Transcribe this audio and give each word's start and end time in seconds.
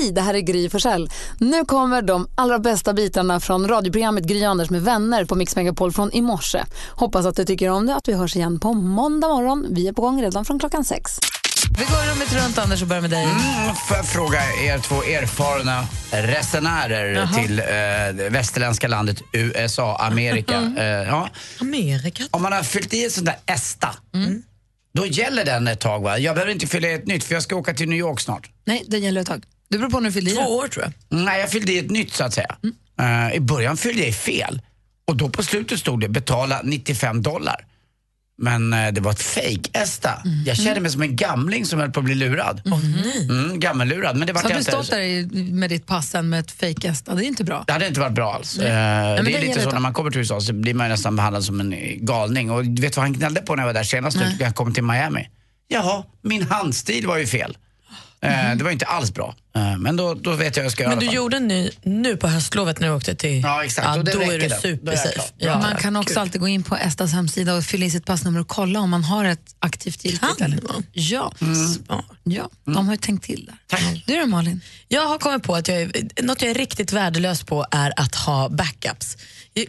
Hej, 0.00 0.12
det 0.12 0.20
här 0.20 0.34
är 0.34 0.40
Gry 0.40 0.68
Forssell. 0.70 1.10
Nu 1.38 1.64
kommer 1.64 2.02
de 2.02 2.28
allra 2.34 2.58
bästa 2.58 2.92
bitarna 2.92 3.40
från 3.40 3.68
radioprogrammet 3.68 4.24
Gry 4.24 4.44
Anders 4.44 4.70
med 4.70 4.82
vänner 4.82 5.24
på 5.24 5.34
Mix 5.34 5.56
Megapol 5.56 5.92
från 5.92 6.12
i 6.12 6.20
morse. 6.22 6.64
Hoppas 6.90 7.26
att 7.26 7.36
du 7.36 7.44
tycker 7.44 7.68
om 7.70 7.86
det 7.86 7.94
att 7.96 8.08
vi 8.08 8.12
hörs 8.12 8.36
igen 8.36 8.60
på 8.60 8.74
måndag 8.74 9.28
morgon. 9.28 9.66
Vi 9.70 9.88
är 9.88 9.92
på 9.92 10.02
gång 10.02 10.22
redan 10.22 10.44
från 10.44 10.58
klockan 10.58 10.84
sex. 10.84 11.18
Vi 11.78 11.84
går 11.84 12.12
rummet 12.14 12.32
runt, 12.44 12.58
Anders, 12.58 12.82
och 12.82 12.88
börjar 12.88 13.00
med 13.02 13.10
dig. 13.10 13.24
Mm, 13.24 13.74
får 13.88 13.96
jag 13.96 14.06
fråga 14.06 14.38
er 14.64 14.78
två 14.78 14.94
erfarna 15.02 15.84
resenärer 16.10 17.14
Jaha. 17.14 17.28
till 17.42 17.58
eh, 17.58 17.64
det 18.14 18.28
västerländska 18.30 18.88
landet 18.88 19.22
USA, 19.32 19.96
Amerika. 19.96 20.56
Mm. 20.56 20.76
Eh, 20.78 20.84
ja. 20.84 21.28
Amerika? 21.60 22.22
Om 22.30 22.42
man 22.42 22.52
har 22.52 22.62
fyllt 22.62 22.94
i 22.94 23.04
en 23.04 23.10
sån 23.10 23.24
där 23.24 23.36
ESTA, 23.46 23.94
Mm. 24.14 24.42
då 24.94 25.06
gäller 25.06 25.44
den 25.44 25.68
ett 25.68 25.80
tag 25.80 26.02
va? 26.02 26.18
Jag 26.18 26.34
behöver 26.34 26.52
inte 26.52 26.66
fylla 26.66 26.88
i 26.88 26.94
ett 26.94 27.06
nytt 27.06 27.24
för 27.24 27.34
jag 27.34 27.42
ska 27.42 27.56
åka 27.56 27.74
till 27.74 27.88
New 27.88 27.98
York 27.98 28.20
snart. 28.20 28.50
Nej, 28.64 28.84
det 28.88 28.98
gäller 28.98 29.20
ett 29.20 29.26
tag. 29.26 29.44
Det 29.70 29.78
beror 29.78 29.90
på 29.90 30.00
när 30.00 30.08
du 30.08 30.12
fyllde 30.12 30.30
i 30.30 30.34
Två 30.34 30.40
det. 30.40 30.46
år 30.48 30.68
tror 30.68 30.84
jag. 30.84 31.18
Nej, 31.24 31.40
jag 31.40 31.50
fyllde 31.50 31.72
i 31.72 31.78
ett 31.78 31.90
nytt 31.90 32.12
så 32.12 32.24
att 32.24 32.34
säga. 32.34 32.56
Mm. 32.62 33.28
Eh, 33.30 33.36
I 33.36 33.40
början 33.40 33.76
fyllde 33.76 34.00
jag 34.00 34.08
i 34.08 34.12
fel. 34.12 34.60
Och 35.04 35.16
då 35.16 35.28
på 35.28 35.42
slutet 35.42 35.78
stod 35.80 36.00
det 36.00 36.08
betala 36.08 36.60
95 36.64 37.22
dollar. 37.22 37.66
Men 38.42 38.72
eh, 38.72 38.92
det 38.92 39.00
var 39.00 39.10
ett 39.10 39.22
fake-ESTA. 39.22 40.22
Mm. 40.24 40.44
Jag 40.46 40.56
kände 40.56 40.80
mig 40.80 40.90
som 40.90 41.02
en 41.02 41.16
gamling 41.16 41.66
som 41.66 41.80
höll 41.80 41.90
på 41.90 42.00
att 42.00 42.04
bli 42.04 42.14
lurad. 42.14 42.62
Mm, 43.30 43.60
gammellurad. 43.60 44.16
Men 44.16 44.26
det 44.26 44.32
var 44.32 44.42
Så 44.42 44.48
har 44.48 44.54
du 44.56 44.64
stått 44.64 44.90
där 44.90 45.52
med 45.52 45.70
ditt 45.70 45.86
pass 45.86 46.14
med 46.22 46.40
ett 46.40 46.50
fejkesta. 46.50 47.14
Det 47.14 47.24
är 47.24 47.26
inte 47.26 47.44
bra. 47.44 47.64
Det 47.66 47.72
hade 47.72 47.86
inte 47.88 48.00
varit 48.00 48.12
bra 48.14 48.34
alls. 48.34 48.58
Eh, 48.58 48.64
men 48.64 49.16
det 49.16 49.22
det 49.30 49.36
är 49.36 49.40
lite 49.40 49.60
så 49.62 49.68
ett- 49.68 49.74
när 49.74 49.80
man 49.80 49.92
kommer 49.92 50.10
till 50.10 50.18
USA 50.20 50.40
så 50.40 50.52
blir 50.52 50.74
man 50.74 50.88
nästan 50.88 51.16
behandlad 51.16 51.44
som 51.44 51.60
en 51.60 51.72
eh, 51.72 51.94
galning. 51.96 52.50
Och 52.50 52.64
vet 52.64 52.74
du 52.76 52.88
vad 52.88 52.98
han 53.04 53.12
gnällde 53.12 53.40
på 53.40 53.54
när 53.56 53.62
jag 53.62 53.66
var 53.66 53.74
där 53.74 53.84
senast 53.84 54.16
Nej. 54.16 54.36
när 54.38 54.46
jag 54.46 54.54
kom 54.54 54.74
till 54.74 54.84
Miami? 54.84 55.28
Jaha, 55.68 56.02
min 56.22 56.42
handstil 56.42 57.06
var 57.06 57.16
ju 57.18 57.26
fel. 57.26 57.56
Eh, 58.22 58.56
det 58.56 58.64
var 58.64 58.70
inte 58.70 58.84
alls 58.84 59.14
bra. 59.14 59.34
Eh, 59.56 59.78
men 59.78 59.96
då, 59.96 60.14
då 60.14 60.32
vet 60.32 60.56
jag 60.56 60.62
vad 60.62 60.64
jag 60.64 60.72
ska 60.72 60.82
göra 60.82 60.96
Men 60.96 61.04
du 61.04 61.14
gjorde 61.14 61.36
en 61.36 61.48
ny 61.48 61.70
nu 61.82 62.16
på 62.16 62.28
höstlovet 62.28 62.80
när 62.80 62.88
du 62.88 62.94
åkte 62.94 63.14
till... 63.14 63.40
Ja, 63.42 63.64
exakt. 63.64 63.86
Ja, 63.96 64.02
då 64.02 64.20
är 64.20 64.38
du 64.38 64.48
supersafe. 64.62 65.22
Ja, 65.38 65.58
man 65.58 65.76
kan 65.76 65.96
också 65.96 66.14
kul. 66.14 66.18
alltid 66.18 66.40
gå 66.40 66.48
in 66.48 66.62
på 66.62 66.76
Estas 66.76 67.12
hemsida 67.12 67.54
och 67.54 67.64
fylla 67.64 67.86
i 67.86 67.90
sitt 67.90 68.06
passnummer 68.06 68.40
och 68.40 68.48
kolla 68.48 68.80
om 68.80 68.90
man 68.90 69.04
har 69.04 69.24
ett 69.24 69.54
aktivt 69.58 70.04
giltigt. 70.04 70.38
Kan 70.38 70.52
eller? 70.52 70.62
man? 70.62 70.86
Ja, 70.92 71.32
Smart. 71.86 72.04
ja 72.22 72.50
de 72.64 72.86
har 72.86 72.94
ju 72.94 72.98
tänkt 72.98 73.24
till 73.24 73.44
där. 73.46 73.56
Tack. 73.66 74.04
Du 74.06 74.20
då 74.20 74.26
Malin? 74.26 74.60
Jag 74.88 75.06
har 75.06 75.18
kommit 75.18 75.42
på 75.42 75.54
att 75.54 75.68
jag 75.68 75.80
är, 75.80 76.22
något 76.22 76.42
jag 76.42 76.50
är 76.50 76.54
riktigt 76.54 76.92
värdelös 76.92 77.42
på 77.42 77.66
är 77.70 77.92
att 77.96 78.14
ha 78.14 78.48
backups. 78.48 79.16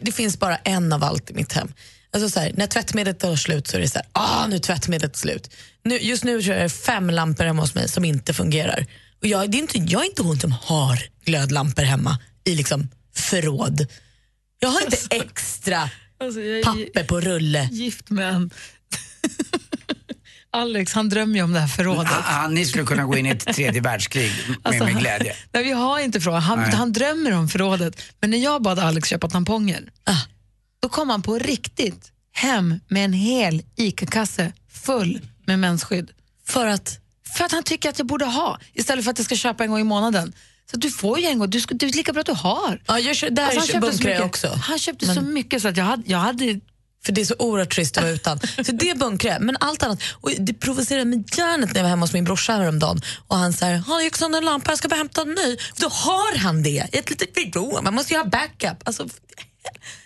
Det 0.02 0.12
finns 0.12 0.40
bara 0.40 0.56
en 0.58 0.94
av 0.94 1.04
allt 1.04 1.30
i 1.30 1.34
mitt 1.34 1.54
hem. 1.54 1.74
Alltså 2.14 2.30
så 2.30 2.40
här, 2.40 2.52
när 2.56 2.68
tvättmedlet 2.68 3.20
tar 3.20 3.36
slut 3.36 3.68
så 3.68 3.78
är 3.78 3.82
det 3.82 3.88
så 3.90 4.00
här, 4.00 4.08
ah, 4.12 4.48
nu 4.48 4.56
är 4.56 4.60
tvättmedlet 4.60 5.16
slut. 5.18 5.50
Nu, 5.84 5.98
just 6.00 6.24
nu 6.24 6.42
kör 6.42 6.54
jag 6.58 6.72
fem 6.72 7.10
lampor 7.10 7.44
hemma 7.44 7.62
hos 7.62 7.76
mig 7.76 7.90
som 7.90 8.06
inte 8.06 8.34
fungerar. 8.34 8.86
Och 9.22 9.28
jag, 9.28 9.52
det 9.52 9.58
är 9.58 9.60
inte, 9.60 9.78
jag 9.78 10.02
är 10.02 10.06
inte 10.06 10.22
hon 10.22 10.40
som 10.40 10.52
har 10.52 11.00
glödlampor 11.26 11.84
hemma 11.84 12.18
i 12.44 12.56
liksom 12.56 12.90
förråd. 13.16 13.88
Jag 14.60 14.70
har 14.70 14.82
inte 14.82 14.98
extra 15.10 15.90
papper 16.64 17.04
på 17.04 17.20
rulle. 17.22 17.70
gift 17.72 18.10
med 18.10 18.34
en... 18.34 18.52
Alex 20.54 20.94
han 20.94 21.10
drömmer 21.10 21.36
ju 21.36 21.44
om 21.44 21.54
det 21.54 21.60
här 21.60 21.68
förrådet. 21.68 22.12
Ah, 22.12 22.44
ah, 22.44 22.48
ni 22.48 22.66
skulle 22.66 22.84
kunna 22.84 23.06
gå 23.06 23.18
in 23.18 23.26
i 23.26 23.30
ett 23.30 23.54
tredje 23.56 23.82
världskrig 23.82 24.32
med, 24.48 24.58
Alltså, 24.64 24.84
med 24.84 25.00
glädje. 25.00 25.36
Nej, 25.52 25.64
vi 25.64 25.72
har 25.72 26.00
inte 26.00 26.22
förråd. 26.22 26.42
Han, 26.42 26.60
han 26.60 26.94
drömmer 26.94 27.32
om 27.32 27.50
förrådet. 27.50 28.02
Men 28.20 28.30
när 28.30 28.38
jag 28.38 28.62
bad 28.62 28.80
Alex 28.80 29.10
köpa 29.10 29.30
tamponger, 29.30 29.90
Ah. 30.04 30.18
Då 30.82 30.90
kom 30.90 31.10
han 31.10 31.22
på 31.22 31.38
riktigt 31.40 32.12
hem 32.34 32.80
med 32.88 33.06
en 33.06 33.14
hel 33.14 33.64
ICA-kasse 33.76 34.54
full 34.72 35.22
med 35.46 35.60
mensskydd. 35.60 36.12
För 36.48 36.68
att 36.68 36.98
För 37.38 37.46
att 37.46 37.52
han 37.52 37.64
tycker 37.64 37.90
att 37.90 38.00
jag 38.00 38.08
borde 38.08 38.26
ha, 38.26 38.60
istället 38.74 39.04
för 39.04 39.12
att 39.12 39.18
jag 39.20 39.26
ska 39.26 39.36
köpa 39.36 39.64
en 39.64 39.70
gång 39.70 39.80
i 39.80 39.84
månaden. 39.84 40.34
Så 40.72 40.78
du 40.78 40.92
får 40.92 41.20
ju 41.20 41.26
en 41.26 41.40
gång, 41.40 41.50
du 41.50 41.62
ska, 41.62 41.76
det 41.76 41.86
är 41.86 41.92
lika 41.92 42.14
bra 42.14 42.20
att 42.20 42.26
du 42.26 42.34
har. 42.34 42.82
Ja, 42.88 43.00
jag 43.00 43.16
kör, 43.16 43.30
där 43.30 43.44
Alltså, 43.44 43.60
alltså, 43.60 43.74
köpte 43.74 43.88
bunkrar 43.92 44.12
jag 44.12 44.26
också. 44.26 44.48
Han 44.48 44.80
köpte 44.80 45.06
så 45.06 45.22
mycket 45.22 45.62
så 45.62 45.68
att 45.68 45.78
jag 45.78 45.86
hade, 45.86 46.04
jag 46.06 46.18
hade 46.18 46.60
För 47.06 47.12
det 47.12 47.22
är 47.22 47.26
så 47.26 47.36
oerhört 47.40 47.76
trist 47.76 47.98
att 47.98 48.04
vara 48.04 48.14
utan. 48.14 48.40
Så 48.40 48.72
det 48.72 48.98
bunkrar 48.98 49.32
jag. 49.32 49.42
Men 49.42 49.58
allt 49.60 49.84
annat. 49.84 50.02
Och 50.12 50.32
det 50.40 50.54
provocerade 50.54 51.06
mig 51.06 51.24
hjärnet 51.38 51.70
när 51.70 51.76
jag 51.76 51.84
var 51.84 51.90
hemma 51.90 52.04
hos 52.04 52.14
min 52.14 52.24
brorsa 52.24 52.54
häromdagen. 52.54 53.02
Och 53.28 53.38
han 53.38 53.54
säger, 53.54 53.78
har 53.78 54.04
du 54.04 54.10
sönder 54.18 54.38
en 54.40 54.46
lampa, 54.46 54.72
jag 54.72 54.78
ska 54.78 54.88
bara 54.88 54.96
hämta 54.96 55.22
en 55.22 55.30
ny. 55.30 55.58
Då 55.76 55.88
har 55.88 56.38
han 56.38 56.64
det 56.64 56.70
i 56.92 56.98
ett 56.98 57.10
litet 57.10 57.34
förråd. 57.34 57.84
Man 57.84 57.94
måste 57.94 58.14
ju 58.14 58.20
ha 58.20 58.26
backup. 58.26 58.78
Alltså, 58.84 59.08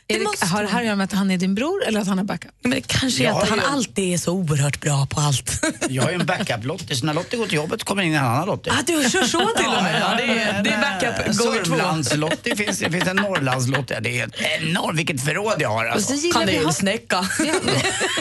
det 0.08 0.14
Erik, 0.14 0.24
måste 0.24 0.46
har 0.46 0.64
det 0.64 0.70
här 0.70 0.80
att 0.80 0.86
göra 0.86 0.96
med 0.96 1.04
att 1.04 1.12
han 1.14 1.32
är 1.32 1.38
din 1.38 1.56
bror 1.56 1.84
eller 1.88 2.00
att 2.00 2.08
han 2.08 2.18
har 2.18 2.26
backup? 2.26 2.52
Men 2.62 2.72
det 2.72 2.82
kanske 2.88 3.24
är 3.24 3.26
Jag 3.26 3.42
att 3.42 3.50
han 3.50 3.58
ju- 3.60 3.66
alltid 3.66 4.14
är 4.14 4.18
så 4.18 4.32
oerhört 4.34 4.82
bra 4.82 5.06
på 5.10 5.20
allt. 5.22 5.52
Jag 5.90 6.04
har 6.04 6.10
ju 6.10 6.16
en 6.16 6.26
backup-Lottie, 6.26 6.96
så 6.96 7.06
när 7.06 7.14
Lottie 7.14 7.40
går 7.40 7.46
till 7.46 7.56
jobbet 7.56 7.84
kommer 7.84 8.04
in 8.04 8.14
en 8.14 8.26
annan 8.26 8.48
Lottie. 8.48 8.74
ah, 8.74 8.82
du 8.88 9.10
kör 9.10 9.24
så 9.24 9.40
till 9.58 9.66
och 9.66 9.84
med. 9.84 10.02
Ja, 10.02 10.16
det, 10.18 10.24
är, 10.42 10.64
det 10.64 10.70
är 10.70 10.82
backup 10.82 11.38
gånger 11.38 11.64
två. 11.64 11.76
Sörmlandslottie 11.76 12.56
finns 12.56 12.80
det, 12.80 12.92
finns 12.92 13.08
en 13.08 13.16
Norrlandslottie. 13.16 14.00
Det 14.00 14.20
är 14.20 14.30
enormt, 14.62 15.00
vilket 15.00 15.26
förråd 15.26 15.56
jag 15.60 15.70
har 15.70 15.86
alltså. 15.86 16.14
så 16.14 16.20
gillar 16.28 16.46
vi 16.46 16.52
ha, 16.56 16.60
Kanelsnäcka. 16.62 17.26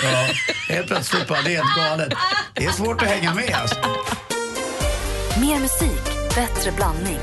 Ja, 0.02 0.28
helt 0.68 0.86
plötsligt 0.86 1.28
bara, 1.28 1.42
det 1.42 1.54
är 1.56 1.62
helt 1.62 1.76
galet. 1.76 2.12
Det 2.54 2.64
är 2.64 2.72
svårt 2.72 3.02
att 3.02 3.08
hänga 3.08 3.34
med 3.34 3.54
alltså. 3.54 3.76
Mer 5.40 5.60
musik, 5.60 6.34
bättre 6.34 6.72
blandning. 6.76 7.18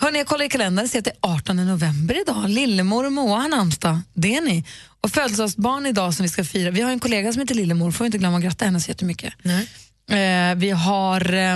Hörrni, 0.00 0.18
jag 0.18 0.26
kollar 0.26 0.44
i 0.44 0.48
kalendern 0.48 0.84
och 0.84 0.90
ser 0.90 0.98
att 0.98 1.04
det 1.04 1.10
är 1.10 1.16
18 1.20 1.56
november 1.56 2.20
idag. 2.20 2.48
Lillemor 2.48 3.04
och 3.04 3.12
Moa 3.12 3.40
har 3.40 3.48
namnsdag. 3.48 4.00
Det 4.14 4.34
är 4.34 4.40
ni. 4.40 4.64
Och 5.00 5.10
födelsedagsbarn 5.10 5.86
idag 5.86 6.14
som 6.14 6.22
vi 6.22 6.28
ska 6.28 6.44
fira. 6.44 6.70
Vi 6.70 6.80
har 6.80 6.90
en 6.90 7.00
kollega 7.00 7.32
som 7.32 7.40
heter 7.40 7.54
Lillemor, 7.54 7.90
får 7.90 8.06
inte 8.06 8.18
glömma 8.18 8.36
att 8.36 8.42
gratta 8.42 8.64
henne 8.64 8.80
så 8.80 8.88
jättemycket. 8.88 9.34
Nej. 9.42 9.68
Eh, 10.10 10.54
vi 10.54 10.70
har 10.70 11.34
eh, 11.34 11.54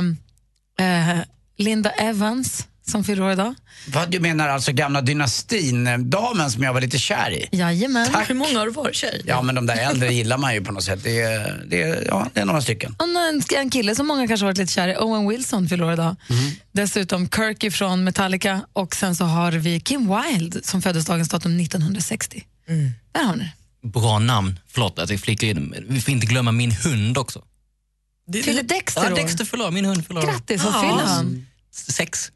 eh, 0.79 1.19
Linda 1.57 1.91
Evans 1.91 2.67
som 2.91 3.05
fyller 3.05 3.23
år 3.23 3.33
idag. 3.33 3.55
Vad 3.89 4.11
du 4.11 4.21
menar 4.21 4.49
alltså 4.49 4.73
gamla 4.73 5.01
dynastin-damen 5.01 6.51
som 6.51 6.63
jag 6.63 6.73
var 6.75 6.81
lite 6.81 6.99
kär 6.99 7.31
i? 7.31 7.49
Jajamän. 7.57 8.13
Tack. 8.13 8.31
Hur 8.31 8.35
många 8.35 8.59
har 8.59 8.67
du 8.67 8.73
varit 8.73 8.95
tjej? 8.97 9.23
Ja, 9.27 9.43
men 9.43 9.55
de 9.55 9.67
där 9.67 9.77
äldre 9.91 10.13
gillar 10.15 10.39
man 10.39 10.55
ju 10.55 10.61
på 10.65 10.73
något 10.73 10.85
sätt. 10.85 11.01
Det 11.05 11.21
är, 11.21 11.65
det 11.69 11.83
är, 11.83 12.05
ja, 12.09 12.31
det 12.35 12.41
är 12.41 12.45
några 12.45 12.61
stycken. 12.63 12.95
Och 12.99 13.05
en, 13.05 13.43
en 13.57 13.71
kille 13.71 13.95
som 13.95 14.07
många 14.07 14.29
kanske 14.29 14.45
har 14.45 14.49
varit 14.49 14.59
lite 14.59 14.73
kär 14.73 14.89
i, 14.89 14.97
Owen 14.97 15.29
Wilson 15.29 15.69
fyller 15.69 15.85
år 15.85 15.93
idag. 15.93 16.17
Dessutom 16.73 17.29
Kirky 17.29 17.71
från 17.71 18.05
Metallica 18.05 18.61
och 18.73 18.95
sen 18.97 19.17
så 19.17 19.25
har 19.25 19.53
vi 19.53 19.81
Kim 19.81 20.13
Wilde 20.23 20.63
som 20.63 20.83
föddes 20.83 21.07
dagens 21.07 21.29
datum 21.29 21.61
1960. 21.61 22.45
Där 23.13 23.23
har 23.25 23.37
ni. 23.37 23.49
Bra 23.83 24.19
namn. 24.19 24.59
Förlåt 24.69 24.99
att 24.99 25.11
jag 25.11 25.21
flikar 25.21 25.47
in. 25.47 25.75
Vi 25.89 26.01
får 26.01 26.13
inte 26.15 26.27
glömma 26.27 26.53
min 26.53 26.73
hund 26.73 27.19
också. 27.19 27.43
Fyller 28.45 28.63
Dexter 28.63 29.11
Ja? 29.11 29.15
Dexter 29.17 29.61
år. 29.63 29.71
Min 29.71 29.85
hund 29.85 30.05
år. 30.11 30.23
Grattis, 30.23 30.65
vad 30.65 30.75
Ja. 30.75 30.81
fyller 30.81 31.05
han? 31.15 31.47
Sex. 31.73 32.31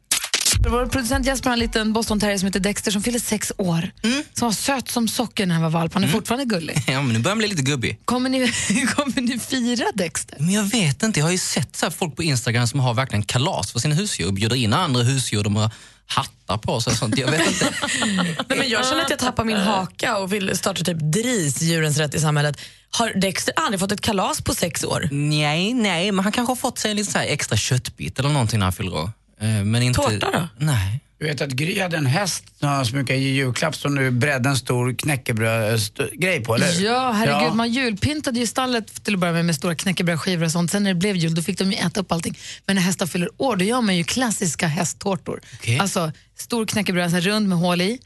Vår 0.67 0.85
producent 0.85 1.25
Jesper 1.25 1.49
har 1.49 1.53
en 1.53 1.59
liten 1.59 1.93
Boston 1.93 2.19
terrier 2.19 2.37
som 2.37 2.45
heter 2.45 2.59
Dexter 2.59 2.91
som 2.91 3.03
fyller 3.03 3.19
sex 3.19 3.51
år. 3.57 3.91
Som 4.33 4.47
var 4.47 4.53
söt 4.53 4.89
som 4.89 5.07
socker 5.07 5.45
när 5.45 5.53
han 5.55 5.63
var 5.63 5.69
valp. 5.69 5.93
Han 5.93 6.03
är 6.03 6.07
fortfarande 6.07 6.45
gullig. 6.45 6.83
Ja, 6.87 7.01
men 7.01 7.13
nu 7.13 7.19
börjar 7.19 7.31
han 7.31 7.37
bli 7.37 7.47
lite 7.47 7.61
gubbig. 7.61 7.99
Kommer 8.05 8.29
ni, 8.29 8.39
kommer 8.95 9.21
ni 9.21 9.39
fira 9.39 9.85
Dexter? 9.93 10.37
Men 10.39 10.51
jag 10.51 10.63
vet 10.63 11.03
inte. 11.03 11.19
Jag 11.19 11.25
har 11.25 11.31
ju 11.31 11.37
sett 11.37 11.75
så 11.75 11.85
här 11.85 11.91
folk 11.91 12.15
på 12.15 12.23
Instagram 12.23 12.67
som 12.67 12.79
har 12.79 12.93
verkligen 12.93 13.23
kalas 13.23 13.71
för 13.71 13.79
sina 13.79 13.95
husdjur 13.95 14.31
bjuder 14.31 14.55
in 14.55 14.73
andra 14.73 15.03
husdjur. 15.03 15.43
De 15.43 15.55
har 15.55 15.71
hattar 16.05 16.57
på 16.57 16.81
sig 16.81 16.91
och 16.91 16.97
sånt. 16.97 17.17
Jag 17.17 17.31
vet 17.31 17.47
inte. 17.47 17.73
Nej, 18.49 18.57
men 18.57 18.69
jag 18.69 18.85
känner 18.85 19.03
att 19.03 19.09
jag 19.09 19.19
tappar 19.19 19.43
min 19.43 19.57
haka 19.57 20.17
och 20.17 20.33
vill 20.33 20.57
starta 20.57 20.83
typ 20.83 20.97
DRIS, 20.99 21.61
djurens 21.61 21.97
rätt 21.97 22.15
i 22.15 22.19
samhället. 22.19 22.61
Har 22.91 23.13
Dexter 23.21 23.53
aldrig 23.57 23.79
fått 23.79 23.91
ett 23.91 24.01
kalas 24.01 24.41
på 24.41 24.55
sex 24.55 24.83
år? 24.83 25.09
Nej, 25.11 25.73
nej, 25.73 26.11
men 26.11 26.23
han 26.25 26.31
kanske 26.31 26.51
har 26.51 26.55
fått 26.55 26.79
sig 26.79 26.91
en 26.91 26.97
liten 26.97 27.13
så 27.13 27.19
här 27.19 27.25
extra 27.25 27.57
köttbit 27.57 28.19
eller 28.19 28.29
någonting 28.29 28.59
när 28.59 28.65
han 28.65 28.73
fyller 28.73 28.93
år. 28.93 29.11
Eh, 29.41 29.63
Men 29.63 29.81
inte... 29.81 30.01
Tårta 30.01 30.31
då? 30.31 30.47
Nej. 30.65 30.99
Du 31.19 31.25
vet 31.25 31.41
att 31.41 31.49
Gry 31.49 31.79
hade 31.79 31.97
en 31.97 32.05
häst 32.05 32.43
som 32.59 32.91
brukar 32.91 33.15
ge 33.15 33.29
julklapp 33.29 33.75
som 33.75 33.95
nu 33.95 34.11
bredde 34.11 34.49
en 34.49 34.57
stor 34.57 34.93
knäckebröd-grej 34.93 36.43
på, 36.43 36.55
eller? 36.55 36.81
Ja, 36.81 37.11
herregud. 37.11 37.49
Ja. 37.49 37.53
Man 37.53 37.71
julpyntade 37.71 38.39
ju 38.39 38.47
stallet 38.47 39.03
till 39.03 39.13
att 39.13 39.19
börja 39.19 39.33
med 39.33 39.45
med 39.45 39.55
stora 39.55 39.75
knäckebrödskivor 39.75 40.45
och 40.45 40.51
sånt. 40.51 40.71
Sen 40.71 40.83
när 40.83 40.89
det 40.93 40.99
blev 40.99 41.15
jul 41.15 41.35
då 41.35 41.41
fick 41.41 41.57
de 41.57 41.71
ju 41.71 41.77
äta 41.77 41.99
upp 41.99 42.11
allting. 42.11 42.37
Men 42.65 42.75
när 42.75 42.83
hästar 42.83 43.05
fyller 43.05 43.29
år 43.37 43.55
då 43.55 43.65
gör 43.65 43.81
man 43.81 43.97
ju 43.97 44.03
klassiska 44.03 44.67
hästtårtor. 44.67 45.41
Okej. 45.53 45.79
Alltså 45.79 46.11
stor 46.37 46.65
knäckebröd, 46.65 47.09
så 47.09 47.15
här 47.15 47.21
rund 47.21 47.47
med 47.49 47.57
hål 47.57 47.81
i. 47.81 47.99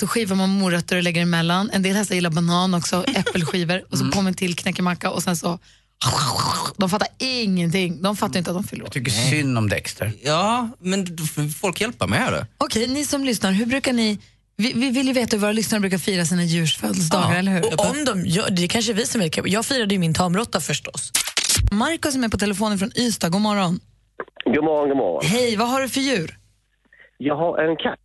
Så 0.00 0.06
skivar 0.06 0.36
man 0.36 0.48
morötter 0.50 0.96
och 0.96 1.02
lägger 1.02 1.22
emellan. 1.22 1.70
En 1.72 1.82
del 1.82 1.96
hästar 1.96 2.14
gillar 2.14 2.30
banan 2.30 2.74
också, 2.74 3.04
äppelskivor 3.14 3.84
och 3.90 3.98
så 3.98 4.10
på 4.10 4.22
med 4.22 4.36
till 4.36 4.56
knäckemacka 4.56 5.10
och 5.10 5.22
sen 5.22 5.36
så... 5.36 5.58
De 6.76 6.90
fattar 6.90 7.08
ingenting. 7.18 8.02
De 8.02 8.16
fattar 8.16 8.38
inte 8.38 8.50
att 8.50 8.56
de 8.56 8.64
fyller 8.64 8.82
år. 8.82 8.86
Jag 8.86 8.92
tycker 8.92 9.10
synd 9.12 9.58
om 9.58 9.68
Dexter. 9.68 10.12
Ja, 10.22 10.68
men 10.78 11.06
folk 11.60 11.80
hjälpa 11.80 12.06
mig 12.06 12.18
här 12.18 12.32
då. 12.32 12.46
Okej, 12.58 12.86
ni 12.88 13.04
som 13.04 13.24
lyssnar, 13.24 13.52
hur 13.52 13.66
brukar 13.66 13.92
ni... 13.92 14.18
Vi, 14.56 14.72
vi 14.72 14.90
vill 14.90 15.06
ju 15.06 15.12
veta 15.12 15.36
hur 15.36 15.40
våra 15.40 15.52
lyssnare 15.52 15.80
brukar 15.80 15.98
fira 15.98 16.24
sina 16.24 16.44
djurs 16.44 16.76
födelsedagar, 16.76 17.38
eller 17.38 17.52
hur? 17.52 17.64
Och 17.74 17.90
om 17.90 18.04
de 18.04 18.26
gör, 18.26 18.50
det 18.50 18.64
är 18.64 18.68
kanske 18.68 18.92
vi 18.92 19.06
som 19.06 19.20
är 19.22 19.48
Jag 19.48 19.66
firade 19.66 19.94
ju 19.94 19.98
min 20.00 20.14
tamråtta 20.14 20.60
förstås. 20.60 21.12
Markus 21.72 22.12
som 22.12 22.24
är 22.24 22.28
på 22.28 22.38
telefonen 22.38 22.78
från 22.78 22.90
Ystad, 22.98 23.28
god 23.32 23.40
morgon. 23.40 23.80
God 24.44 24.64
morgon, 24.64 24.88
god 24.88 24.96
morgon. 24.96 25.22
Hej, 25.30 25.56
vad 25.56 25.68
har 25.68 25.80
du 25.80 25.88
för 25.88 26.00
djur? 26.00 26.38
Jag 27.18 27.36
har 27.36 27.58
en 27.70 27.76
katt. 27.76 27.98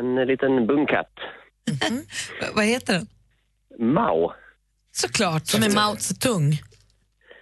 En 0.00 0.14
liten 0.26 0.66
bungkatt. 0.66 1.12
V- 1.70 2.02
vad 2.54 2.64
heter 2.64 2.92
den? 2.92 3.06
Mao. 3.94 4.32
Såklart. 4.92 5.46
Som 5.46 5.62
är 5.62 5.70
Mao 5.70 5.96
Zedong. 5.96 6.58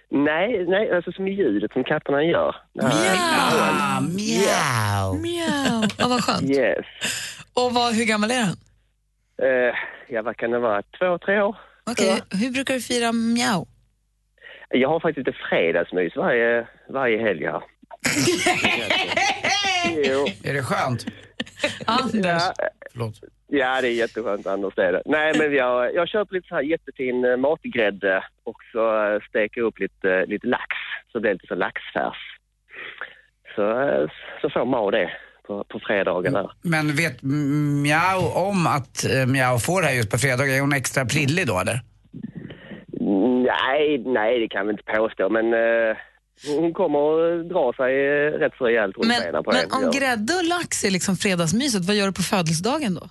Nej, 0.09 0.65
nej, 0.67 0.91
alltså 0.95 1.11
som 1.11 1.27
i 1.27 1.31
ljudet 1.31 1.71
som 1.71 1.83
katterna 1.83 2.23
gör. 2.23 2.55
Ah, 2.81 4.01
mjau. 4.01 5.21
Mjau. 5.21 5.83
Ja, 5.97 6.07
vad 6.07 6.23
skönt. 6.23 6.49
Yes. 6.49 6.85
Och 7.53 7.73
vad, 7.73 7.93
hur 7.93 8.05
gammal 8.05 8.31
är 8.31 8.41
han? 8.41 8.57
Eh, 9.41 9.75
ja, 10.09 10.21
vad 10.21 10.37
kan 10.37 10.51
det 10.51 10.59
vara? 10.59 10.81
Två, 10.81 11.17
tre 11.17 11.41
år? 11.41 11.57
Okej, 11.91 12.21
hur 12.31 12.51
brukar 12.51 12.73
du 12.73 12.81
fira 12.81 13.11
mjau? 13.11 13.65
Jag 14.69 14.89
har 14.89 14.99
faktiskt 14.99 15.27
lite 15.27 15.37
fredagsmys 15.49 16.15
varje, 16.15 16.67
varje 16.89 17.21
helg 17.21 17.45
här. 17.45 17.61
jo, 20.05 20.27
Är 20.43 20.53
det 20.53 20.63
skönt? 20.63 21.05
Anders. 21.85 22.23
ja, 22.23 22.53
Förlåt. 22.91 23.19
Ja, 23.47 23.81
det 23.81 23.87
är 23.87 23.91
jätteskönt 23.91 24.47
Anders, 24.47 24.73
det 24.75 24.85
är 24.85 24.91
det. 24.91 25.01
Nej, 25.05 25.33
men 25.37 25.53
jag, 25.53 25.93
jag 25.95 26.07
köper 26.07 26.35
lite 26.35 26.47
så 26.47 26.55
här 26.55 26.61
jättefin 26.61 27.25
eh, 27.25 27.37
matgrädde 27.37 28.23
och 28.43 28.57
så 28.71 29.13
eh, 29.13 29.19
steker 29.29 29.61
upp 29.61 29.79
lite, 29.79 30.25
lite 30.25 30.47
lax. 30.47 30.75
Så 31.11 31.17
det 31.17 31.21
blir 31.21 31.31
lite 31.33 31.47
så 31.47 31.55
laxfärs. 31.55 32.17
Så, 33.55 33.81
eh, 33.81 34.09
så 34.41 34.49
får 34.49 34.65
man 34.65 34.91
det 34.91 35.11
på, 35.47 35.63
på 35.63 35.79
fredagarna. 35.79 36.51
Men 36.61 36.95
vet 36.95 37.17
Mjau 37.83 38.21
om 38.35 38.67
att 38.67 39.05
eh, 39.05 39.25
Mjau 39.25 39.59
får 39.59 39.81
det 39.81 39.87
här 39.87 39.95
just 39.95 40.11
på 40.11 40.17
fredag? 40.17 40.45
Är 40.47 40.61
hon 40.61 40.73
extra 40.73 41.05
prillig 41.05 41.47
då 41.47 41.59
eller? 41.59 41.79
Nej, 43.45 43.97
nej, 44.05 44.39
det 44.39 44.47
kan 44.47 44.65
vi 44.67 44.71
inte 44.71 44.83
påstå, 44.83 45.29
men 45.29 45.53
eh, 45.53 45.97
hon 46.59 46.73
kommer 46.73 46.99
att 47.39 47.49
dra 47.49 47.73
sig 47.73 48.07
eh, 48.07 48.31
rätt 48.31 48.53
så 48.57 48.65
rejält 48.65 48.97
runt 48.97 49.07
Men, 49.07 49.21
benen 49.23 49.43
på 49.43 49.51
men 49.51 49.69
det. 49.69 49.75
om 49.85 49.91
grädde 49.91 50.33
och 50.33 50.45
lax 50.45 50.83
är 50.83 50.91
liksom 50.91 51.15
fredagsmyset, 51.17 51.85
vad 51.85 51.95
gör 51.95 52.05
du 52.07 52.13
på 52.13 52.21
födelsedagen 52.21 52.93
då? 52.95 53.09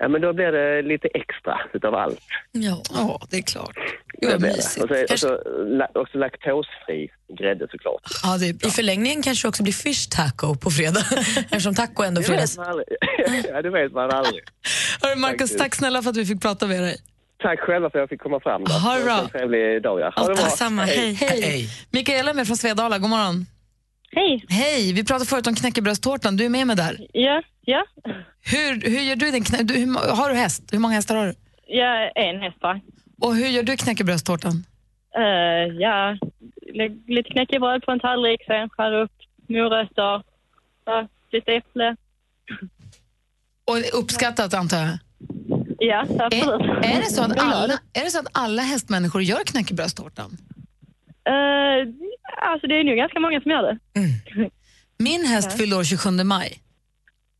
Ja, 0.00 0.08
men 0.08 0.20
då 0.20 0.32
blir 0.32 0.52
det 0.52 0.82
lite 0.82 1.08
extra 1.08 1.60
utav 1.74 1.94
allt. 1.94 2.20
Ja, 2.52 2.82
ja 2.94 3.20
det 3.30 3.36
är 3.36 3.42
klart. 3.42 3.76
Gud 3.76 4.30
Det 4.30 4.32
vad 4.32 4.40
det. 4.40 4.46
mysigt. 4.56 4.82
Och 5.12 5.18
så, 5.18 5.34
och 5.34 5.38
så 5.92 6.00
också 6.00 6.18
laktosfri 6.18 7.08
grädde 7.38 7.66
såklart. 7.70 8.02
Ja, 8.22 8.38
det 8.38 8.48
är 8.48 8.52
bra. 8.54 8.68
I 8.68 8.70
förlängningen 8.70 9.22
kanske 9.22 9.48
också 9.48 9.62
blir 9.62 9.72
fish 9.72 10.08
taco 10.10 10.54
på 10.56 10.70
fredag, 10.70 11.00
eftersom 11.36 11.74
taco 11.74 12.02
ändå 12.02 12.20
Det 12.20 12.26
fredags. 12.26 12.52
vet 12.58 12.58
man 12.58 12.68
aldrig. 12.68 12.86
ja, 13.52 13.62
det 13.62 13.70
vet 13.70 13.92
man 13.92 14.10
aldrig. 14.10 14.42
Hörru, 15.02 15.16
Marcus, 15.18 15.56
tack 15.56 15.74
snälla 15.74 16.02
för 16.02 16.10
att 16.10 16.16
vi 16.16 16.26
fick 16.26 16.42
prata 16.42 16.66
med 16.66 16.82
dig. 16.82 16.96
Tack 17.42 17.60
själva 17.60 17.90
för 17.90 17.98
att 17.98 18.02
jag 18.02 18.08
fick 18.08 18.20
komma 18.20 18.40
fram. 18.40 18.64
Då. 18.64 18.72
Ha 18.72 18.94
det 18.98 19.04
bra. 19.04 19.18
En 19.20 19.28
trevlig 19.28 19.82
dag. 19.82 20.00
Ja. 20.00 20.12
Ha 20.16 20.28
det 20.28 20.34
bra. 20.34 20.44
Detsamma, 20.44 20.82
hej. 20.84 21.12
Hej. 21.12 21.40
Hej. 21.42 21.68
Mikaela 21.90 22.30
är 22.30 22.34
med 22.34 22.46
från 22.46 22.56
Svedala, 22.56 22.98
god 22.98 23.10
morgon. 23.10 23.46
Hej. 24.12 24.44
Hej, 24.48 24.92
vi 24.92 25.04
pratade 25.04 25.24
förut 25.26 25.46
om 25.46 25.54
knäckebrödstårtan, 25.54 26.36
du 26.36 26.44
är 26.44 26.48
med 26.48 26.66
mig 26.66 26.76
där. 26.76 27.06
Ja, 27.12 27.42
ja. 27.66 27.84
Hur, 28.52 28.90
hur 28.90 29.00
gör 29.00 29.16
du 29.16 29.30
din 29.30 29.44
knä... 29.44 29.62
du, 29.62 29.74
hur, 29.74 30.16
Har 30.16 30.28
du 30.30 30.34
häst? 30.34 30.62
Hur 30.72 30.78
många 30.78 30.94
hästar 30.94 31.16
har 31.16 31.26
du? 31.26 31.34
Jag 31.66 32.02
är 32.02 32.34
en 32.34 32.40
häst 32.40 32.56
va? 32.60 32.80
Och 33.20 33.36
hur 33.36 33.48
gör 33.48 33.62
du 33.62 33.76
knäckebrödstårtan? 33.76 34.64
Uh, 35.18 35.74
ja, 35.80 36.18
lägg 36.74 37.10
lite 37.10 37.30
knäckebröd 37.30 37.82
på 37.82 37.90
en 37.90 38.00
tallrik, 38.00 38.44
sen 38.46 38.68
skär 38.68 38.92
upp 38.92 39.12
morötter, 39.48 40.22
ja, 40.84 41.08
lite 41.32 41.52
äpple. 41.52 41.96
Och 43.64 44.00
uppskattat 44.00 44.54
antar 44.54 44.78
jag? 44.78 44.98
Ja, 45.78 46.06
absolut. 46.18 46.60
Är, 46.60 46.96
är, 46.96 47.00
det 47.00 47.10
så 47.10 47.22
att 47.22 47.40
alla, 47.40 47.78
är 47.92 48.04
det 48.04 48.10
så 48.10 48.18
att 48.18 48.28
alla 48.32 48.62
hästmänniskor 48.62 49.22
gör 49.22 49.44
knäckebrödstårtan? 49.46 50.36
Eh, 51.24 51.88
alltså 52.50 52.66
det 52.66 52.74
är 52.74 52.84
nog 52.84 52.96
ganska 52.96 53.20
många 53.20 53.40
som 53.40 53.50
gör 53.50 53.62
det. 53.62 53.78
Min 54.98 55.26
häst 55.26 55.52
fyllde 55.52 55.76
år 55.76 55.84
27 55.84 56.10
maj. 56.10 56.60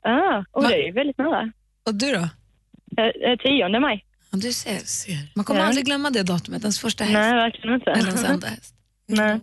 Ah, 0.07 0.45
och 0.53 0.63
Va? 0.63 0.69
det 0.69 0.89
är 0.89 0.93
väldigt 0.93 1.19
nära. 1.19 1.53
Och 1.87 1.95
du 1.95 2.13
då? 2.13 2.19
Uh, 2.19 3.31
uh, 3.33 3.37
10 3.43 3.81
maj. 3.81 4.05
Ja, 4.31 4.39
du 4.39 4.53
ser. 4.53 5.17
Man 5.37 5.45
kommer 5.45 5.61
Ja. 5.61 5.67
aldrig 5.67 5.87
glömma 5.87 6.11
det 6.11 6.23
datumet, 6.23 6.63
ens 6.63 6.81
första 6.81 7.05
häst. 7.05 7.13
Nej, 7.15 7.35
verkligen 7.35 7.75
inte. 7.75 7.91
Eller 7.91 8.07
ens 8.07 8.25
enda 8.25 8.47
häst. 8.47 8.75
Nej. 9.07 9.41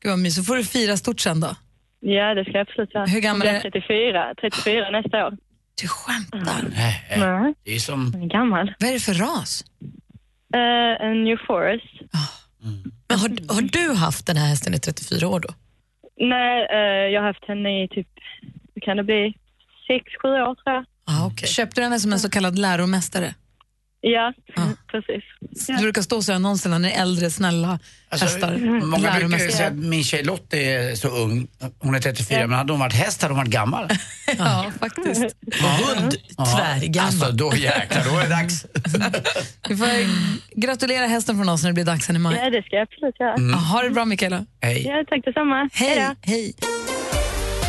Gud 0.00 0.10
vad 0.10 0.18
mysigt. 0.18 0.46
Så 0.46 0.52
får 0.52 0.56
du 0.56 0.64
fira 0.64 0.96
stort 0.96 1.20
sen 1.20 1.40
då. 1.40 1.56
Ja, 2.00 2.34
det 2.34 2.44
ska 2.44 2.52
jag 2.52 2.60
absolut 2.68 2.94
göra. 2.94 3.06
Hur 3.06 3.20
gammal 3.20 3.46
är- 3.46 3.60
blir 3.60 3.70
34, 3.70 4.34
34 4.40 4.90
nästa 4.90 5.26
år. 5.26 5.36
Du 5.82 5.88
skämtar. 5.88 6.68
Nej, 6.76 7.06
eh, 7.10 7.20
Nej, 7.20 7.54
Det 7.64 7.74
är 7.74 7.78
som... 7.78 8.10
jag 8.14 8.22
är 8.22 8.26
gammal. 8.28 8.74
Vad 8.80 8.88
är 8.88 8.92
det 8.94 9.00
för 9.00 9.14
ras? 9.14 9.64
Uh, 10.56 11.06
en 11.06 11.24
New 11.24 11.36
Forest. 11.46 12.00
Men 13.08 13.18
har, 13.18 13.54
har 13.54 13.62
du 13.62 13.94
haft 13.94 14.26
den 14.26 14.36
här 14.36 14.48
hästen 14.48 14.74
i 14.74 14.78
34 14.78 15.28
år 15.28 15.40
då? 15.40 15.48
Nej, 16.20 16.66
eh, 16.70 17.12
jag 17.14 17.20
har 17.20 17.26
haft 17.26 17.44
henne 17.48 17.84
i 17.84 17.88
typ, 17.88 18.08
hur 18.74 18.80
kan 18.80 18.96
det 18.96 19.02
bli, 19.04 19.34
6-7 19.88 20.26
år 20.28 20.54
tror 20.54 20.74
jag. 20.74 20.84
Ah, 21.06 21.26
okay. 21.26 21.48
Köpte 21.48 21.80
du 21.80 21.84
henne 21.84 22.00
som 22.00 22.12
en 22.12 22.20
så 22.20 22.30
kallad 22.30 22.58
läromästare? 22.58 23.34
Ja, 24.00 24.32
Ja. 24.56 24.62
precis. 24.90 25.24
Det 25.66 25.82
brukar 25.82 26.02
stå 26.02 26.22
så 26.22 26.32
i 26.32 26.34
annonserna 26.34 26.78
när 26.78 26.90
äldre 26.90 27.30
snälla 27.30 27.78
Alltså, 28.08 28.26
hästar. 28.26 28.56
många 28.86 29.12
brukar 29.18 29.38
ju 29.44 29.50
säga 29.50 29.68
att 29.68 29.74
min 29.74 30.04
tjej 30.04 30.22
Lottie 30.24 30.90
är 30.90 30.94
så 30.94 31.08
ung. 31.08 31.46
Hon 31.78 31.94
är 31.94 32.00
34, 32.00 32.46
men 32.46 32.58
hade 32.58 32.72
hon 32.72 32.80
varit 32.80 32.92
häst 32.94 33.22
hade 33.22 33.34
hon 33.34 33.38
varit 33.38 33.50
gammal. 33.50 33.88
Ja, 34.38 34.72
faktiskt. 34.80 35.20
Hund, 35.20 36.14
tvärgammal. 36.36 37.06
Alltså 37.06 37.32
då 37.32 37.52
jäklar, 37.56 38.04
då 38.04 38.18
är 38.18 38.22
det 38.22 38.28
dags. 38.28 38.66
Vi 39.68 39.76
får 39.76 39.88
gratulera 40.60 41.06
hästen 41.06 41.36
från 41.36 41.48
oss 41.48 41.62
när 41.62 41.70
det 41.70 41.74
blir 41.74 41.84
dags 41.84 42.06
sen 42.06 42.16
i 42.16 42.18
maj. 42.18 42.40
Ja, 42.44 42.50
det 42.50 42.62
ska 42.62 42.76
jag 42.76 42.82
absolut 42.92 43.20
göra. 43.20 43.34
Ja, 43.52 43.56
ha 43.56 43.82
det 43.82 43.90
bra 43.90 44.04
Mikaela. 44.04 44.44
Hej. 44.60 44.86
Ja, 44.86 45.04
tack 45.08 45.24
detsamma. 45.24 45.68
Hej. 45.72 45.96
då. 45.96 46.30
Hej. 46.30 46.54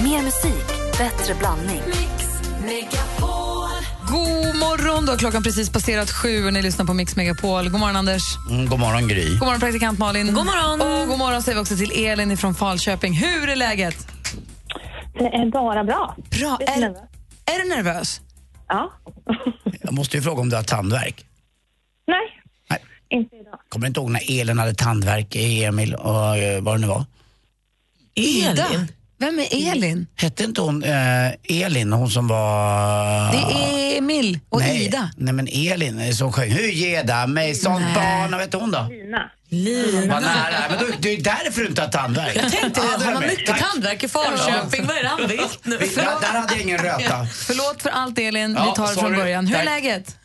Mer 0.03 0.21
musik, 0.23 0.67
bättre 0.97 1.35
blandning. 1.39 1.81
God 2.67 4.55
morgon, 4.59 5.05
då 5.05 5.11
har 5.11 5.17
klockan 5.17 5.43
precis 5.43 5.69
passerat 5.69 6.11
sju 6.11 6.45
och 6.45 6.53
ni 6.53 6.61
lyssnar 6.61 6.85
på 6.85 6.93
Mix 6.93 7.15
Megapol. 7.15 7.69
God 7.69 7.79
morgon 7.79 7.95
Anders. 7.95 8.23
Mm, 8.49 8.65
god 8.65 8.79
morgon 8.79 9.07
Gry. 9.07 9.29
God 9.29 9.39
morgon 9.39 9.59
praktikant 9.59 9.99
Malin. 9.99 10.33
God 10.33 10.45
morgon. 10.45 10.81
Och 10.81 11.07
god 11.07 11.17
morgon 11.17 11.41
säger 11.43 11.55
vi 11.55 11.61
också 11.61 11.75
till 11.75 12.05
Elin 12.05 12.37
från 12.37 12.55
Falköping. 12.55 13.13
Hur 13.13 13.49
är 13.49 13.55
läget? 13.55 14.07
Det 15.13 15.25
är 15.25 15.51
bara 15.51 15.83
bra. 15.83 16.15
Bra. 16.39 16.57
Är, 16.61 16.83
är 17.45 17.63
du 17.63 17.69
nervös? 17.75 18.21
Ja. 18.67 18.93
Jag 19.81 19.93
måste 19.93 20.17
ju 20.17 20.23
fråga 20.23 20.41
om 20.41 20.49
du 20.49 20.55
har 20.55 20.63
tandvärk. 20.63 21.25
Nej, 22.07 22.41
Nej. 22.69 22.79
inte 23.09 23.35
idag. 23.35 23.59
Kommer 23.69 23.87
inte 23.87 23.99
ihåg 23.99 24.09
när 24.09 24.41
Elin 24.41 24.59
hade 24.59 24.73
tandvärk, 24.73 25.35
Emil 25.35 25.95
och 25.95 26.37
eh, 26.37 26.61
vad 26.61 26.75
det 26.75 26.81
nu 26.81 26.87
var. 26.87 27.05
Elin? 28.15 28.87
Vem 29.19 29.39
är 29.39 29.71
Elin? 29.71 30.07
Hette 30.15 30.43
inte 30.43 30.61
hon 30.61 30.83
eh, 30.83 31.31
Elin, 31.65 31.93
hon 31.93 32.09
som 32.11 32.27
var... 32.27 33.31
Det 33.31 33.37
är 33.37 33.97
Emil 33.97 34.39
och 34.49 34.59
nej, 34.59 34.85
Ida. 34.85 35.09
Nej 35.17 35.33
men 35.33 35.47
Elin 35.47 36.15
som 36.15 36.33
sjöng 36.33 36.49
Hur 36.51 36.67
ger 36.67 37.03
det 37.03 37.27
mig 37.27 37.55
sånt 37.55 37.85
barn, 37.95 38.31
vad 38.31 38.41
hette 38.41 38.57
hon 38.57 38.71
då? 38.71 38.87
Lina. 38.89 39.31
Lina. 39.49 40.13
Vad 40.13 40.23
nära, 40.23 40.69
men 40.69 40.79
då, 40.79 40.85
det 40.99 41.09
är 41.13 41.21
därför 41.21 41.61
du 41.61 41.67
inte 41.67 41.81
har 41.81 41.89
tandvärk. 41.89 42.35
Jag 42.35 42.51
tänkte, 42.51 42.81
Ja, 42.99 43.05
har 43.05 43.13
man 43.13 43.23
mycket 43.23 43.45
Tack. 43.47 43.71
tandvärk 43.71 44.03
i 44.03 44.07
Falköping? 44.07 44.85
Vad 44.87 44.97
är 44.97 45.03
det 45.03 45.09
han 45.09 45.27
vet 45.27 45.65
nu? 45.65 45.77
Vi- 45.77 45.87
Där, 45.95 46.03
hade 46.39 46.53
jag 46.53 46.61
ingen 46.61 46.77
röta. 46.77 47.27
Förlåt 47.33 47.81
för 47.81 47.89
allt 47.89 48.19
Elin, 48.19 48.55
Ja, 48.57 48.65
vi 48.65 48.75
tar 48.75 48.87
det 48.95 49.01
från 49.01 49.15
början. 49.15 49.47
Hur 49.47 49.55
är 49.55 49.59
Tack. 49.59 49.65
läget? 49.65 50.15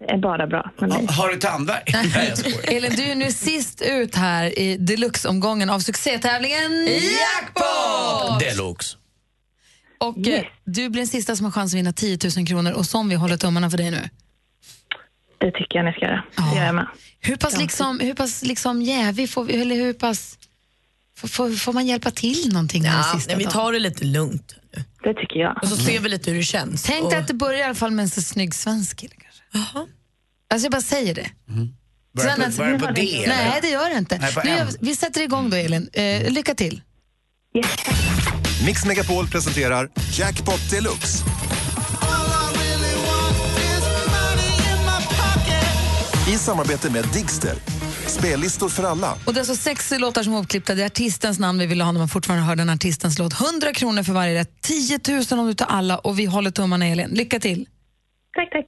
Är 0.00 0.18
bara 0.18 0.46
bra 0.46 0.70
med 0.80 0.88
mig. 0.88 1.04
Ja, 1.08 1.12
Har 1.12 1.28
du 1.28 1.36
tandvärk? 1.36 1.90
Nej, 1.92 2.28
jag 2.28 2.38
skojar. 2.38 2.72
Elin, 2.72 2.96
du 2.96 3.02
är 3.02 3.14
nu 3.14 3.32
sist 3.32 3.82
ut 3.82 4.14
här 4.14 4.58
i 4.58 4.76
deluxe-omgången 4.76 5.70
av 5.70 5.80
succétävlingen 5.80 6.86
Jackpot! 6.86 8.40
Deluxe. 8.40 8.96
Och 9.98 10.28
eh, 10.28 10.44
du 10.64 10.88
blir 10.88 11.00
den 11.00 11.06
sista 11.08 11.36
som 11.36 11.44
har 11.44 11.52
chans 11.52 11.72
att 11.74 11.78
vinna 11.78 11.92
10 11.92 12.18
000 12.36 12.46
kronor 12.46 12.72
och 12.72 12.86
som 12.86 13.08
vi 13.08 13.14
håller 13.14 13.36
tummarna 13.36 13.70
för 13.70 13.78
dig 13.78 13.90
nu. 13.90 14.08
Det 15.38 15.50
tycker 15.50 15.78
jag 15.78 15.84
ni 15.84 15.92
ska 15.92 16.00
göra. 16.00 16.24
Det 16.36 16.56
gör 16.58 16.66
jag 16.66 16.74
med. 16.74 16.86
Hur 17.20 17.36
pass, 17.36 17.58
liksom, 17.58 18.00
hur 18.00 18.14
pass 18.14 18.42
liksom 18.42 18.82
jävig 18.82 19.30
får 19.30 19.44
vi, 19.44 19.60
eller 19.62 19.76
hur 19.76 19.92
pass... 19.92 20.38
Får, 21.16 21.28
får, 21.28 21.50
får 21.50 21.72
man 21.72 21.86
hjälpa 21.86 22.10
till 22.10 22.52
någonting 22.52 22.84
Ja, 22.84 23.02
sista 23.14 23.36
nej, 23.36 23.46
vi 23.46 23.52
tar 23.52 23.72
det 23.72 23.78
lite 23.78 24.04
lugnt. 24.04 24.54
nu. 24.76 24.84
Det 25.02 25.14
tycker 25.14 25.40
jag. 25.40 25.58
Och 25.62 25.68
så 25.68 25.76
ser 25.76 26.00
vi 26.00 26.08
lite 26.08 26.30
hur 26.30 26.38
det 26.38 26.44
känns. 26.44 26.82
Tänk 26.82 27.04
och, 27.04 27.10
dig 27.10 27.20
att 27.20 27.28
det 27.28 27.34
börjar 27.34 27.58
i 27.58 27.62
alla 27.62 27.74
fall 27.74 27.90
med 27.90 28.02
en 28.02 28.08
så 28.08 28.22
snygg 28.22 28.54
svensk 28.54 28.96
kille 28.96 29.14
kanske. 29.22 29.33
Jaha. 29.54 29.86
Alltså 30.50 30.64
jag 30.64 30.72
bara 30.72 30.82
säger 30.82 31.14
det. 31.14 31.30
Börjar 32.16 32.36
Sen 32.36 32.50
på, 32.52 32.56
börjar 32.58 32.78
på 32.78 32.86
D? 32.86 32.92
Nej, 32.94 33.24
eller? 33.24 33.60
det 33.62 33.68
gör 33.70 33.90
det 33.90 33.98
inte. 33.98 34.18
Nej, 34.18 34.32
Nu 34.44 34.72
vi- 34.80 34.96
sätter 34.96 35.22
igång 35.22 35.50
då 35.50 35.56
Elin. 35.56 35.88
Eh, 35.92 36.30
lycka 36.32 36.54
till. 36.54 36.82
Mix 38.66 38.84
Megapol 38.86 39.26
presenterar 39.28 39.90
Jackpot 40.18 40.70
Deluxe. 40.70 41.24
I 46.28 46.38
samarbete 46.38 46.90
med 46.90 47.04
Digster. 47.12 47.54
Spellistor 48.06 48.68
för 48.68 48.84
alla. 48.84 49.12
Och 49.26 49.34
det 49.34 49.38
är 49.38 49.40
alltså 49.40 49.56
sex 49.56 49.92
låtar 49.98 50.22
som 50.22 50.34
är 50.34 50.38
uppklippta. 50.38 50.74
Det 50.74 50.82
är 50.82 50.86
artistens 50.86 51.38
namn 51.38 51.58
vi 51.58 51.66
vill 51.66 51.80
ha 51.80 51.92
när 51.92 51.98
man 51.98 52.08
fortfarande 52.08 52.44
hör 52.46 52.56
den 52.56 52.70
artistens 52.70 53.18
låt. 53.18 53.40
100 53.40 53.72
kronor 53.72 54.02
för 54.02 54.12
varje 54.12 54.34
rätt. 54.34 54.50
10 54.60 55.00
000 55.30 55.40
om 55.40 55.46
du 55.46 55.54
tar 55.54 55.66
alla 55.66 55.98
och 55.98 56.18
vi 56.18 56.24
håller 56.24 56.50
tummarna 56.50 56.86
Elin. 56.86 57.10
Lycka 57.10 57.40
till. 57.40 57.66
Tack, 58.36 58.50
tack. 58.50 58.66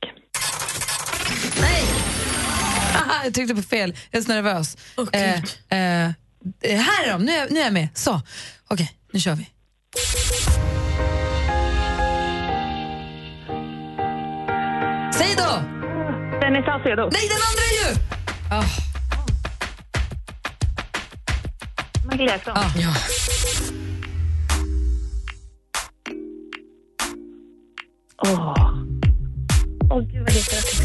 Jag 3.27 3.35
tryckte 3.35 3.55
på 3.55 3.63
fel. 3.63 3.95
Jag 4.11 4.21
är 4.21 4.25
så 4.25 4.33
nervös. 4.33 4.77
Åh, 4.97 5.09
eh, 5.13 5.35
Gud. 5.41 5.51
eh, 5.69 5.79
här 6.81 7.05
är 7.07 7.13
de. 7.13 7.23
Nu 7.25 7.33
är, 7.33 7.51
nu 7.51 7.61
är 7.61 7.65
jag 7.65 7.73
med. 7.73 7.89
Så. 7.95 8.21
Okej, 8.69 8.93
nu 9.13 9.21
kör 9.21 9.35
vi. 9.35 9.51
Säg 15.15 15.35
då! 15.37 15.63
Dennis 16.41 16.65
Saucedo. 16.65 17.09
Nej, 17.13 17.29
den 17.29 17.41
andra 17.49 17.63
är 17.71 17.77
ju... 17.83 17.97
Ah. 18.51 18.65
Michael 22.11 22.29
Jackson. 22.29 22.55
Ja. 22.79 22.95
Åh. 28.23 28.55
Åh, 29.91 30.01
gud 30.03 30.19
vad 30.21 30.27
det? 30.35 30.76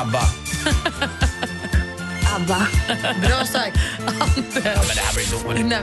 ABBA. 0.00 0.20
ABBA. 2.36 2.66
Bra 3.26 3.46
sagt. 3.46 3.76
Men 4.04 4.14
det 4.54 4.60
här 5.00 5.14
blir 5.14 5.44
dåligt. 5.44 5.66
Nej. 5.66 5.78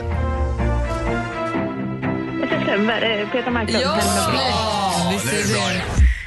Är 2.76 3.26
Peter 3.32 3.52
Marklund. 3.52 3.84
Ja, 3.84 4.00
Ja, 4.34 5.12
visst 5.14 5.34
är 5.34 5.54
det. 5.54 5.82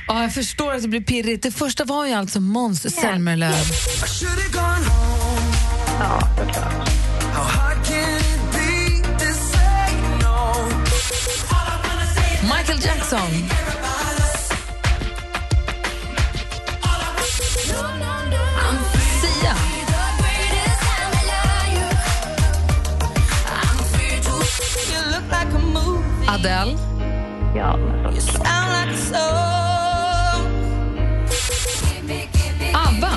Ja, 0.06 0.22
jag 0.22 0.34
förstår 0.34 0.74
att 0.74 0.82
det 0.82 0.88
blir 0.88 1.00
pirrigt. 1.00 1.42
Det 1.42 1.50
första 1.50 1.84
var 1.84 2.06
ju 2.06 2.12
alltså 2.12 2.40
Måns 2.40 2.94
Zelmerlöw. 2.94 3.54
Ja, 6.00 6.20
såklart. 6.36 6.88
Michael 12.42 12.84
Jackson. 12.84 13.30
Adele. 26.38 26.76
Ja, 27.54 27.76
men 27.76 28.20
såklart. 28.20 28.48
ABBA. 32.74 33.10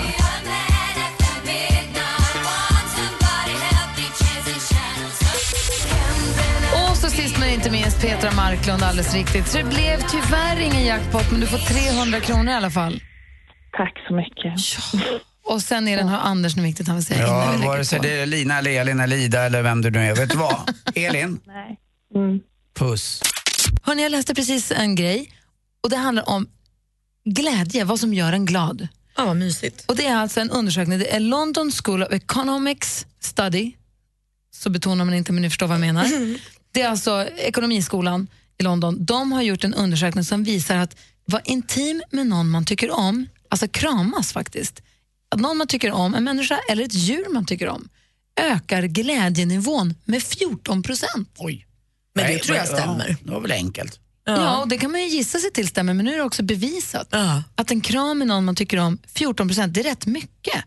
Och 6.90 6.98
så 6.98 7.10
sist 7.10 7.40
men 7.40 7.50
inte 7.50 7.72
minst 7.72 8.02
Petra 8.02 8.32
Marklund, 8.32 8.84
alldeles 8.84 9.14
riktigt. 9.14 9.48
Så 9.48 9.58
det 9.58 9.64
blev 9.64 9.98
tyvärr 10.12 10.60
ingen 10.60 10.86
jackpot, 10.86 11.32
men 11.32 11.40
du 11.42 11.48
får 11.48 11.58
300 11.58 12.20
kronor 12.20 12.50
i 12.50 12.54
alla 12.54 12.70
fall. 12.70 13.02
Tack 13.78 13.94
så 14.08 14.14
mycket. 14.14 14.54
Och 15.46 15.62
sen 15.62 15.88
är 15.88 15.98
den 15.98 16.08
har 16.08 16.18
Anders 16.20 16.56
något 16.56 16.66
viktigt 16.66 16.88
han 16.88 16.96
vill 16.96 17.06
säga 17.06 17.28
innan 17.28 17.40
Ja, 17.40 17.52
vi 17.52 17.58
lägger 17.58 17.68
vare 17.72 17.86
sig 17.86 18.00
på. 18.00 18.04
det 18.06 18.20
är 18.22 18.26
Lina 18.26 18.58
eller 18.60 18.72
Elin 18.72 19.00
eller 19.00 19.16
Ida 19.18 19.42
eller 19.46 19.62
vem 19.62 19.82
du 19.82 19.92
nu 19.92 20.00
är. 20.00 20.16
Vet 20.16 20.30
du 20.30 20.38
vad? 20.38 20.56
Elin, 20.96 21.40
Nej. 21.48 21.78
Mm. 22.16 22.40
Puss. 22.82 23.22
Hörrni, 23.82 24.04
jag 24.04 24.12
läste 24.12 24.36
precis 24.36 24.72
en 24.72 24.96
grej 24.96 25.34
och 25.82 25.90
det 25.90 25.96
handlar 25.96 26.30
om 26.30 26.48
glädje, 27.26 27.84
vad 27.84 28.00
som 28.00 28.14
gör 28.14 28.34
en 28.34 28.46
glad. 28.46 28.88
Ja, 29.18 29.26
vad 29.26 29.36
mysigt. 29.36 29.86
Och 29.88 29.96
Det 29.96 30.06
är 30.06 30.16
alltså 30.16 30.40
en 30.40 30.50
undersökning, 30.50 31.00
det 31.00 31.16
är 31.16 31.20
London 31.20 31.72
School 31.72 32.04
of 32.04 32.12
Economics 32.12 33.06
Study, 33.20 33.72
så 34.56 34.70
betonar 34.70 35.06
man 35.06 35.14
inte 35.14 35.32
men 35.32 35.42
ni 35.42 35.50
förstår 35.50 35.68
vad 35.68 35.76
jag 35.76 35.82
menar. 35.82 36.06
Det 36.72 36.82
är 36.82 36.90
alltså 36.90 37.28
ekonomiskolan 37.38 38.28
i 38.58 38.64
London. 38.64 39.06
De 39.06 39.32
har 39.32 39.42
gjort 39.42 39.64
en 39.64 39.74
undersökning 39.74 40.24
som 40.24 40.44
visar 40.44 40.78
att 40.78 40.98
vara 41.26 41.42
intim 41.46 42.04
med 42.12 42.28
någon 42.28 42.50
man 42.50 42.66
tycker 42.66 42.92
om, 42.92 43.28
alltså 43.50 43.68
kramas 43.68 44.34
faktiskt, 44.34 44.82
att 45.30 45.40
någon 45.40 45.58
man 45.58 45.68
tycker 45.68 45.92
om, 45.92 46.16
en 46.16 46.24
människa 46.24 46.60
eller 46.70 46.84
ett 46.84 46.94
djur 46.94 47.34
man 47.34 47.46
tycker 47.46 47.68
om, 47.68 47.90
ökar 48.36 48.84
glädjenivån 48.84 49.96
med 50.06 50.24
14 50.24 50.84
procent. 50.84 51.30
Oj. 51.38 51.66
Men 52.16 52.26
det 52.26 52.32
Nej, 52.32 52.40
tror 52.42 52.58
jag 52.58 52.68
ja, 52.68 52.76
stämmer. 52.78 53.16
Det 53.24 53.32
var 53.32 53.40
väl 53.42 53.52
enkelt. 53.52 54.00
Ja. 54.26 54.58
och 54.62 54.68
det 54.68 54.78
kan 54.78 54.92
man 54.92 55.02
ju 55.02 55.08
gissa 55.08 55.40
sig 55.40 55.52
till 55.52 55.68
stämmer, 55.68 55.94
men 55.94 56.06
nu 56.06 56.14
är 56.14 56.18
det 56.18 56.24
också 56.24 56.44
bevisat. 56.44 57.08
Ja. 57.12 57.44
Att 57.56 57.72
en 57.72 57.82
kram 57.82 58.18
med 58.18 58.28
någon 58.28 58.46
man 58.46 58.56
tycker 58.56 58.78
om, 58.78 58.98
14 59.08 59.48
procent, 59.48 59.74
det 59.74 59.80
är 59.80 59.84
rätt 59.84 60.06
mycket. 60.06 60.64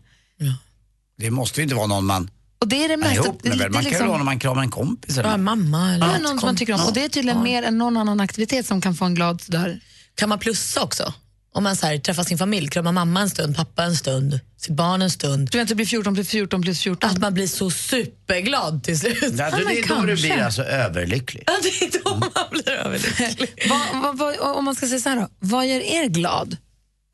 Det 1.17 1.31
måste 1.31 1.59
ju 1.59 1.63
inte 1.63 1.75
vara 1.75 1.87
någon 1.87 2.05
man 2.05 2.29
Och 2.61 2.67
det 2.67 2.83
är 2.83 2.87
det 2.87 2.93
är 2.93 2.97
mesta. 2.97 3.13
ihop 3.15 3.43
med. 3.43 3.51
det- 3.51 3.57
det 3.57 3.63
Man 3.69 3.73
kan 3.73 3.83
ju 3.83 3.89
liksom- 3.89 4.07
vara 4.07 4.17
när 4.17 4.25
man 4.25 4.39
kramar 4.39 4.61
en 4.61 4.71
kompis. 4.71 5.17
Eller 5.17 5.29
Ja, 5.29 5.37
mamma 5.37 5.93
eller 5.93 6.05
Ja, 6.07 6.11
någon 6.17 6.27
som 6.27 6.37
kom- 6.37 6.47
man 6.47 6.55
tycker 6.55 6.73
om. 6.73 6.81
Och 6.85 6.93
det 6.93 7.03
är 7.05 7.09
tydligen 7.09 7.37
Ja. 7.37 7.43
mer 7.43 7.63
än 7.63 7.77
någon 7.77 7.97
annan 7.97 8.19
aktivitet 8.19 8.65
som 8.65 8.81
kan 8.81 8.95
få 8.95 9.05
en 9.05 9.15
glad 9.15 9.41
sådär. 9.41 9.79
Kan 10.15 10.29
man 10.29 10.39
plussa 10.39 10.83
också? 10.83 11.13
Om 11.53 11.63
man 11.63 11.75
så 11.75 11.85
här, 11.85 11.97
träffar 11.97 12.23
sin 12.23 12.37
familj, 12.37 12.67
kramar 12.67 12.91
mamma 12.91 13.21
en 13.21 13.29
stund, 13.29 13.55
pappa 13.55 13.83
en 13.83 13.95
stund, 13.95 14.39
sitt 14.65 14.75
barn 14.75 15.01
en 15.01 15.11
stund. 15.11 15.49
Du 15.51 15.57
vet, 15.57 15.67
det 15.67 15.75
blir 15.75 15.85
14 15.85 16.13
plus 16.15 16.29
14 16.29 16.61
plus 16.61 16.81
14. 16.81 17.09
Att 17.09 17.17
man 17.17 17.33
blir 17.33 17.47
så 17.47 17.69
superglad 17.71 18.83
till 18.83 18.99
slut. 18.99 19.17
Ja, 19.21 19.29
Ja, 19.29 19.57
det 19.67 19.79
är 19.79 19.87
då 19.87 20.01
du 20.05 20.15
blir 20.15 20.37
alltså 20.37 20.63
överlycklig. 20.63 21.43
Ja, 21.47 21.53
det 21.63 21.85
är 21.85 22.03
då 22.03 22.15
man 22.15 22.49
blir 22.51 22.69
överlycklig. 22.69 23.53
vad, 23.69 24.01
vad, 24.03 24.17
vad, 24.17 24.55
om 24.57 24.65
man 24.65 24.75
ska 24.75 24.87
säga 24.87 24.99
så 24.99 25.09
här 25.09 25.15
då, 25.15 25.27
vad 25.39 25.67
gör 25.67 25.79
er 25.79 26.05
glad? 26.05 26.57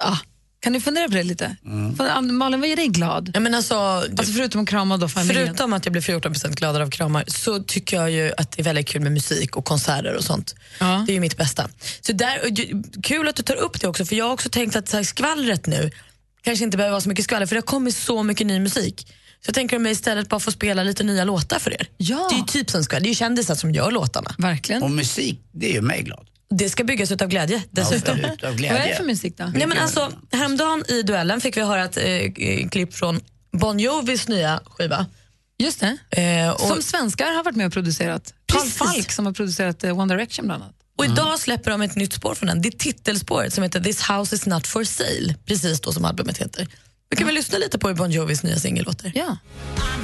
Ah, 0.04 0.18
kan 0.60 0.74
ni 0.74 0.80
fundera 0.82 1.08
på 1.08 1.14
det 1.14 1.24
lite? 1.24 1.56
För, 1.98 2.22
Malin, 2.22 2.60
vad 2.60 2.70
gör 2.70 2.76
dig 2.76 2.88
glad? 2.88 3.32
Ja, 3.34 3.40
men 3.40 3.56
alltså, 3.56 3.76
Alltså 3.76 4.34
förutom 4.34 4.62
att 4.62 4.70
krama 4.70 4.98
då 4.98 5.10
familjen. 5.10 5.46
Förutom 5.48 5.74
att 5.74 5.86
jag 5.86 5.92
blir 5.92 6.02
14% 6.02 6.56
gladare 6.56 6.84
av 6.84 6.90
kramar 6.90 7.24
så 7.28 7.60
tycker 7.60 7.98
jag 7.98 8.12
ju 8.12 8.32
att 8.38 8.52
det 8.52 8.62
är 8.62 8.64
väldigt 8.64 8.88
kul 8.88 9.02
med 9.02 9.12
musik 9.12 9.58
och 9.58 9.66
konserter 9.66 10.16
och 10.16 10.24
sånt. 10.24 10.56
Ja. 10.80 11.04
Det 11.08 11.12
är 11.12 11.14
ju 11.14 11.20
mitt 11.20 11.38
bästa. 11.38 11.70
Så 12.02 12.14
där, 12.14 12.40
kul 13.04 13.28
att 13.28 13.36
du 13.36 13.44
tar 13.44 13.56
upp 13.56 13.82
det 13.82 13.88
också 13.88 14.06
för 14.06 14.16
jag 14.16 14.26
har 14.26 14.34
också 14.34 14.50
tänkt 14.50 14.76
att 14.76 14.90
så 14.90 14.98
här, 14.98 15.04
skvallret 15.04 15.66
nu 15.66 15.92
kanske 16.42 16.64
inte 16.66 16.78
behöver 16.78 16.92
vara 16.92 17.02
så 17.02 17.10
mycket 17.10 17.26
skvaller 17.26 17.46
för 17.46 17.56
det 17.56 17.60
har 17.62 17.66
kommit 17.66 17.96
så 17.96 18.24
mycket 18.24 18.48
ny 18.48 18.60
musik. 18.60 19.08
Så 19.40 19.50
jag 19.50 19.56
tänker 19.56 19.76
om 19.78 19.86
jag 19.86 19.92
istället 19.92 20.30
bara 20.30 20.40
får 20.40 20.52
spela 20.52 20.84
lite 20.84 21.04
nya 21.04 21.24
låtar 21.24 21.60
för 21.60 21.74
er. 21.74 21.88
Ja. 21.98 22.28
Det 22.30 22.36
är 22.36 22.38
ju 22.38 22.44
typ 22.46 22.70
som 22.70 22.84
skvaller, 22.84 23.04
det 23.04 23.08
är 23.08 23.10
ju 23.10 23.16
kändisar 23.16 23.56
som 23.56 23.72
gör 23.72 23.92
låtarna. 23.92 24.36
Verkligen. 24.38 24.84
Och 24.84 24.92
musik, 24.92 25.40
det 25.52 25.70
är 25.70 25.74
ju 25.74 25.82
mig 25.82 26.02
glad. 26.04 26.28
Det 26.50 26.70
ska 26.70 26.84
byggas 26.84 27.12
ut 27.12 27.22
av 27.22 27.28
glädje 27.28 27.64
dessutom. 27.72 28.18
Utav 28.18 28.30
Vad 28.30 28.44
är 28.44 28.52
det 28.52 28.58
glädje. 28.58 28.96
för 28.96 29.04
musik 29.04 29.38
då? 29.38 29.44
Nej, 29.46 29.68
men 29.68 29.78
alltså, 29.78 30.12
häromdagen 30.32 30.84
i 30.88 31.02
duellen 31.02 31.42
fick 31.42 31.58
vi 31.58 31.62
höra 31.62 31.84
ett 31.86 31.98
eh, 31.98 32.70
klipp 32.70 32.94
från 32.94 33.20
Bon 33.52 33.80
Jovis 33.80 34.28
nya 34.28 34.62
skiva. 34.66 35.06
Just 35.58 35.80
det. 35.80 36.22
Eh, 36.22 36.50
och, 36.50 36.60
Som 36.60 36.82
svenskar 36.82 37.34
har 37.34 37.44
varit 37.44 37.56
med 37.56 37.68
och 37.68 37.74
producerat. 37.74 38.34
Carl 38.46 38.62
Precis. 38.62 38.78
Falk 38.78 39.12
som 39.12 39.26
har 39.26 39.34
producerat 39.34 39.84
eh, 39.84 40.00
One 40.00 40.14
Direction 40.14 40.46
bland 40.46 40.64
annat. 40.64 40.76
Och 41.02 41.06
idag 41.06 41.40
släpper 41.40 41.72
de 41.72 41.82
ett 41.82 41.96
nytt 41.96 42.14
spår 42.14 42.36
från 42.36 42.48
den. 42.48 42.62
Det 42.62 42.70
är 42.70 42.78
titelspåret 42.78 43.54
som 43.54 43.64
heter 43.64 43.80
This 43.80 44.02
house 44.10 44.36
is 44.36 44.46
not 44.46 44.68
for 44.68 44.84
sale, 44.84 45.36
precis 45.46 45.82
då 45.82 45.94
som 45.94 46.06
albumet 46.06 46.38
heter. 46.38 46.68
Vi 47.10 47.18
kan 47.18 47.26
väl 47.26 47.36
lyssna 47.36 47.58
lite 47.58 47.80
på 47.80 47.88
hur 47.88 47.96
Bon 47.96 48.12
Jovis 48.12 48.44
nya 48.44 48.60
singel 48.60 48.86
låter. 48.86 49.12
Ja. 49.16 49.38
Bon 49.76 50.02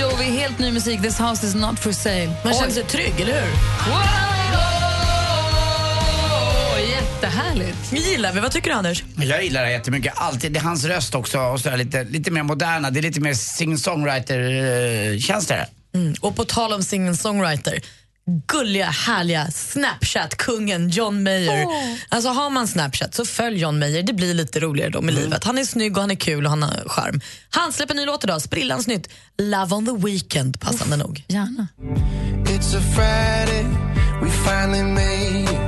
Jovi, 0.00 0.24
helt 0.24 0.58
ny 0.58 0.72
musik. 0.72 1.02
This 1.02 1.18
house 1.18 1.46
is 1.46 1.54
not 1.54 1.78
for 1.78 1.92
sale. 1.92 2.26
Man 2.44 2.54
känner 2.54 2.66
Oj. 2.66 2.72
sig 2.72 2.84
trygg, 2.84 3.20
eller 3.20 3.32
hur? 3.32 3.50
Wow! 3.90 4.00
Jättehärligt. 6.90 7.92
gillar 7.92 8.32
vi. 8.32 8.40
Vad 8.40 8.52
tycker 8.52 8.70
du, 8.70 8.76
Anders? 8.76 9.04
Jag 9.16 9.44
gillar 9.44 9.64
det 9.64 9.70
jättemycket. 9.70 10.12
Alltid. 10.16 10.52
Det 10.52 10.58
är 10.58 10.62
hans 10.62 10.84
röst 10.84 11.14
också 11.14 11.40
och 11.40 11.60
sådär, 11.60 11.76
lite, 11.76 12.04
lite 12.04 12.30
mer 12.30 12.42
moderna. 12.42 12.90
Det 12.90 13.00
är 13.00 13.02
lite 13.02 13.20
mer 13.20 13.34
singer-songwriter-tjänst 13.34 15.48
det. 15.48 15.66
Mm. 15.94 16.14
Och 16.20 16.36
på 16.36 16.44
tal 16.44 16.72
om 16.72 16.80
singer-songwriter, 16.82 17.80
gulliga, 18.26 18.86
härliga 18.86 19.46
Snapchat-kungen 19.50 20.88
John 20.88 21.22
Mayer. 21.22 21.66
Alltså 22.08 22.30
har 22.30 22.50
man 22.50 22.68
Snapchat 22.68 23.14
så 23.14 23.24
följ 23.24 23.60
John 23.60 23.78
Mayer, 23.78 24.02
det 24.02 24.12
blir 24.12 24.34
lite 24.34 24.60
roligare 24.60 24.90
då 24.90 25.00
med 25.00 25.14
livet. 25.14 25.44
Han 25.44 25.58
är 25.58 25.64
snygg 25.64 25.96
och 25.96 26.00
han 26.00 26.10
är 26.10 26.14
kul 26.14 26.44
och 26.44 26.50
han 26.50 26.62
har 26.62 26.88
charm. 26.88 27.20
Han 27.50 27.72
släpper 27.72 27.94
en 27.94 28.00
ny 28.00 28.06
låt 28.06 28.24
idag, 28.24 28.42
sprillans 28.42 28.86
nytt. 28.86 29.08
Love 29.38 29.74
on 29.74 29.86
the 29.86 30.06
weekend, 30.06 30.60
passande 30.60 30.96
nog. 30.96 31.24
Gärna. 31.28 31.68
It's 32.46 32.76
a 32.76 32.80
Friday, 32.94 33.64
we 34.22 34.30
finally 34.30 34.82
made 34.82 35.42
it. 35.42 35.60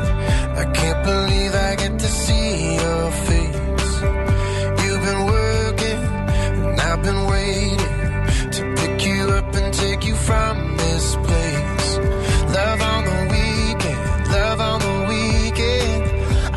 I 0.59 0.65
can't 0.65 1.05
believe 1.05 1.55
I 1.55 1.77
get 1.77 1.99
to 1.99 2.09
see 2.09 2.75
your 2.75 3.11
face. 3.11 4.03
You've 4.83 5.05
been 5.05 5.27
working, 5.27 6.01
and 6.67 6.81
I've 6.81 7.03
been 7.03 7.27
waiting 7.31 7.79
to 8.53 8.63
pick 8.83 9.07
you 9.07 9.29
up 9.39 9.55
and 9.55 9.75
take 9.75 10.09
you 10.09 10.17
from 10.17 10.77
this 10.77 11.15
place. 11.15 11.48
Love 14.49 14.61
on 14.61 14.81
the 14.81 15.07
weekend. 15.09 16.05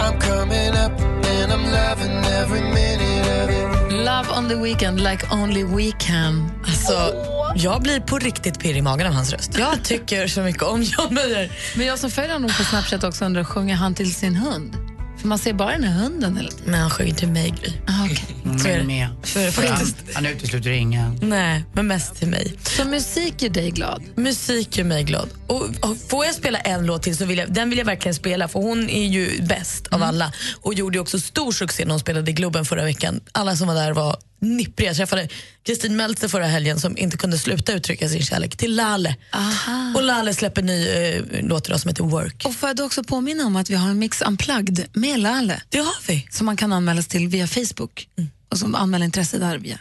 I'm 0.04 0.20
coming 0.20 0.74
up 0.86 0.94
and 1.34 1.52
I'm 1.52 1.66
loving 1.72 2.26
every 2.40 2.62
minute 2.62 3.28
of 3.44 3.50
it. 3.50 3.94
Love 4.06 4.30
on 4.38 4.48
the 4.48 4.56
weekend 4.56 5.02
like 5.02 5.24
only 5.32 5.64
we 5.64 5.92
can. 5.92 6.52
Alltså, 6.68 7.14
jag 7.56 7.82
blir 7.82 8.00
på 8.00 8.18
riktigt 8.18 8.60
pirrig 8.60 8.78
i 8.78 8.82
magen 8.82 9.08
av 9.08 9.14
hans 9.14 9.34
röst. 9.34 9.58
Jag 9.58 9.84
tycker 9.84 10.28
så 10.28 10.42
mycket 10.42 10.64
om 10.64 10.82
John 10.82 11.14
Mayer. 11.14 11.52
Men 11.76 11.88
jag 11.88 12.00
som 12.00 12.12
följer 12.12 12.34
honom 12.34 12.50
på 12.58 12.64
Snapchat 12.64 13.04
också 13.04 13.26
undrar, 13.26 13.44
sjunger 13.44 13.76
han 13.76 13.96
till 13.96 14.16
sin 14.16 14.36
hund? 14.36 14.91
För 15.22 15.28
man 15.28 15.40
ser 15.40 15.54
bara 15.54 15.72
den 15.72 15.84
här 15.84 16.04
hunden 16.04 16.38
hela 16.38 16.50
tiden. 16.50 16.72
Men 16.72 16.80
han 16.80 16.90
sjöng 16.90 17.16
till 17.16 17.28
mig, 17.28 17.54
Gry. 17.62 17.72
Ah, 17.88 18.06
okay. 18.06 18.58
Så 18.60 18.68
är 18.68 18.78
det. 18.78 18.84
med. 18.84 19.08
Så 19.24 19.40
är 19.40 19.46
det 19.46 19.52
faktiskt. 19.52 19.96
Han 20.14 20.26
utesluter 20.26 20.70
ingen. 20.72 21.20
Nej, 21.22 21.64
men 21.74 21.88
mest 21.88 22.16
till 22.16 22.28
mig. 22.28 22.54
Så 22.64 22.86
musik 22.86 23.42
gör 23.42 23.50
dig 23.50 23.72
glad? 23.72 24.04
Musik 24.16 24.78
gör 24.78 24.86
mig 24.86 25.04
glad. 25.04 25.30
Och, 25.48 25.62
och 25.62 25.98
får 26.08 26.26
jag 26.26 26.36
spela 26.36 26.60
en 26.60 26.86
låt 26.86 27.04
till 27.04 27.18
så 27.18 27.26
vill 27.26 27.38
jag, 27.38 27.54
den 27.54 27.70
vill 27.70 27.78
jag 27.78 27.86
verkligen 27.86 28.16
spela 28.16 28.48
för 28.48 28.60
hon 28.60 28.90
är 28.90 29.08
ju 29.08 29.42
bäst 29.42 29.88
av 29.88 30.04
alla 30.04 30.32
och 30.62 30.74
gjorde 30.74 31.00
också 31.00 31.20
stor 31.20 31.52
succé 31.52 31.86
när 31.86 31.92
hon 31.92 32.00
spelade 32.00 32.32
i 32.32 32.34
Globen 32.34 32.66
förra 32.66 32.84
veckan. 32.84 33.20
Alla 33.32 33.56
som 33.56 33.68
var 33.68 33.76
där 33.76 33.94
var 33.94 34.16
nippriga. 34.42 34.90
Jag 34.90 34.98
träffade 34.98 35.28
Kristin 35.64 35.96
Meltzer 35.96 36.28
förra 36.28 36.46
helgen 36.46 36.80
som 36.80 36.98
inte 36.98 37.18
kunde 37.18 37.38
sluta 37.38 37.74
uttrycka 37.74 38.10
sin 38.10 38.22
kärlek 38.22 38.58
till 38.58 38.76
Lale. 38.76 39.16
Och 39.96 40.04
Lale 40.04 40.34
släpper 40.34 40.62
ny 40.62 40.90
eh, 40.90 41.24
låt 41.42 41.68
idag 41.68 41.80
som 41.80 41.90
heter 41.90 42.04
Work. 42.04 42.44
Och 42.46 42.54
får 42.54 42.70
jag 42.70 42.76
då 42.76 42.86
också 42.86 43.04
påminna 43.04 43.46
om 43.46 43.56
att 43.56 43.70
vi 43.70 43.76
har 43.76 43.90
en 43.90 44.00
Mix 44.00 44.22
Unplugged 44.22 44.86
med 44.94 45.20
Lale. 45.20 45.62
Det 45.70 45.78
har 45.78 46.08
vi. 46.08 46.28
Som 46.30 46.46
man 46.46 46.58
kan 46.58 46.74
anmäla 46.74 47.02
sig 47.02 47.12
till 47.12 47.28
via 47.28 47.48
Facebook. 47.48 48.08
Och 48.50 48.58
som 48.58 48.76
anmäler 48.76 49.06
intresse 49.06 49.38
där 49.38 49.58
via. 49.58 49.80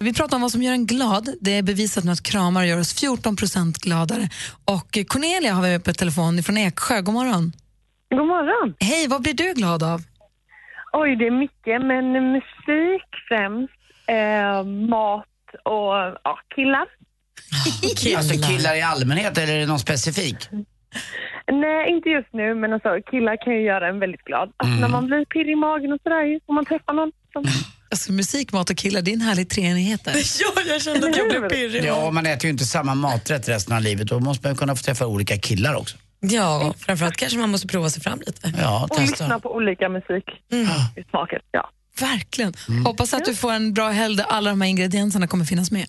Vi 0.00 0.14
pratar 0.14 0.36
om 0.36 0.42
vad 0.42 0.52
som 0.52 0.62
gör 0.62 0.72
en 0.72 0.86
glad. 0.86 1.34
Det 1.40 1.50
är 1.50 1.62
bevisat 1.62 2.04
med 2.04 2.12
att 2.12 2.22
kramar 2.22 2.64
gör 2.64 2.78
oss 2.78 3.02
14% 3.02 3.80
gladare. 3.82 4.28
Och 4.64 4.98
Cornelia 5.06 5.54
har 5.54 5.62
vi 5.62 5.78
på 5.78 5.92
telefon 5.92 6.42
från 6.42 6.56
Eksjö. 6.56 7.00
God 7.00 7.14
morgon. 7.14 7.52
God 8.10 8.26
morgon. 8.26 8.74
Hej, 8.80 9.08
vad 9.08 9.22
blir 9.22 9.34
du 9.34 9.52
glad 9.54 9.82
av? 9.82 10.02
Oj, 10.92 11.16
det 11.16 11.26
är 11.26 11.38
mycket, 11.44 11.78
men 11.90 12.32
musik 12.32 13.08
främst. 13.28 13.75
Eh, 14.06 14.64
mat 14.64 15.26
och 15.62 15.94
ja, 16.24 16.38
killar. 16.54 16.86
Alltså 18.16 18.50
killar 18.50 18.74
i 18.76 18.82
allmänhet 18.82 19.38
eller 19.38 19.54
är 19.54 19.58
det 19.58 19.66
någon 19.66 19.78
specifik? 19.78 20.36
Nej, 21.52 21.90
inte 21.90 22.08
just 22.08 22.32
nu, 22.32 22.54
men 22.54 22.72
alltså, 22.72 22.88
killar 23.10 23.44
kan 23.44 23.52
ju 23.52 23.62
göra 23.62 23.88
en 23.88 23.98
väldigt 23.98 24.24
glad. 24.24 24.52
Alltså, 24.56 24.80
När 24.80 24.88
man 24.88 25.06
blir 25.06 25.24
pirrig 25.24 25.52
i 25.52 25.54
magen 25.54 25.92
och 25.92 26.00
sådär, 26.02 26.40
om 26.46 26.54
man 26.54 26.64
träffar 26.64 26.92
någon 26.92 27.12
som... 27.32 27.44
Alltså, 27.90 28.12
musik, 28.12 28.52
mat 28.52 28.70
och 28.70 28.76
killar, 28.76 29.02
det 29.02 29.10
är 29.10 29.12
en 29.12 29.20
härlig 29.20 29.50
treenighet 29.50 30.04
där. 30.04 30.12
ja, 30.40 30.62
jag 30.68 30.82
kände 30.82 31.08
att 31.08 31.16
jag 31.16 31.28
blev 31.28 31.48
pirrig. 31.48 31.84
Ja, 31.84 32.10
man 32.10 32.26
äter 32.26 32.44
ju 32.44 32.50
inte 32.50 32.64
samma 32.64 32.94
maträtt 32.94 33.48
resten 33.48 33.76
av 33.76 33.82
livet. 33.82 34.06
Då 34.08 34.20
måste 34.20 34.46
man 34.46 34.52
ju 34.54 34.58
kunna 34.58 34.76
få 34.76 34.82
träffa 34.82 35.06
olika 35.06 35.36
killar 35.38 35.74
också. 35.74 35.96
Ja, 36.20 36.74
framförallt 36.78 37.16
kanske 37.16 37.38
man 37.38 37.50
måste 37.50 37.66
prova 37.66 37.90
sig 37.90 38.02
fram 38.02 38.18
lite. 38.26 38.52
Ja, 38.58 38.88
Och 38.90 39.00
lyssna 39.00 39.38
på 39.40 39.54
olika 39.54 39.88
musik 39.88 40.24
i 40.96 41.02
smaken. 41.10 41.40
Ja. 41.50 41.70
Verkligen. 42.00 42.54
Hoppas 42.84 43.14
att 43.14 43.24
du 43.24 43.34
får 43.34 43.52
en 43.52 43.72
bra 43.74 43.88
helg 43.88 44.16
där 44.16 44.24
alla 44.28 44.50
de 44.50 44.60
här 44.60 44.68
ingredienserna 44.68 45.26
kommer 45.26 45.44
finnas 45.44 45.70
med. 45.70 45.86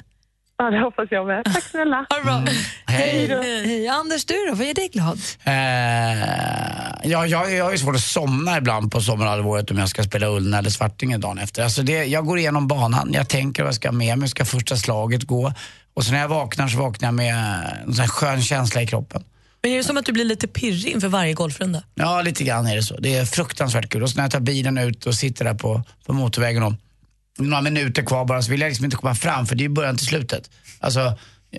ja, 0.58 0.70
det 0.70 0.80
hoppas 0.80 1.08
jag 1.12 1.28
med. 1.28 1.46
Tack 1.46 1.64
snälla. 1.64 2.06
Ha 2.10 2.18
det 2.18 2.24
bra. 2.24 2.44
Hej. 2.86 3.28
Hej. 3.66 3.88
Anders, 3.88 4.26
du 4.26 4.34
då? 4.50 4.56
Vad 4.56 4.68
gör 4.68 4.74
dig 4.74 4.90
glad? 4.94 5.20
Eh, 5.44 7.12
ja, 7.12 7.26
jag, 7.26 7.54
jag 7.54 7.64
har 7.64 7.72
ju 7.72 7.78
svårt 7.78 7.96
att 7.96 8.02
somna 8.02 8.58
ibland 8.58 8.92
på 8.92 9.02
sommarhalvåret 9.02 9.72
om 9.72 9.78
jag 9.78 9.90
ska 9.90 10.04
spela 10.04 10.28
Ullna 10.28 10.58
eller 10.58 10.70
Svartingen 10.70 11.22
dagen 11.22 11.38
efter. 11.38 11.64
Alltså 11.64 11.84
det, 11.84 12.06
jag 12.06 12.26
går 12.26 12.38
igenom 12.40 12.68
banan, 12.68 13.10
jag 13.14 13.30
tänker 13.30 13.64
vad 13.64 13.68
jag 13.68 13.76
ska 13.76 13.92
med 13.92 14.18
mig, 14.20 14.30
ska 14.30 14.46
första 14.46 14.76
slaget 14.76 15.24
gå? 15.24 15.54
Och 15.94 16.04
så 16.04 16.12
när 16.12 16.20
jag 16.20 16.28
vaknar 16.28 16.68
så 16.68 16.78
vaknar 16.78 17.08
jag 17.08 17.14
med 17.16 17.36
en 17.86 17.94
sån 17.94 18.02
här 18.02 18.08
skön 18.10 18.42
känsla 18.42 18.82
i 18.82 18.88
kroppen. 18.88 19.24
Men 19.68 19.74
är 19.74 19.78
det 19.78 19.84
som 19.84 19.98
att 19.98 20.06
du 20.06 20.12
blir 20.12 20.26
lite 20.26 20.48
pirrig 20.48 20.94
inför 20.94 21.08
varje 21.08 21.34
golfrunda? 21.34 21.84
Ja, 21.96 22.22
lite 22.22 22.44
grann 22.44 22.68
är 22.68 22.76
det 22.76 22.84
så. 22.84 22.98
Det 22.98 23.16
är 23.16 23.26
fruktansvärt 23.26 23.90
kul. 23.90 24.04
Och 24.04 24.10
så 24.10 24.16
när 24.16 24.24
jag 24.24 24.32
tar 24.32 24.40
bilen 24.40 24.78
ut 24.78 25.06
och 25.06 25.16
sitter 25.16 25.46
där 25.46 25.54
på, 25.54 25.84
på 26.06 26.14
motorvägen 26.14 26.64
och 26.64 26.74
några 27.38 27.62
minuter 27.62 28.04
kvar 28.04 28.26
bara 28.26 28.42
så 28.42 28.52
vill 28.52 28.62
jag 28.62 28.68
liksom 28.68 28.86
inte 28.86 28.98
komma 28.98 29.16
fram 29.16 29.48
för 29.48 29.56
det 29.56 29.66
är 29.66 29.70
början 29.70 29.98
till 29.98 30.06
slutet. 30.08 30.50
Alltså, 30.80 31.18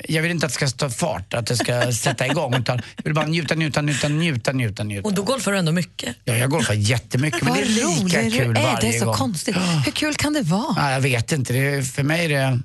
jag 0.08 0.22
vill 0.22 0.30
inte 0.30 0.46
att 0.46 0.52
det 0.52 0.66
ska 0.68 0.68
ta 0.68 0.90
fart, 0.90 1.34
att 1.34 1.46
det 1.46 1.56
ska 1.56 1.92
sätta 2.04 2.26
igång 2.26 2.54
utan 2.54 2.80
jag 2.96 3.04
vill 3.04 3.14
bara 3.14 3.26
njuta, 3.26 3.54
njuta, 3.54 3.82
njuta, 3.82 4.08
njuta, 4.08 4.52
njuta, 4.52 4.84
njuta. 4.84 5.08
Och 5.08 5.14
då 5.14 5.22
golfar 5.22 5.52
du 5.52 5.58
ändå 5.58 5.72
mycket. 5.72 6.16
Ja, 6.24 6.34
jag 6.34 6.50
golfar 6.50 6.74
jättemycket 6.74 7.42
men 7.42 7.54
det 7.54 7.60
är 7.60 7.64
lika 7.64 8.20
rolig 8.22 8.32
kul 8.32 8.56
är. 8.56 8.62
varje 8.62 8.80
Det 8.80 8.96
är 8.96 9.00
så 9.00 9.04
gång. 9.06 9.14
konstigt. 9.14 9.56
Hur 9.84 9.92
kul 9.92 10.14
kan 10.14 10.32
det 10.32 10.42
vara? 10.42 10.74
Ja, 10.76 10.92
jag 10.92 11.00
vet 11.00 11.32
inte, 11.32 11.52
det 11.52 11.58
är, 11.58 11.82
för 11.82 12.02
mig 12.02 12.24
är 12.24 12.28
det, 12.28 12.60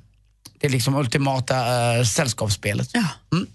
det 0.59 0.67
är 0.67 0.71
liksom 0.71 0.95
ultimata 0.95 1.55
uh, 1.97 2.03
sällskapsspelet. 2.03 2.89
Ja. 2.93 3.05
Mm. 3.31 3.47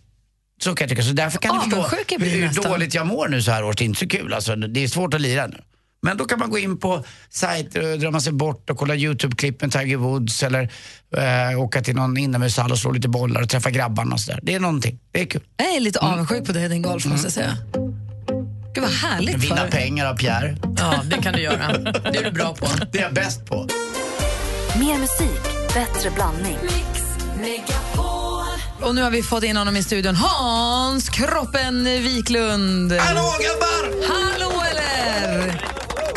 Så 0.59 0.75
kan 0.75 0.85
jag 0.85 0.89
tycka. 0.91 1.03
Så 1.03 1.13
därför 1.13 1.39
kan 1.39 1.55
du 1.55 1.77
Avundsjuk 1.77 2.09
förstå 2.09 2.25
hur 2.25 2.47
nästan. 2.47 2.71
dåligt 2.73 2.95
jag 2.95 3.07
mår 3.07 3.29
nu 3.29 3.43
så 3.43 3.51
här 3.51 3.65
års. 3.65 3.77
Det 3.77 3.85
är 3.85 3.87
inte 3.87 4.01
så 4.01 4.09
kul 4.09 4.33
alltså. 4.35 4.57
Det 4.57 4.85
är 4.85 4.89
svårt 4.89 5.15
att 5.15 5.21
lira 5.21 5.47
nu. 5.47 5.61
Men 6.03 6.17
då 6.17 6.25
kan 6.25 6.39
man 6.39 6.51
gå 6.51 6.59
in 6.59 6.79
på 6.79 7.05
sajter 7.31 7.93
och 7.93 7.99
drömma 7.99 8.21
sig 8.21 8.33
bort 8.33 8.71
och 8.71 8.77
kolla 8.79 8.95
YouTube-klipp 8.95 9.61
med 9.63 9.73
Tiger 9.73 9.97
Woods 9.97 10.43
eller 10.43 10.63
eh, 11.53 11.61
åka 11.61 11.81
till 11.83 11.95
någon 11.97 12.17
inomhushall 12.17 12.73
och 12.73 12.79
slå 12.79 12.93
lite 12.93 13.09
bollar 13.09 13.43
och 13.43 13.49
träffa 13.49 13.71
grabbarna 13.71 14.15
och 14.15 14.21
sådär. 14.21 14.41
Det 14.43 14.55
är 14.55 14.61
någonting. 14.61 14.99
Det 15.13 15.21
är 15.21 15.27
kul. 15.27 15.43
Jag 15.57 15.75
är 15.77 15.81
lite 15.81 15.99
avundsjuk 15.99 16.47
på 16.47 16.53
dig 16.53 16.69
din 16.69 16.83
golf, 16.83 17.07
måste 17.07 17.27
jag 17.27 17.33
säga. 17.33 17.57
Gud 18.75 18.85
vad 18.85 18.93
härligt 18.93 19.33
för 19.33 19.41
Vinna 19.41 19.63
dig. 19.63 19.71
pengar 19.71 20.07
av 20.07 20.17
Pierre. 20.17 20.57
Ja, 20.79 21.03
det 21.05 21.17
kan 21.23 21.33
du 21.33 21.41
göra. 21.41 21.79
Det 21.79 22.19
är 22.19 22.25
du 22.25 22.31
bra 22.31 22.55
på. 22.55 22.67
Det 22.93 22.99
är 22.99 23.03
jag 23.03 23.15
bäst 23.15 23.47
på. 23.47 23.69
Mer 24.79 24.99
musik, 24.99 25.43
bättre 25.75 26.11
blandning. 26.11 26.57
Och 28.89 28.95
nu 28.95 29.03
har 29.03 29.11
vi 29.11 29.23
fått 29.23 29.45
in 29.45 29.57
honom 29.57 29.77
i 29.77 29.83
studion. 29.83 30.15
Hans 30.17 31.09
Kroppen 31.09 31.85
Wiklund. 31.85 32.93
Hallå 32.93 33.35
grabbar! 33.41 34.09
Hallå 34.09 34.63
eller? 34.71 35.63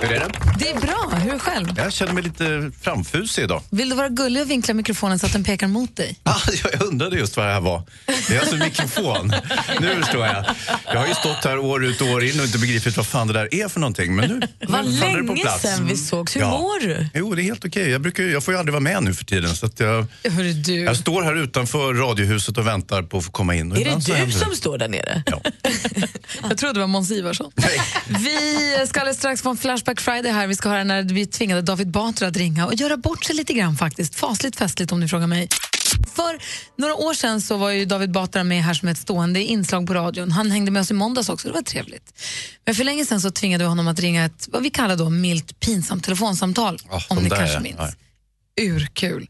Hur 0.02 0.12
är 0.12 0.20
det? 0.20 0.41
Det 0.62 0.70
är 0.70 0.80
bra. 0.80 1.12
Hur 1.24 1.34
är 1.34 1.40
själv? 1.40 1.68
Jag 1.78 1.94
känner 1.94 2.14
mig 2.14 2.24
lite 2.24 2.72
framfusig 2.82 3.44
idag. 3.44 3.62
Vill 3.70 3.90
du 3.90 3.96
vara 3.96 4.10
gullig 4.10 4.42
och 4.44 4.50
vinkla 4.50 4.74
mikrofonen 4.74 5.20
så 5.20 5.26
att 5.26 5.34
den 5.34 5.44
pekar 5.44 5.68
mot 5.68 5.96
dig? 5.96 6.20
Ah, 6.24 6.40
jag 6.64 6.82
undrade 6.82 7.16
just 7.18 7.38
vad 7.38 7.46
det 7.46 7.54
här 7.54 7.62
var. 7.62 7.84
Det 8.28 8.36
är 8.36 8.40
alltså 8.40 8.56
mikrofon. 8.56 9.34
Nu 9.82 9.96
förstår 10.02 10.26
jag. 10.26 10.46
Jag 10.86 11.00
har 11.00 11.08
ju 11.08 11.14
stått 11.14 11.44
här 11.46 11.58
år 11.58 11.86
ut 11.86 12.02
och 12.02 12.08
år 12.08 12.24
in 12.24 12.40
och 12.40 12.46
inte 12.46 12.58
begripit 12.58 12.98
vad 12.98 13.08
fan 13.08 13.28
det 13.28 13.34
där 13.34 13.54
är 13.56 13.68
för 13.68 13.80
någonting. 13.80 14.16
Men 14.16 14.30
nu, 14.30 14.48
Vad 14.68 14.86
nu 14.86 14.98
faller 14.98 15.18
det 15.18 15.24
på 15.28 15.34
länge 15.34 15.42
plats. 15.42 15.62
sedan 15.62 15.88
vi 15.88 15.98
sågs. 15.98 16.36
Hur 16.36 16.42
Ja. 16.42 16.50
mår 16.50 16.80
du? 16.88 17.08
Jo, 17.14 17.36
det 17.36 17.42
är 17.42 17.44
helt 17.44 17.66
okej. 17.66 17.90
Jag, 17.90 18.02
brukar, 18.02 18.24
jag 18.24 18.44
får 18.44 18.54
ju 18.54 18.60
aldrig 18.60 18.74
vara 18.74 18.80
med 18.84 19.04
nu 19.04 19.14
för 19.14 19.26
tiden. 19.26 19.56
Så 19.56 19.66
att 19.66 19.80
jag, 19.80 20.06
Hörru 20.32 20.54
du. 20.54 20.76
jag 20.82 20.98
står 20.98 21.24
här 21.24 21.36
utanför 21.36 21.94
radiohuset 21.94 22.58
och 22.58 22.68
väntar 22.68 23.04
på 23.04 23.18
att 23.18 23.26
få 23.26 23.32
komma 23.32 23.56
in. 23.56 23.72
Och 23.72 23.78
Är 23.78 23.86
det 23.86 24.26
du 24.26 24.32
som 24.32 24.52
står 24.56 24.78
där 24.78 24.88
nere? 24.88 25.24
Ja. 25.26 25.42
Jag 26.50 26.58
trodde 26.58 26.74
det 26.74 26.80
var 26.80 26.88
Måns 26.88 27.12
Ivarsson. 27.12 27.52
Vi 28.08 28.86
ska 28.88 29.00
alldeles 29.00 29.18
strax 29.18 29.42
få 29.42 29.50
en 29.50 29.58
Flashback 29.58 30.02
Friday 30.02 30.32
här. 30.32 30.48
Vi 30.52 30.56
ska 30.56 30.70
höra 30.70 30.84
när 30.84 31.04
vi 31.04 31.26
tvingade 31.26 31.62
David 31.62 31.92
Batra 31.92 32.28
att 32.28 32.38
ringa 32.38 32.66
och 32.66 32.74
göra 32.74 32.98
bort 32.98 33.24
sig 33.24 33.36
lite 33.36 33.54
grann 33.54 33.76
faktiskt. 33.76 34.16
Fasligt 34.16 34.56
festligt 34.56 34.92
om 34.92 35.00
ni 35.00 35.08
frågar 35.08 35.28
mig. 35.28 35.48
För 36.16 36.40
några 36.76 36.96
år 36.96 37.14
sedan 37.14 37.42
så 37.42 37.58
var 37.58 37.70
ju 37.70 37.86
David 37.86 38.12
Batra 38.12 38.44
med 38.44 38.64
här 38.64 38.74
som 38.74 38.88
ett 38.88 38.98
stående 38.98 39.44
inslag 39.44 39.88
på 39.88 39.94
radion. 39.94 40.32
Han 40.32 40.52
hängde 40.52 40.72
med 40.72 40.82
oss 40.82 40.92
i 40.92 40.94
måndags 40.94 41.30
också, 41.30 41.48
det 41.48 41.54
var 41.54 41.62
trevligt. 41.62 42.22
Men 42.66 42.76
för 42.76 42.84
länge 42.84 43.06
sedan 43.06 43.22
så 43.22 43.32
tvingade 43.32 43.64
vi 43.64 43.68
honom 43.68 43.88
att 43.88 44.00
ringa 44.00 44.26
ett, 44.26 44.48
vad 44.52 44.64
vi 44.64 44.70
kallar 44.70 44.96
då 44.96 45.10
milt 45.10 45.60
pinsamt 45.60 46.04
telefonsamtal. 46.04 46.80
Ah, 46.90 47.02
om 47.10 47.24
ni 47.24 47.30
kanske 47.30 47.54
ja. 47.54 47.60
minns. 47.60 47.78
Ja. 48.56 48.64
Urkul. 48.64 49.30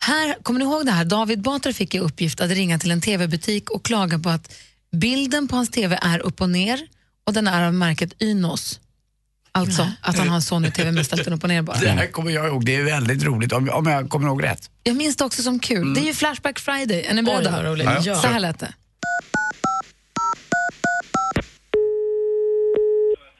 Här, 0.00 0.36
kommer 0.42 0.58
ni 0.58 0.64
ihåg 0.64 0.86
det 0.86 0.92
här? 0.92 1.04
David 1.04 1.42
Batra 1.42 1.72
fick 1.72 1.94
i 1.94 1.98
uppgift 1.98 2.40
att 2.40 2.50
ringa 2.50 2.78
till 2.78 2.90
en 2.90 3.00
tv-butik 3.00 3.70
och 3.70 3.84
klaga 3.84 4.18
på 4.18 4.28
att 4.30 4.54
bilden 4.96 5.48
på 5.48 5.56
hans 5.56 5.70
tv 5.70 5.98
är 6.02 6.18
upp 6.18 6.40
och 6.40 6.50
ner 6.50 6.80
och 7.26 7.32
den 7.32 7.46
är 7.46 7.66
av 7.66 7.74
märket 7.74 8.22
Ynos. 8.22 8.80
Alltså 9.56 9.88
att 10.00 10.18
han 10.18 10.28
har 10.28 10.36
en 10.36 10.42
Sony 10.42 10.70
TV 10.70 10.92
med 10.92 11.06
ställt 11.06 11.24
den 11.24 11.34
upp 11.34 11.42
och 11.42 11.48
ner 11.48 11.62
bara. 11.62 11.76
Det 11.76 11.88
här 11.88 12.06
kommer 12.06 12.30
jag 12.30 12.46
ihåg. 12.46 12.64
Det 12.64 12.76
är 12.76 12.82
väldigt 12.82 13.22
roligt 13.24 13.52
om, 13.52 13.70
om 13.70 13.86
jag 13.86 14.08
kommer 14.10 14.26
ihåg 14.26 14.42
rätt. 14.44 14.70
Jag 14.82 14.96
minns 14.96 15.16
det 15.16 15.24
också 15.24 15.42
som 15.42 15.58
kul. 15.58 15.94
Det 15.94 16.00
är 16.00 16.04
ju 16.04 16.14
Flashback 16.14 16.58
Friday. 16.58 17.02
Är 17.04 17.14
ni 17.14 17.22
beredda? 17.22 17.72
Oj. 17.72 17.82
Ja, 17.84 17.98
ja. 18.02 18.14
Så 18.14 18.26
här 18.26 18.40
lät 18.40 18.58
det. 18.58 18.74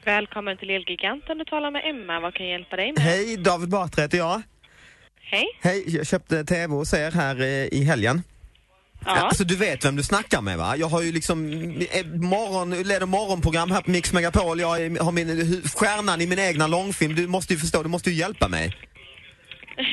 Välkommen 0.04 0.56
till 0.56 0.70
Elgiganten. 0.70 1.38
Du 1.38 1.44
talar 1.44 1.70
med 1.70 1.82
Emma. 1.90 2.20
Vad 2.20 2.34
kan 2.34 2.46
jag 2.46 2.52
hjälpa 2.52 2.76
dig 2.76 2.92
med? 2.92 3.02
Hej, 3.02 3.36
David 3.36 3.68
Batra 3.68 4.02
heter 4.02 4.18
jag. 4.18 4.42
Hej. 5.20 5.46
Hej, 5.60 5.84
jag 5.96 6.06
köpte 6.06 6.44
TV 6.44 6.74
hos 6.74 6.94
er 6.94 7.10
här 7.10 7.40
eh, 7.40 7.46
i 7.46 7.84
helgen. 7.84 8.22
Ja. 9.06 9.12
Alltså 9.12 9.44
du 9.44 9.56
vet 9.56 9.84
vem 9.84 9.96
du 9.96 10.02
snackar 10.02 10.40
med 10.40 10.58
va? 10.58 10.76
Jag 10.76 10.86
har 10.86 11.02
ju 11.02 11.12
liksom 11.12 11.48
eh, 11.90 12.06
morgon, 12.06 12.70
leder 12.82 13.06
morgonprogram 13.06 13.70
här 13.70 13.80
på 13.80 13.90
Mix 13.90 14.12
Megapol. 14.12 14.60
Jag 14.60 14.68
har 14.68 15.12
min, 15.12 15.62
stjärnan 15.74 16.20
i 16.20 16.26
min 16.26 16.38
egna 16.38 16.66
långfilm. 16.66 17.14
Du 17.14 17.26
måste 17.26 17.52
ju 17.52 17.58
förstå, 17.58 17.82
du 17.82 17.88
måste 17.88 18.10
ju 18.10 18.16
hjälpa 18.16 18.48
mig. 18.48 18.76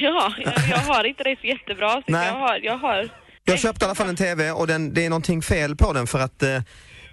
Ja, 0.02 0.34
jag, 0.38 0.54
jag 0.70 0.78
har 0.78 1.04
inte 1.04 1.24
det 1.24 1.38
så 1.42 1.48
jättebra. 1.48 1.92
Så 1.92 2.04
Nej. 2.08 2.28
jag 2.28 2.34
har... 2.34 2.60
Jag 2.64 2.78
har... 2.78 3.10
Jag 3.46 3.60
köpte 3.60 3.86
i 3.86 3.88
alla 3.88 3.96
fall 3.96 4.10
en 4.10 4.16
TV 4.16 4.52
och 4.52 4.68
den, 4.68 4.94
det 4.94 5.06
är 5.06 5.10
någonting 5.10 5.42
fel 5.42 5.76
på 5.76 5.94
den 5.94 6.08
för 6.08 6.20
att 6.20 6.44
eh, 6.44 6.62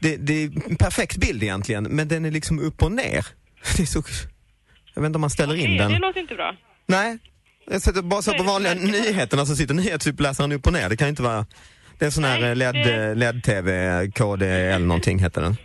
det, 0.00 0.16
det 0.16 0.32
är 0.32 0.50
en 0.70 0.76
perfekt 0.76 1.16
bild 1.16 1.42
egentligen, 1.42 1.84
men 1.84 2.08
den 2.08 2.24
är 2.24 2.30
liksom 2.30 2.58
upp 2.58 2.82
och 2.82 2.92
ner. 2.92 3.26
Det 3.76 3.82
är 3.82 3.86
så... 3.86 4.02
Jag 4.94 5.02
vet 5.02 5.06
inte 5.06 5.16
om 5.16 5.20
man 5.20 5.30
ställer 5.30 5.54
in 5.54 5.60
Okej, 5.60 5.78
den. 5.78 5.92
det 5.92 5.98
låter 5.98 6.20
inte 6.20 6.34
bra. 6.34 6.56
Nej, 6.86 7.18
jag 7.70 7.82
sätter 7.82 8.02
bara 8.02 8.22
så 8.22 8.32
på 8.32 8.42
vanliga 8.42 8.74
nyheterna 8.74 9.46
så 9.46 9.56
sitter 9.56 9.74
nyhetsuppläsaren 9.74 10.52
upp 10.52 10.66
och 10.66 10.72
ner. 10.72 10.88
Det 10.88 10.96
kan 10.96 11.06
ju 11.06 11.10
inte 11.10 11.22
vara... 11.22 11.46
Det 12.00 12.04
är 12.04 12.06
en 12.06 12.12
sån 12.12 12.24
här 12.24 12.42
eh, 12.42 12.56
LED, 12.56 12.74
det- 12.74 13.14
LED-TV, 13.14 14.06
KDL 14.14 14.82
någonting 14.86 15.18
heter 15.18 15.40
den. 15.40 15.56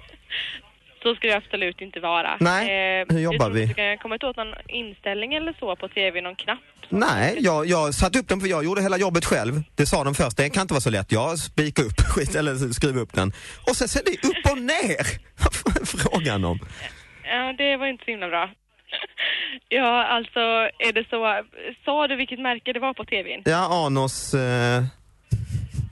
Så 1.04 1.16
ska 1.16 1.28
det 1.28 1.34
absolut 1.36 1.82
inte 1.82 2.00
vara. 2.00 2.38
Nej, 2.40 3.00
Eh, 3.02 3.06
hur 3.10 3.20
jobbar 3.20 3.50
vi? 3.50 3.66
Du 3.66 3.74
kan 3.74 3.98
komma 3.98 4.16
åt 4.16 4.38
någon 4.38 4.54
inställning 4.68 5.34
eller 5.34 5.54
så 5.60 5.76
på 5.76 5.88
tv, 5.88 6.22
någon 6.22 6.36
knapp. 6.36 6.60
Nej, 6.90 7.36
jag, 7.40 7.66
jag 7.66 7.94
satte 7.94 8.20
upp 8.20 8.28
den 8.28 8.40
för 8.40 8.48
jag 8.48 8.64
gjorde 8.66 8.82
hela 8.82 8.98
jobbet 8.98 9.26
själv. 9.26 9.54
Det 9.76 9.86
sa 9.86 10.04
de 10.04 10.16
först, 10.16 10.38
det 10.38 10.50
kan 10.50 10.62
inte 10.62 10.74
vara 10.74 10.82
så 10.82 10.90
lätt. 10.90 11.12
Jag 11.12 11.40
spikade 11.40 11.88
upp 11.88 12.00
skit 12.16 12.36
eller 12.36 12.56
skrev 12.74 12.98
upp 12.98 13.14
den. 13.14 13.32
Och 13.70 13.76
sen 13.76 13.88
ser 13.88 14.02
det 14.06 14.28
upp 14.28 14.52
och 14.52 14.58
ner! 14.58 15.06
Vad 15.66 15.78
är 15.82 15.86
frågan 15.86 16.46
om? 16.46 16.60
Ja, 17.24 17.54
det 17.58 17.78
var 17.78 17.88
inte 17.88 18.06
så 18.06 18.12
himla 18.12 18.28
bra. 18.28 18.50
Ja, 19.70 20.04
alltså 20.06 20.40
är 20.88 20.94
det 20.94 21.06
så... 21.10 21.44
Sa 21.86 22.08
du 22.08 22.16
vilket 22.16 22.40
märke 22.40 22.74
det 22.74 22.80
var 22.80 22.94
på 22.94 23.06
tvn? 23.06 23.42
Ja, 23.46 23.86
Anos, 23.86 24.34
eh, 24.34 24.84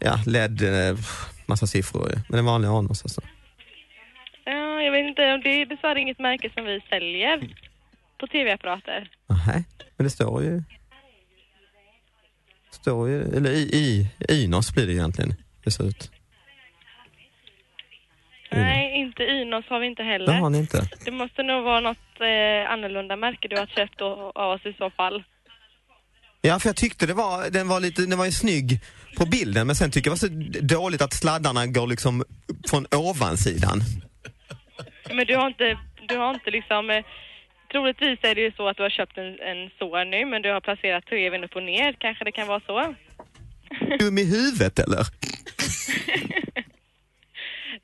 ja, 0.03 0.19
LED, 0.25 0.61
eh, 0.61 0.97
massa 1.45 1.67
siffror. 1.67 2.11
Men 2.13 2.37
det 2.37 2.37
är 2.37 2.41
vanliga 2.41 2.71
Anos 2.71 3.03
alltså. 3.03 3.21
Ja, 4.45 4.81
jag 4.81 4.91
vet 4.91 5.05
inte, 5.09 5.37
det 5.37 5.49
är 5.49 5.65
dessvärre 5.65 5.99
inget 5.99 6.19
märke 6.19 6.49
som 6.53 6.65
vi 6.65 6.81
säljer 6.89 7.49
på 8.17 8.27
tv-apparater. 8.27 9.09
Nej, 9.47 9.63
men 9.97 10.03
det 10.03 10.09
står 10.09 10.43
ju... 10.43 10.63
Står 12.71 13.09
ju, 13.09 13.21
eller 13.21 13.51
i, 13.51 14.09
i 14.29 14.43
Ynos 14.43 14.73
blir 14.73 14.87
det 14.87 14.93
egentligen. 14.93 15.33
Det 15.63 15.71
ser 15.71 15.83
ut. 15.83 16.11
Nej, 18.51 18.95
inte 18.95 19.23
Ynos 19.23 19.65
har 19.67 19.79
vi 19.79 19.87
inte 19.87 20.03
heller. 20.03 20.25
Det 20.25 20.33
har 20.33 20.49
ni 20.49 20.57
inte. 20.57 20.89
Det 21.05 21.11
måste 21.11 21.43
nog 21.43 21.63
vara 21.63 21.79
något 21.79 22.21
eh, 22.21 22.71
annorlunda 22.71 23.15
märke 23.15 23.47
du 23.47 23.57
har 23.57 23.65
köpt 23.65 24.01
av 24.01 24.51
oss 24.51 24.65
i 24.65 24.73
så 24.73 24.89
fall. 24.89 25.23
Ja, 26.45 26.59
för 26.59 26.69
jag 26.69 26.75
tyckte 26.75 27.05
det 27.05 27.13
var, 27.13 27.49
den 27.49 27.67
var 27.67 27.79
lite, 27.79 28.05
den 28.05 28.17
var 28.17 28.25
ju 28.25 28.31
snygg 28.31 28.79
på 29.17 29.25
bilden 29.25 29.67
men 29.67 29.75
sen 29.75 29.91
tycker 29.91 30.09
jag 30.09 30.17
det 30.19 30.29
var 30.29 30.59
så 30.59 30.75
dåligt 30.75 31.01
att 31.01 31.13
sladdarna 31.13 31.67
går 31.67 31.87
liksom 31.87 32.23
från 32.69 32.85
ovansidan. 32.91 33.81
Men 35.13 35.25
du 35.25 35.35
har 35.35 35.47
inte, 35.47 35.77
du 36.07 36.17
har 36.17 36.33
inte 36.33 36.51
liksom... 36.51 36.89
Eh, 36.89 37.03
troligtvis 37.71 38.19
är 38.21 38.35
det 38.35 38.41
ju 38.41 38.51
så 38.51 38.67
att 38.67 38.77
du 38.77 38.83
har 38.83 38.89
köpt 38.89 39.17
en, 39.17 39.39
en 39.39 39.69
Sony 39.79 40.25
men 40.25 40.41
du 40.41 40.51
har 40.51 40.61
placerat 40.61 41.05
tvn 41.05 41.43
upp 41.43 41.55
och 41.55 41.63
ner. 41.63 41.95
Kanske 41.99 42.25
det 42.25 42.31
kan 42.31 42.47
vara 42.47 42.61
så? 42.67 42.95
Dum 43.99 44.17
i 44.17 44.23
huvudet 44.23 44.79
eller? 44.79 45.03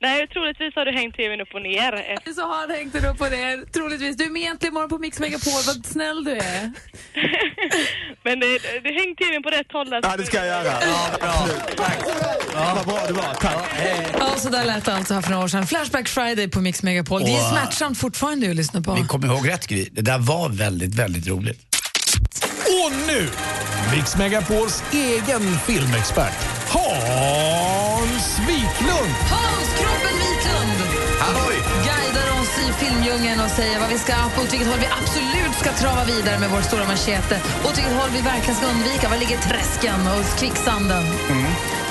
Nej, 0.01 0.27
troligtvis 0.27 0.75
har 0.75 0.85
du 0.85 0.91
hängt 0.91 1.15
tvn 1.15 1.41
upp 1.41 1.53
och 1.53 1.61
ner. 1.61 1.91
Så 2.35 2.41
har 2.41 2.57
han 2.61 2.71
hängt 2.71 2.93
den 2.93 3.05
upp 3.05 3.21
och 3.21 3.31
ner, 3.31 3.71
troligtvis. 3.73 4.17
Du 4.17 4.23
är 4.23 4.29
med 4.29 4.51
äntligen 4.51 4.73
morgon 4.73 4.89
på 4.89 4.97
Mix 4.97 5.19
Megapol, 5.19 5.61
vad 5.67 5.85
snäll 5.85 6.23
du 6.23 6.31
är. 6.31 6.71
Men 8.23 8.39
det, 8.39 8.47
det 8.83 8.91
häng 8.99 9.15
tvn 9.15 9.43
på 9.43 9.49
rätt 9.49 9.71
håll. 9.71 9.93
Alltså. 9.93 10.11
Ja, 10.11 10.17
det 10.17 10.25
ska 10.25 10.37
jag 10.37 10.47
göra. 10.47 10.73
Ja, 10.81 11.09
bra. 11.19 11.47
Tack. 11.77 11.97
Ja, 12.53 12.73
vad 12.75 12.85
bra 12.87 12.99
det 13.07 13.13
var. 13.13 13.33
Tack. 13.33 13.65
Ja, 14.19 14.35
så 14.37 14.49
där 14.49 14.65
lät 14.65 14.85
det 14.85 14.93
alltså 14.95 15.13
här 15.13 15.21
för 15.21 15.31
några 15.31 15.43
år 15.43 15.47
sedan. 15.47 15.67
Flashback 15.67 16.07
Friday 16.07 16.47
på 16.49 16.61
Mix 16.61 16.83
Megapol. 16.83 17.21
Det 17.23 17.31
är 17.31 17.33
Och- 17.35 17.49
smärtsamt 17.49 17.97
fortfarande 17.97 18.49
att 18.49 18.55
lyssna 18.55 18.81
på. 18.81 18.93
Vi 18.93 19.07
kommer 19.07 19.27
ihåg 19.27 19.49
rätt 19.49 19.67
Gry. 19.67 19.89
Det 19.91 20.01
där 20.01 20.17
var 20.19 20.49
väldigt, 20.49 20.95
väldigt 20.95 21.27
roligt. 21.27 21.59
Och 22.85 22.91
nu, 23.07 23.29
Mix 23.95 24.15
Megapols 24.17 24.83
egen 24.93 25.59
filmexpert, 25.59 26.33
Hans 27.99 28.39
Wiklund. 28.39 29.13
Hans 29.29 29.69
Kroppen 29.79 30.15
Wiklund! 30.23 30.79
Halloj! 31.19 31.55
Guidar 31.87 32.41
oss 32.41 32.53
i 32.65 32.85
filmdjungeln 32.85 33.39
och 33.39 33.49
säger 33.49 33.79
vad 33.79 33.89
vi 33.89 33.97
ska, 33.97 34.13
åt 34.41 34.53
vilket 34.53 34.67
håll 34.67 34.79
vi 34.79 34.85
absolut 34.85 35.55
ska 35.61 35.71
trava 35.73 36.05
vidare 36.05 36.39
med 36.39 36.49
vår 36.49 36.61
stora 36.61 36.85
machete. 36.85 37.41
Åt 37.65 37.77
vilket 37.77 37.93
håll 37.93 38.09
vi 38.13 38.21
verkligen 38.21 38.55
ska 38.55 38.65
undvika. 38.67 39.09
Var 39.09 39.17
ligger 39.17 39.37
träsken 39.37 40.07
och 40.07 40.39
kvicksanden? 40.39 41.03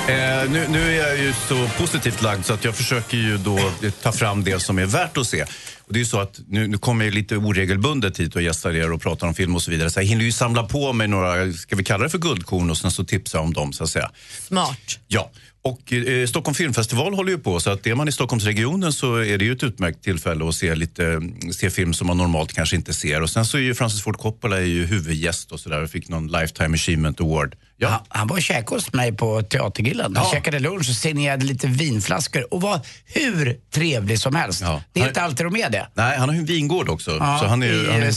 Eh, 0.09 0.51
nu, 0.51 0.67
nu 0.69 0.81
är 0.91 1.09
jag 1.09 1.19
ju 1.19 1.33
så 1.33 1.69
positivt 1.83 2.23
lagd 2.23 2.45
så 2.45 2.53
att 2.53 2.65
jag 2.65 2.77
försöker 2.77 3.17
ju 3.17 3.39
då 3.39 3.59
ta 4.03 4.13
fram 4.13 4.45
det 4.45 4.61
som 4.61 4.79
är 4.79 4.87
värt 4.87 5.17
att 5.17 5.27
se. 5.27 5.43
Och 5.89 5.95
det 5.95 5.99
är 5.99 6.01
ju 6.01 6.07
så 6.07 6.21
att 6.21 6.41
nu, 6.47 6.67
nu 6.67 6.79
kommer 6.79 7.05
jag 7.05 7.15
lite 7.15 7.37
oregelbundet 7.37 8.21
hit 8.21 8.37
och 8.37 8.43
gästar 8.43 8.77
er 8.77 8.93
och 8.93 9.01
pratar 9.01 9.27
om 9.27 9.35
film 9.35 9.55
och 9.55 9.63
så 9.63 9.71
vidare. 9.71 9.91
Så 9.91 10.01
jag 10.01 10.05
hinner 10.05 10.25
ju 10.25 10.33
samla 10.33 10.63
på 10.63 10.93
mig 10.93 11.09
några, 11.09 11.53
ska 11.53 11.77
vi 11.77 11.85
kalla 11.85 12.05
det 12.05 12.11
för 12.11 12.19
guldkorn 12.19 12.71
och 12.71 12.79
sen 12.79 12.91
så 12.91 13.05
tipsa 13.05 13.41
om 13.41 13.53
dem 13.53 13.73
så 13.73 13.85
att 13.85 13.91
säga. 13.91 14.11
Smart. 14.47 14.99
Ja, 15.07 15.31
och 15.63 15.93
eh, 15.93 16.27
Stockholm 16.27 16.55
Filmfestival 16.55 17.15
håller 17.15 17.31
ju 17.33 17.39
på 17.39 17.61
så 17.61 17.71
att 17.71 17.87
är 17.87 17.95
man 17.95 18.09
i 18.09 18.13
Stockholmsregionen 18.13 18.93
så 18.93 19.17
är 19.17 19.39
det 19.39 19.45
ju 19.45 19.53
ett 19.53 19.63
utmärkt 19.63 20.05
tillfälle 20.05 20.49
att 20.49 20.55
se, 20.55 20.75
lite, 20.75 21.21
se 21.53 21.71
film 21.71 21.95
som 21.95 22.07
man 22.07 22.17
normalt 22.17 22.53
kanske 22.53 22.77
inte 22.77 22.95
ser. 22.95 23.23
Och 23.23 23.31
sen 23.31 23.47
så 23.47 23.57
är 23.57 23.61
ju 23.63 23.75
Francis 23.75 24.03
Ford 24.03 24.17
Coppola 24.17 24.57
är 24.57 24.65
ju 24.65 24.87
huvudgäst 24.87 25.53
och 25.53 25.61
sådär 25.61 25.83
och 25.83 25.91
fick 25.91 26.09
någon 26.09 26.27
Lifetime 26.27 26.75
Achievement 26.75 27.21
Award. 27.21 27.55
Ja. 27.77 27.89
Han, 27.89 28.01
han 28.09 28.27
var 28.29 28.37
och 28.37 28.43
käkade 28.43 28.77
hos 28.77 28.93
mig 28.93 29.13
på 29.13 29.43
Teatergrillen. 29.43 30.17
Han 30.17 30.25
Ja. 30.27 30.33
käkade 30.35 30.59
lunch 30.59 30.89
och 30.91 30.97
signerade 30.97 31.45
lite 31.45 31.67
vinflaskor 31.67 32.55
och 32.55 32.61
var 32.61 32.81
hur 33.05 33.57
trevlig 33.71 34.19
som 34.21 34.35
helst. 34.35 34.61
Det 34.61 34.67
är 34.67 35.01
Han- 35.01 35.09
inte 35.09 35.23
alltid 35.23 35.47
de 35.47 35.57
är 35.57 35.71
det. 35.71 35.89
Nej, 35.95 36.19
han 36.19 36.29
har 36.29 36.35
ju 36.35 36.41
en 36.41 36.47
vingård 36.47 36.89
också. 36.89 37.11
Ja, 37.11 37.39
så 37.43 37.47
han 37.47 37.63
är, 37.63 37.67
I 37.67 37.87
han 37.91 38.03
är, 38.03 38.07
eh, 38.07 38.13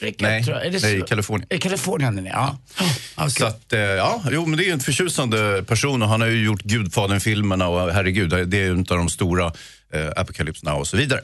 Sydafrika 0.00 0.26
Nej, 0.28 0.44
tror 0.44 0.56
jag. 0.56 0.66
Är 0.66 0.70
det 0.70 0.82
nej, 0.82 1.00
så? 1.00 1.06
Kalifornien. 1.06 1.46
I 1.52 1.58
Kalifornien, 1.58 2.28
ja. 2.32 2.58
Så 3.28 3.46
att, 3.46 3.72
eh, 3.72 3.80
ja, 3.80 4.22
jo, 4.30 4.46
men 4.46 4.56
det 4.58 4.64
är 4.64 4.66
ju 4.66 4.72
en 4.72 4.80
förtjusande 4.80 5.64
person 5.66 6.02
och 6.02 6.08
han 6.08 6.20
har 6.20 6.28
ju 6.28 6.44
gjort 6.44 6.62
Gudfadern-filmerna 6.62 7.68
och 7.68 7.92
herregud, 7.92 8.30
det 8.30 8.58
är 8.58 8.60
ju 8.62 8.70
en 8.70 8.78
av 8.78 8.84
de 8.96 9.08
stora 9.08 9.52
eh, 9.92 10.06
Apocalypse 10.16 10.66
Now 10.66 10.78
och 10.78 10.86
så 10.88 10.96
vidare. 10.96 11.20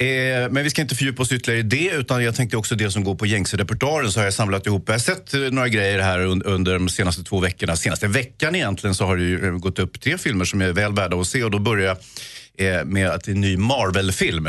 Eh, 0.00 0.50
men 0.50 0.64
vi 0.64 0.70
ska 0.70 0.82
inte 0.82 0.94
fördjupa 0.94 1.22
oss 1.22 1.32
ytterligare 1.32 1.60
i 1.60 1.62
det 1.62 1.90
utan 1.90 2.24
jag 2.24 2.34
tänkte 2.36 2.56
också 2.56 2.74
det 2.74 2.90
som 2.90 3.04
går 3.04 3.14
på 3.14 3.26
gängse 3.26 3.56
repertoaren 3.56 4.12
så 4.12 4.20
har 4.20 4.24
jag 4.24 4.34
samlat 4.34 4.66
ihop. 4.66 4.82
Jag 4.86 4.94
har 4.94 4.98
sett 4.98 5.34
eh, 5.34 5.40
några 5.40 5.68
grejer 5.68 5.98
här 6.02 6.18
un- 6.18 6.42
under 6.44 6.72
de 6.72 6.88
senaste 6.88 7.22
två 7.24 7.40
veckorna. 7.40 7.76
Senaste 7.76 8.06
veckan 8.06 8.54
egentligen 8.54 8.94
så 8.94 9.04
har 9.06 9.16
det 9.16 9.22
ju 9.22 9.46
eh, 9.46 9.52
gått 9.52 9.78
upp 9.78 10.00
tre 10.00 10.18
filmer 10.18 10.44
som 10.44 10.62
är 10.62 10.72
väl 10.72 10.92
värda 10.92 11.16
att 11.20 11.26
se 11.26 11.44
och 11.44 11.50
då 11.50 11.58
börjar 11.58 11.96
jag 12.56 12.78
eh, 12.78 12.84
med 12.84 13.10
att 13.10 13.24
det 13.24 13.30
är 13.30 13.34
en 13.34 13.40
ny 13.40 13.56
Marvel-film. 13.56 14.48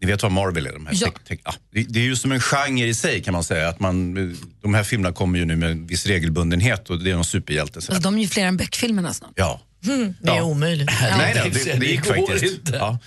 Ni 0.00 0.06
vet 0.06 0.22
vad 0.22 0.32
Marvel 0.32 0.66
är? 0.66 0.72
De 0.72 0.86
här 0.86 0.94
Ja. 1.00 1.06
tech- 1.06 1.28
tech- 1.28 1.40
ja, 1.44 1.54
det, 1.72 1.82
det 1.82 1.98
är 2.00 2.04
ju 2.04 2.16
som 2.16 2.32
en 2.32 2.40
genre 2.40 2.86
i 2.86 2.94
sig 2.94 3.22
kan 3.22 3.32
man 3.34 3.44
säga. 3.44 3.68
Att 3.68 3.80
man, 3.80 4.14
de 4.62 4.74
här 4.74 4.84
filmerna 4.84 5.14
kommer 5.14 5.38
ju 5.38 5.44
nu 5.44 5.56
med 5.56 5.70
en 5.70 5.86
viss 5.86 6.06
regelbundenhet 6.06 6.90
och 6.90 6.98
det 7.04 7.10
är 7.10 7.14
någon 7.14 7.24
superhjälte. 7.24 7.80
Så. 7.80 7.92
Alltså, 7.92 8.02
de 8.10 8.18
är 8.18 8.22
ju 8.22 8.28
fler 8.28 8.46
än 8.46 8.56
Beck-filmerna 8.56 9.14
snart. 9.14 9.30
Ja. 9.34 9.60
Mm, 9.86 10.14
det 10.22 10.30
är 10.30 10.36
Ja. 10.36 10.42
omöjligt. 10.42 10.90
Nej, 11.00 11.34
nej, 11.34 11.50
det, 11.64 11.72
det 11.80 11.86
gick 11.86 12.04
faktiskt. 12.06 12.44
inte. 12.44 12.76
Ja. 12.76 12.98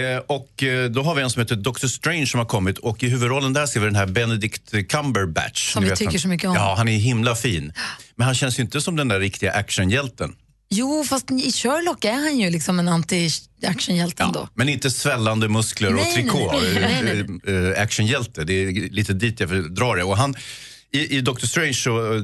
Eh, 0.00 0.18
och 0.18 0.62
eh, 0.62 0.90
då 0.90 1.02
har 1.02 1.14
vi 1.14 1.22
en 1.22 1.30
som 1.30 1.40
heter 1.42 1.56
Doctor 1.56 1.88
Strange 1.88 2.26
som 2.26 2.38
har 2.38 2.46
kommit 2.46 2.78
och 2.78 3.02
i 3.02 3.08
huvudrollen 3.08 3.52
där 3.52 3.66
ser 3.66 3.80
vi 3.80 3.86
den 3.86 3.96
här 3.96 4.06
Benedict 4.06 4.70
Cumberbatch. 4.88 5.72
Som 5.72 5.84
vi 5.84 5.90
tycker 5.90 6.04
han. 6.12 6.18
så 6.20 6.28
mycket 6.28 6.48
om. 6.48 6.54
Ja, 6.54 6.74
han 6.76 6.88
är 6.88 6.96
himla 6.98 7.34
fin. 7.34 7.72
Men 8.16 8.24
han 8.26 8.34
känns 8.34 8.58
ju 8.58 8.62
inte 8.62 8.80
som 8.80 8.96
den 8.96 9.08
där 9.08 9.20
riktiga 9.20 9.52
actionhjälten. 9.52 10.32
Jo, 10.70 11.04
fast 11.04 11.30
i 11.30 11.52
Sherlock 11.52 12.04
är 12.04 12.12
han 12.12 12.38
ju 12.38 12.50
liksom 12.50 12.78
en 12.78 12.88
anti-actionhjälte 12.88 14.22
ändå. 14.22 14.48
Men 14.54 14.68
inte 14.68 14.90
svällande 14.90 15.48
muskler 15.48 15.88
och 15.88 15.94
Nej, 15.94 16.04
nej, 16.04 16.14
trikå. 16.14 16.52
nej, 16.62 17.02
nej, 17.02 17.26
nej. 17.44 17.56
Eh, 17.56 17.70
eh, 17.70 17.82
Actionhjälte, 17.82 18.44
det 18.44 18.52
är 18.52 18.90
lite 18.90 19.12
dit 19.12 19.40
jag 19.40 19.74
drar 19.74 19.96
det. 19.96 20.04
Och 20.04 20.16
han, 20.16 20.34
i, 20.92 21.16
I 21.16 21.20
Doctor 21.20 21.46
Strange 21.46 21.74
så 21.74 22.14
eh, 22.14 22.22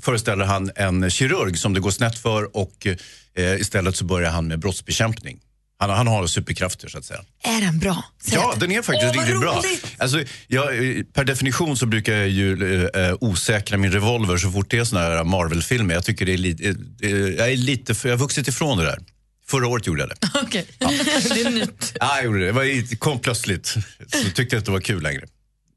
föreställer 0.00 0.44
han 0.44 0.70
en 0.76 1.10
kirurg 1.10 1.58
som 1.58 1.74
det 1.74 1.80
går 1.80 1.90
snett 1.90 2.18
för 2.18 2.56
och 2.56 2.86
eh, 3.34 3.60
istället 3.60 3.96
så 3.96 4.04
börjar 4.04 4.30
han 4.30 4.46
med 4.46 4.58
brottsbekämpning. 4.58 5.38
Han, 5.80 5.90
han 5.90 6.06
har 6.06 6.26
superkrafter 6.26 6.88
så 6.88 6.98
att 6.98 7.04
säga. 7.04 7.20
Är 7.42 7.60
den 7.60 7.78
bra? 7.78 8.04
Säg 8.22 8.34
Ja, 8.34 8.54
den 8.60 8.72
är 8.72 8.82
faktiskt 8.82 9.16
Åh, 9.16 9.20
riktigt 9.22 9.40
bra. 9.40 9.62
Alltså, 9.98 10.24
jag, 10.48 10.96
eh, 10.96 11.02
per 11.12 11.24
definition 11.24 11.76
så 11.76 11.86
brukar 11.86 12.12
jag 12.12 12.28
ju 12.28 12.84
eh, 12.88 13.14
osäkra 13.20 13.78
min 13.78 13.92
revolver 13.92 14.36
så 14.36 14.50
fort 14.50 14.70
det 14.70 14.78
är 14.78 14.84
såna 14.84 15.00
här 15.00 15.24
Marvel-filmer. 15.24 15.94
Jag 15.94 16.04
tycker 16.04 16.26
det 16.26 16.32
är 16.32 16.38
lite, 16.38 16.68
eh, 17.02 17.10
jag 17.10 17.52
är 17.52 17.56
lite, 17.56 17.94
för, 17.94 18.08
jag 18.08 18.16
har 18.16 18.20
vuxit 18.20 18.48
ifrån 18.48 18.78
det 18.78 18.84
där. 18.84 18.98
Förra 19.46 19.68
året 19.68 19.86
gjorde 19.86 20.00
jag 20.00 20.08
det. 20.08 20.16
Okej. 20.42 20.66
det 20.78 21.40
är 21.40 21.50
nytt. 21.50 21.96
Ja, 22.00 22.16
jag 22.16 22.24
gjorde 22.24 22.38
det. 22.38 22.46
Det 22.46 22.52
var, 22.52 22.96
kom 22.96 23.18
plötsligt. 23.18 23.66
Så 23.66 24.24
tyckte 24.34 24.42
jag 24.42 24.60
inte 24.60 24.70
det 24.70 24.70
var 24.70 24.80
kul 24.80 25.02
längre. 25.02 25.26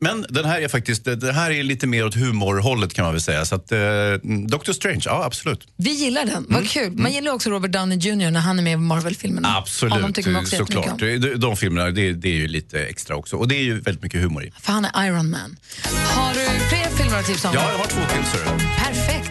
Men 0.03 0.25
den 0.29 0.45
här 0.45 0.61
är 0.61 0.67
faktiskt, 0.67 1.05
det 1.05 1.33
här 1.33 1.51
är 1.51 1.63
lite 1.63 1.87
mer 1.87 2.05
åt 2.05 2.15
humorhållet 2.15 2.93
kan 2.93 3.05
man 3.05 3.13
väl 3.13 3.21
säga. 3.21 3.45
Så 3.45 3.55
att, 3.55 3.71
eh, 3.71 3.79
Doctor 4.47 4.73
Strange, 4.73 5.01
ja 5.05 5.23
absolut. 5.25 5.67
Vi 5.77 5.89
gillar 5.91 6.25
den, 6.25 6.33
Mm. 6.33 6.45
vad 6.49 6.69
kul. 6.69 6.91
Man 6.91 7.11
gillar 7.11 7.31
också 7.31 7.49
Robert 7.49 7.71
Downey 7.71 7.97
Jr 7.97 8.31
när 8.31 8.39
han 8.39 8.59
är 8.59 8.63
med 8.63 8.73
i 8.73 8.77
Marvel-filmerna. 8.77 9.57
Absolut, 9.57 10.15
tycker 10.15 10.29
man 10.31 10.41
också 10.41 10.55
såklart. 10.57 10.99
De, 10.99 11.17
de 11.35 11.57
filmerna, 11.57 11.91
det, 11.91 12.13
det 12.13 12.27
är 12.29 12.33
ju 12.35 12.47
lite 12.47 12.85
extra 12.85 13.15
också. 13.15 13.35
Och 13.35 13.47
det 13.47 13.55
är 13.55 13.63
ju 13.63 13.73
väldigt 13.79 14.03
mycket 14.03 14.21
humor 14.21 14.43
i. 14.43 14.51
För 14.61 14.73
han 14.73 14.85
är 14.85 15.05
Iron 15.07 15.29
Man. 15.29 15.57
Har 16.15 16.33
du 16.33 16.39
fler 16.69 16.97
filmer 17.03 17.19
att 17.19 17.25
tipsa 17.25 17.49
om? 17.49 17.55
Ja, 17.55 17.71
jag 17.71 17.77
har 17.77 17.85
två 17.85 18.01
till. 18.13 18.23
Perfekt. 18.77 19.22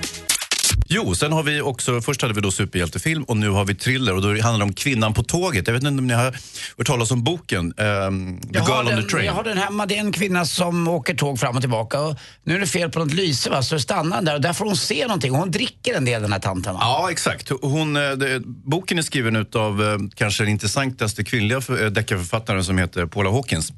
Jo, 0.95 1.15
sen 1.15 1.33
har 1.33 1.43
vi 1.43 1.61
också, 1.61 2.01
först 2.01 2.23
hade 2.23 2.35
vi 2.35 2.41
då 2.41 2.51
superhjältefilm 2.51 3.23
och 3.23 3.37
nu 3.37 3.51
har 3.51 3.65
vi 3.65 3.75
thriller 3.75 4.15
och 4.15 4.23
då 4.23 4.29
handlar 4.29 4.59
det 4.59 4.65
om 4.65 4.73
Kvinnan 4.73 5.15
på 5.15 5.23
tåget. 5.23 5.67
Jag 5.67 5.75
vet 5.75 5.83
inte 5.83 5.99
om 5.99 6.07
ni 6.07 6.15
har 6.15 6.25
hört 6.25 6.87
talas 6.87 7.11
om 7.11 7.25
boken, 7.25 7.75
ehm, 7.77 8.41
The 8.41 8.49
Jag 8.53 8.63
Girl 8.63 8.73
har, 8.73 8.81
on 8.81 8.87
the 8.87 8.95
den, 8.95 9.09
Train. 9.09 9.27
jag 9.27 9.33
har 9.33 9.45
den 9.45 9.59
hemma. 9.59 9.87
Det 9.87 9.97
är 9.97 10.01
en 10.01 10.13
kvinna 10.13 10.45
som 10.45 10.89
åker 10.89 11.15
tåg 11.15 11.39
fram 11.41 11.57
och 11.57 11.63
tillbaka. 11.63 12.01
Och 12.01 12.17
nu 12.45 12.55
är 12.55 12.61
det 12.61 12.67
fel 12.67 12.91
på 12.91 12.99
något 12.99 13.13
lyse 13.15 13.51
va? 13.51 13.63
så 13.63 13.79
stannar 13.79 14.17
den 14.17 14.25
där 14.25 14.35
och 14.35 14.41
där 14.41 14.53
får 14.53 14.65
hon 14.65 14.77
se 14.77 15.07
någonting. 15.07 15.35
Hon 15.35 15.51
dricker 15.51 15.95
en 15.95 16.05
del 16.05 16.23
den 16.23 16.33
här 16.33 16.41
tanten 16.41 16.75
va? 16.75 16.81
Ja, 16.83 17.11
exakt. 17.11 17.53
Hon, 17.63 17.97
eh, 17.97 18.11
det, 18.11 18.41
boken 18.47 18.99
är 18.99 19.03
skriven 19.03 19.47
av 19.55 19.83
eh, 19.83 19.99
kanske 20.15 20.43
den 20.43 20.51
intressantaste 20.51 21.25
kvinnliga 21.25 21.59
eh, 21.59 21.87
deckarförfattaren 21.87 22.65
som 22.65 22.79
heter 22.79 23.07
Paula 23.07 23.31
Hawkins. 23.31 23.73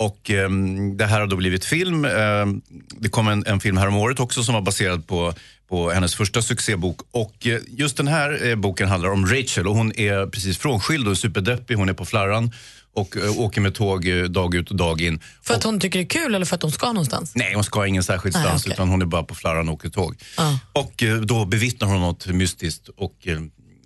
Och 0.00 0.30
ehm, 0.30 0.96
det 0.96 1.06
här 1.06 1.20
har 1.20 1.26
då 1.26 1.36
blivit 1.36 1.64
film. 1.64 2.04
Ehm, 2.04 2.60
det 2.90 3.08
kom 3.08 3.28
en, 3.28 3.46
en 3.46 3.60
film 3.60 3.76
häromåret 3.76 4.20
också 4.20 4.42
som 4.42 4.54
var 4.54 4.62
baserad 4.62 5.06
på, 5.06 5.34
på 5.68 5.90
hennes 5.90 6.14
första 6.14 6.42
succébok. 6.42 7.00
Och 7.10 7.46
eh, 7.46 7.60
just 7.68 7.96
den 7.96 8.08
här 8.08 8.48
eh, 8.48 8.56
boken 8.56 8.88
handlar 8.88 9.10
om 9.10 9.26
Rachel 9.26 9.68
och 9.68 9.74
hon 9.74 9.92
är 9.96 10.26
precis 10.26 10.58
frånskild 10.58 11.08
och 11.08 11.18
superdeppig. 11.18 11.74
Hon 11.74 11.88
är 11.88 11.92
på 11.92 12.04
flarran 12.04 12.52
och 12.94 13.16
eh, 13.16 13.40
åker 13.40 13.60
med 13.60 13.74
tåg 13.74 14.08
eh, 14.08 14.24
dag 14.24 14.54
ut 14.54 14.70
och 14.70 14.76
dag 14.76 15.00
in. 15.00 15.20
För 15.42 15.54
att 15.54 15.64
hon 15.64 15.80
tycker 15.80 15.98
det 15.98 16.04
är 16.04 16.22
kul 16.24 16.34
eller 16.34 16.46
för 16.46 16.56
att 16.56 16.62
hon 16.62 16.72
ska 16.72 16.86
någonstans? 16.86 17.32
Nej, 17.34 17.54
hon 17.54 17.64
ska 17.64 17.86
ingen 17.86 18.02
särskild 18.02 18.34
stans 18.34 18.62
okej. 18.62 18.72
utan 18.72 18.88
hon 18.88 19.02
är 19.02 19.06
bara 19.06 19.22
på 19.22 19.34
flarran 19.34 19.68
och 19.68 19.74
åker 19.74 19.88
tåg. 19.88 20.16
Ja. 20.36 20.58
Och 20.72 21.02
eh, 21.02 21.16
då 21.16 21.44
bevittnar 21.44 21.88
hon 21.88 22.00
något 22.00 22.26
mystiskt 22.26 22.88
och 22.88 23.26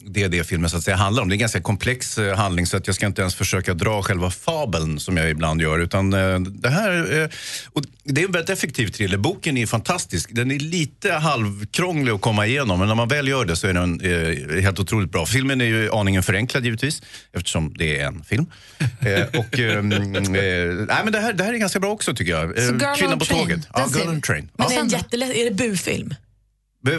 eh, 0.06 0.10
det 0.10 0.22
är 0.22 0.28
det 0.28 0.44
filmen 0.44 0.70
så 0.70 0.76
att 0.76 0.82
säga 0.84 0.96
handlar 0.96 1.22
om. 1.22 1.28
Det 1.28 1.32
är 1.32 1.36
en 1.36 1.40
ganska 1.40 1.60
komplex 1.60 2.18
eh, 2.18 2.36
handling 2.36 2.66
så 2.66 2.76
att 2.76 2.86
jag 2.86 2.96
ska 2.96 3.06
inte 3.06 3.20
ens 3.20 3.34
försöka 3.34 3.74
dra 3.74 4.02
själva 4.02 4.30
fabeln 4.30 5.00
som 5.00 5.16
jag 5.16 5.30
ibland 5.30 5.62
gör. 5.62 5.78
Utan 5.78 6.12
eh, 6.12 6.38
det 6.40 6.70
här, 6.70 7.22
eh, 7.22 7.28
och 7.72 7.82
det 8.04 8.20
är 8.20 8.26
en 8.26 8.32
väldigt 8.32 8.50
effektiv 8.50 8.88
thriller. 8.88 9.18
Boken 9.18 9.56
är 9.56 9.66
fantastisk. 9.66 10.28
Den 10.32 10.50
är 10.50 10.58
lite 10.58 11.12
halvkrånglig 11.12 12.12
att 12.12 12.20
komma 12.20 12.46
igenom 12.46 12.78
men 12.78 12.88
när 12.88 12.94
man 12.94 13.08
väl 13.08 13.28
gör 13.28 13.44
det 13.44 13.56
så 13.56 13.66
är 13.66 13.72
den 13.74 14.00
eh, 14.00 14.62
helt 14.62 14.78
otroligt 14.80 15.12
bra. 15.12 15.26
Filmen 15.26 15.60
är 15.60 15.64
ju 15.64 15.90
aningen 15.92 16.22
förenklad 16.22 16.64
givetvis 16.64 17.02
eftersom 17.32 17.74
det 17.78 18.00
är 18.00 18.06
en 18.06 18.24
film. 18.24 18.46
Eh, 19.00 19.40
och, 19.40 19.58
eh, 19.60 19.82
nej, 19.82 21.00
men 21.04 21.12
det, 21.12 21.20
här, 21.20 21.32
det 21.32 21.44
här 21.44 21.52
är 21.52 21.58
ganska 21.58 21.80
bra 21.80 21.90
också 21.90 22.14
tycker 22.14 22.32
jag. 22.32 22.58
Eh, 22.58 22.64
Så 22.68 22.72
Girl 22.72 22.94
Kvinnan 22.96 23.12
on 23.12 23.18
på 23.18 23.24
Train, 23.24 23.40
tåget. 23.40 23.68
Ja, 23.74 23.86
Girl 23.98 24.08
on 24.08 24.20
Train. 24.22 24.48
Men 24.58 24.66
Ja. 24.70 24.76
är, 24.76 24.80
en 24.80 24.88
jättelätt, 24.88 25.30
är 25.36 25.44
det 25.44 25.50
bufilm? 25.50 26.14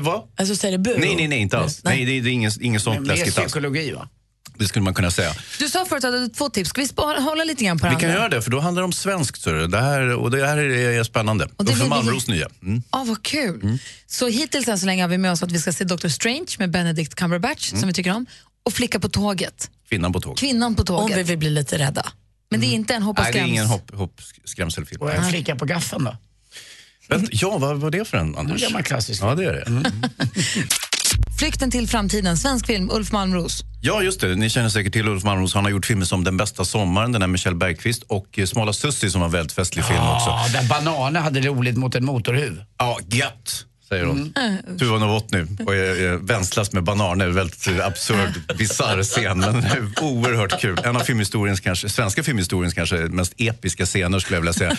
Vad? 0.02 0.22
Alltså 0.38 0.56
så 0.56 0.68
är 0.68 0.72
det 0.72 0.78
bu? 0.78 0.96
Nej, 0.98 1.16
nej, 1.16 1.28
nej, 1.28 1.40
inte 1.40 1.58
alls. 1.58 1.82
Nej, 1.84 2.06
det, 2.06 2.12
är- 2.18 2.22
det 2.22 2.30
är 2.30 2.32
inget, 2.34 2.58
inget 2.62 2.82
sånt 2.82 3.08
läskigt 3.08 3.38
alls. 3.38 3.46
psykologi 3.48 3.92
va? 3.92 4.10
Det 4.58 4.68
skulle 4.68 4.84
man 4.84 4.94
kunna 4.94 5.12
säga. 5.12 5.34
Du 5.60 5.70
sa 5.70 5.86
förut 5.86 6.04
att 6.04 6.12
du 6.12 6.20
hade 6.20 6.30
två 6.34 6.50
tips. 6.50 6.70
Ska 6.70 6.82
vi 6.82 6.88
hålla 7.22 7.44
lite 7.44 7.64
grann 7.64 7.80
på 7.80 7.88
Vi 7.88 7.94
det 7.96 8.00
kan 8.02 8.10
andra? 8.10 8.20
göra 8.22 8.30
det, 8.30 8.42
för 8.42 8.52
då 8.52 8.60
handlar 8.60 8.82
det 8.82 8.86
om 8.86 8.94
svenskt. 8.94 9.42
Så 9.42 9.50
det 9.68 9.82
här, 9.82 10.16
och 10.16 10.32
det 10.32 10.48
här 10.48 10.58
är, 10.58 11.00
är 11.00 11.04
spännande. 11.04 11.48
Och 11.58 11.66
det 11.66 11.72
Uffe 11.72 11.76
vill 11.80 11.84
vi- 11.84 11.90
Malmros 11.90 12.28
nya. 12.28 12.48
Mm. 12.64 12.84
Ah, 12.90 13.04
vad 13.04 13.24
kul. 13.24 13.78
Så 14.08 14.28
hittills 14.28 14.68
än 14.68 14.80
så 14.80 14.86
länge 14.86 15.04
har 15.04 15.08
vi 15.10 15.18
med 15.18 15.32
oss 15.32 15.44
att 15.44 15.52
vi 15.52 15.60
ska 15.60 15.74
se 15.74 15.84
Doctor 15.84 16.10
Strange 16.10 16.46
med 16.60 16.72
Benedict 16.72 17.16
Cumberbatch 17.16 17.72
Mm. 17.72 17.80
som 17.82 17.88
vi 17.88 17.94
tycker 17.94 18.12
om 18.16 18.26
och 18.64 18.74
Flicka 18.74 19.00
på 19.00 19.10
tåget, 19.10 19.70
Kvinnan 19.90 20.14
på 20.14 20.22
tåget. 20.22 20.40
Kvinnan 20.40 20.76
på 20.76 20.82
Om 20.82 20.86
tåget. 20.86 21.18
vi 21.18 21.24
vill 21.24 21.38
bli 21.38 21.50
lite 21.50 21.78
rädda. 21.78 22.06
Men 22.52 22.60
det 22.60 22.68
är 22.68 22.74
inte 22.74 22.94
en 22.94 23.02
hoppa 23.04 23.22
Nej, 23.22 23.32
det 23.32 23.38
är 23.38 23.42
skräms. 23.42 23.52
ingen 23.52 23.66
hopp, 23.66 23.96
hopp, 23.96 24.22
skrämselfilm. 24.46 25.02
Och 25.02 25.12
en 25.14 25.30
flicka 25.30 25.56
på 25.56 25.66
gaffeln 25.66 26.04
då? 26.04 26.18
Vänta, 27.08 27.28
ja, 27.32 27.58
vad 27.58 27.78
var 27.78 27.92
det 27.92 28.06
för 28.06 28.18
en, 28.18 28.38
Anders? 28.38 28.64
En 28.64 28.70
gammal 28.70 28.84
klassisk 28.84 29.24
Ja, 29.24 29.36
det 29.36 29.46
är 29.46 29.54
det. 29.54 29.66
Flykten 31.40 31.72
till 31.72 31.88
framtiden, 31.88 32.38
svensk 32.38 32.66
film, 32.66 32.90
Ulf 32.94 33.12
Malmros. 33.12 33.64
Ja, 33.82 34.02
just 34.02 34.22
det. 34.22 34.36
Ni 34.36 34.50
känner 34.50 34.70
säkert 34.70 34.94
till 34.94 35.08
Ulf 35.08 35.24
Malmros. 35.24 35.54
Han 35.54 35.64
har 35.64 35.72
gjort 35.72 35.86
filmer 35.86 36.06
som 36.06 36.24
Den 36.24 36.38
bästa 36.38 36.66
sommaren, 36.66 37.12
den 37.12 37.22
här 37.22 37.28
med 37.28 37.40
Kjell 37.40 37.56
Bergqvist 37.56 38.04
och 38.04 38.40
eh, 38.40 38.46
Smala 38.46 38.74
Sussi 38.74 39.10
som 39.10 39.22
var 39.22 39.26
en 39.26 39.32
väldigt 39.32 39.52
festlig 39.54 39.86
film 39.86 40.00
också. 40.00 40.30
Ja, 40.30 40.48
där 40.54 40.70
bananer 40.70 41.20
hade 41.20 41.42
roligt 41.42 41.78
mot 41.78 41.96
en 41.96 42.06
motorhuv. 42.06 42.64
Ja, 42.78 43.00
gött, 43.12 43.66
säger 43.90 44.06
hon. 44.06 44.34
Mm. 44.36 44.78
Tuva 44.78 45.00
Novotny 45.00 45.46
och 45.66 45.76
eh, 45.76 46.04
eh, 46.04 46.20
vänslas 46.20 46.72
med 46.72 46.84
bananer. 46.84 47.28
Väldigt 47.28 47.68
absurd, 47.82 48.42
bisarr 48.58 49.04
scen, 49.04 49.40
men 49.40 49.66
oerhört 50.02 50.62
kul. 50.62 50.80
En 50.84 50.96
av 50.96 51.00
filmhistoriens 51.00 51.60
kanske, 51.60 51.90
svenska 51.90 52.24
filmhistoriens 52.24 52.74
kanske 52.74 52.96
mest 52.96 53.34
episka 53.38 53.86
scener 53.86 54.20
skulle 54.20 54.36
jag 54.36 54.42
vilja 54.42 54.54
säga. 54.54 54.76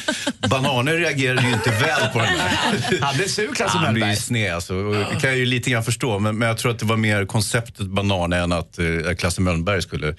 Bananer 0.48 0.92
reagerade 0.92 1.42
ju 1.42 1.52
inte 1.52 1.70
väl 1.70 2.12
på 2.12 2.18
den 2.18 2.38
där. 2.38 3.00
Han 3.00 3.16
blev 3.16 3.28
sur, 3.28 3.54
Klasse 3.54 3.78
Han 3.78 3.94
blir 3.94 4.10
ju 4.10 4.16
sned 4.16 4.54
alltså. 4.54 4.74
Och 4.74 4.94
Det 4.94 5.20
kan 5.20 5.30
jag 5.30 5.38
ju 5.38 5.46
lite 5.46 5.70
grann 5.70 5.84
förstå, 5.84 6.18
men, 6.18 6.38
men 6.38 6.48
jag 6.48 6.58
tror 6.58 6.72
att 6.72 6.78
det 6.78 6.86
var 6.86 6.96
mer 6.96 7.26
konceptet 7.26 7.86
banan 7.86 8.32
än 8.32 8.52
att 8.52 8.78
eh, 8.78 9.14
Klasse 9.18 9.40
Mölnberg 9.40 9.82
skulle, 9.82 10.14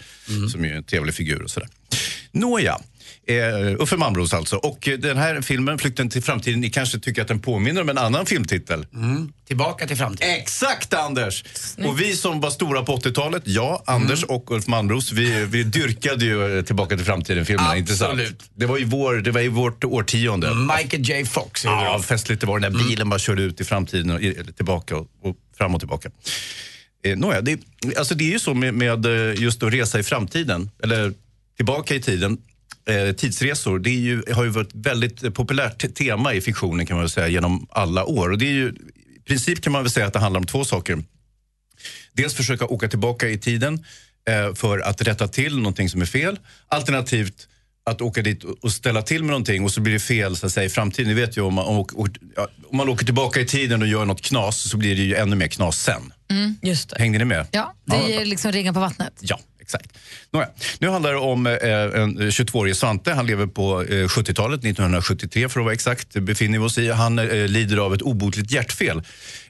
som 0.52 0.65
ju 0.65 0.71
är 0.71 0.76
en 0.76 0.84
trevlig 0.84 1.15
figur 1.15 1.43
och 1.43 1.50
sådär. 1.50 1.69
Nåja. 2.32 2.78
Eh, 3.30 3.76
Uffe 3.82 3.98
Malmros 3.98 4.34
alltså. 4.34 4.56
Och 4.56 4.88
eh, 4.88 4.98
den 5.00 5.18
här 5.18 5.42
filmen, 5.42 5.80
Flykten 5.80 6.10
till 6.10 6.24
framtiden, 6.24 6.60
ni 6.62 6.70
kanske 6.70 7.00
tycker 7.00 7.22
att 7.22 7.28
den 7.28 7.40
påminner 7.40 7.82
om 7.82 7.90
en 7.90 7.98
annan 7.98 8.26
filmtitel. 8.26 8.86
Tillbaka 9.48 9.88
till 9.88 9.98
framtiden. 9.98 10.30
Exakt 10.34 10.94
Anders! 10.94 11.44
Och 11.86 12.02
vi 12.02 12.16
som 12.16 12.42
var 12.42 12.50
stora 12.50 12.84
på 12.84 12.98
80-talet, 12.98 13.44
ja, 13.46 13.84
Anders 13.88 14.24
och 14.24 14.52
Ulf 14.52 14.68
Malmros, 14.68 15.12
vi, 15.12 15.46
vi 15.46 15.63
dyrkade 15.63 16.26
ju 16.26 16.58
eh, 16.58 16.63
Tillbaka 16.63 16.96
till 16.96 17.06
framtiden-filmerna, 17.06 17.78
inte 17.78 17.96
sant? 17.96 18.22
Det 18.56 18.66
var 18.66 18.78
ju 18.78 18.86
vår, 18.86 19.13
det 19.16 19.32
var 19.32 19.42
ju 19.42 19.50
vårt 19.50 19.84
årtionde. 19.84 20.54
Michael 20.56 21.10
J 21.10 21.26
Fox. 21.26 21.66
Ja, 21.66 22.02
festligt 22.06 22.42
det 22.42 22.48
var. 22.48 22.60
Den 22.60 22.74
där 22.74 22.84
bilen 22.90 23.10
bara 23.10 23.20
körde 23.20 23.42
ut 23.42 23.62
i 23.62 23.63
framtiden 23.63 24.10
och 24.10 24.22
i- 24.22 24.44
tillbaka 24.56 24.96
och, 24.98 25.08
och 25.24 25.36
fram 25.58 25.74
och 25.76 25.82
tillbaka. 25.82 26.10
Eh, 27.06 27.18
nåja, 27.18 27.42
det, 27.42 27.60
alltså 27.98 28.16
det 28.16 28.24
är 28.24 28.32
ju 28.32 28.40
så 28.40 28.54
med, 28.54 28.74
med 28.74 29.06
eh, 29.06 29.42
just 29.42 29.63
att 29.63 29.74
resa 29.74 30.00
i 30.00 30.04
framtiden, 30.04 30.70
eller 30.84 31.13
tillbaka 31.56 31.96
i 31.96 32.02
tiden. 32.02 32.38
Eh, 32.89 33.12
tidsresor, 33.15 33.80
det 33.80 33.89
ju, 33.89 34.23
har 34.34 34.43
ju 34.43 34.50
varit 34.50 34.67
ett 34.67 34.86
väldigt 34.86 35.34
populärt 35.34 35.82
te- 35.82 35.89
tema 35.89 36.34
i 36.34 36.41
fiktionen 36.41 36.86
kan 36.86 36.97
man 36.97 37.10
säga 37.10 37.28
genom 37.28 37.67
alla 37.69 38.06
år. 38.06 38.30
Och 38.32 38.38
det 38.38 38.45
är 38.45 38.52
ju, 38.52 38.69
I 39.15 39.19
princip 39.28 39.62
kan 39.62 39.73
man 39.73 39.84
väl 39.84 39.91
säga 39.91 40.06
att 40.08 40.13
det 40.13 40.19
handlar 40.19 40.39
om 40.39 40.45
två 40.45 40.65
saker. 40.65 41.04
Dels 42.13 42.34
försöka 42.34 42.65
åka 42.65 42.88
tillbaka 42.88 43.30
i 43.30 43.38
tiden 43.38 43.86
eh, 44.30 44.54
för 44.56 44.80
att 44.80 45.02
rätta 45.02 45.28
till 45.28 45.58
någonting 45.58 45.89
som 45.89 46.02
är 46.02 46.06
fel. 46.06 46.39
Alternativt 46.67 47.47
att 47.86 48.02
åka 48.02 48.21
dit 48.21 48.43
och- 48.43 48.71
ställa 48.71 49.02
till 49.02 49.23
med 49.23 49.30
någonting 49.30 49.63
och 49.63 49.71
så 49.71 49.82
blir 49.82 49.93
det 49.93 50.00
fel 50.00 50.36
så 50.36 50.45
att 50.45 50.52
säga, 50.54 50.65
i 50.65 50.69
framtiden. 50.69 51.08
Ni 51.08 51.21
vet 51.21 51.38
ju 51.38 51.41
om 51.41 51.54
man, 51.54 51.65
om, 51.65 51.86
om, 51.93 52.08
ja, 52.36 52.47
om 52.69 52.78
man 52.78 52.89
åker 52.89 53.06
tillbaka 53.06 53.39
i 53.39 53.45
tiden 53.45 53.82
och 53.82 53.88
gör 53.88 54.06
något 54.06 54.21
knas 54.21 54.69
så 54.69 54.78
blir 54.78 54.95
det 54.95 55.02
ju 55.02 55.15
ännu 55.15 55.36
mer 55.36 55.47
knas 55.47 55.82
sen. 55.84 56.13
Just 56.62 56.89
det. 56.89 56.95
Hängde 57.00 57.17
ni 57.19 57.26
med? 57.26 57.47
Ja, 57.52 57.73
det 57.86 58.13
är 58.15 58.26
liksom 58.26 58.52
ringen 58.52 58.73
på 58.73 58.80
vattnet. 58.80 59.13
Ja, 59.21 59.39
exakt. 59.68 59.98
Nåja, 60.32 60.48
nu 60.80 60.90
handlar 60.90 61.12
det 61.12 61.20
om 61.20 61.48
eh, 61.48 61.54
en 62.02 62.20
22-årig 62.20 62.76
Svante. 62.76 63.14
Han 63.14 63.28
lever 63.28 63.48
på 63.48 63.82
eh, 63.82 63.86
70-talet, 63.88 64.60
1973 64.60 65.50
för 65.50 65.60
att 65.60 65.64
vara 65.64 65.74
exakt. 65.74 66.14
befinner 66.14 66.60
vi 66.60 66.66
oss 66.66 66.78
i. 66.78 66.92
Han 66.92 67.20
eh, 67.20 67.48
lider 67.48 67.78
av 67.78 67.94
ett 67.94 68.02
obotligt 68.02 68.52
hjärtfel. 68.52 69.02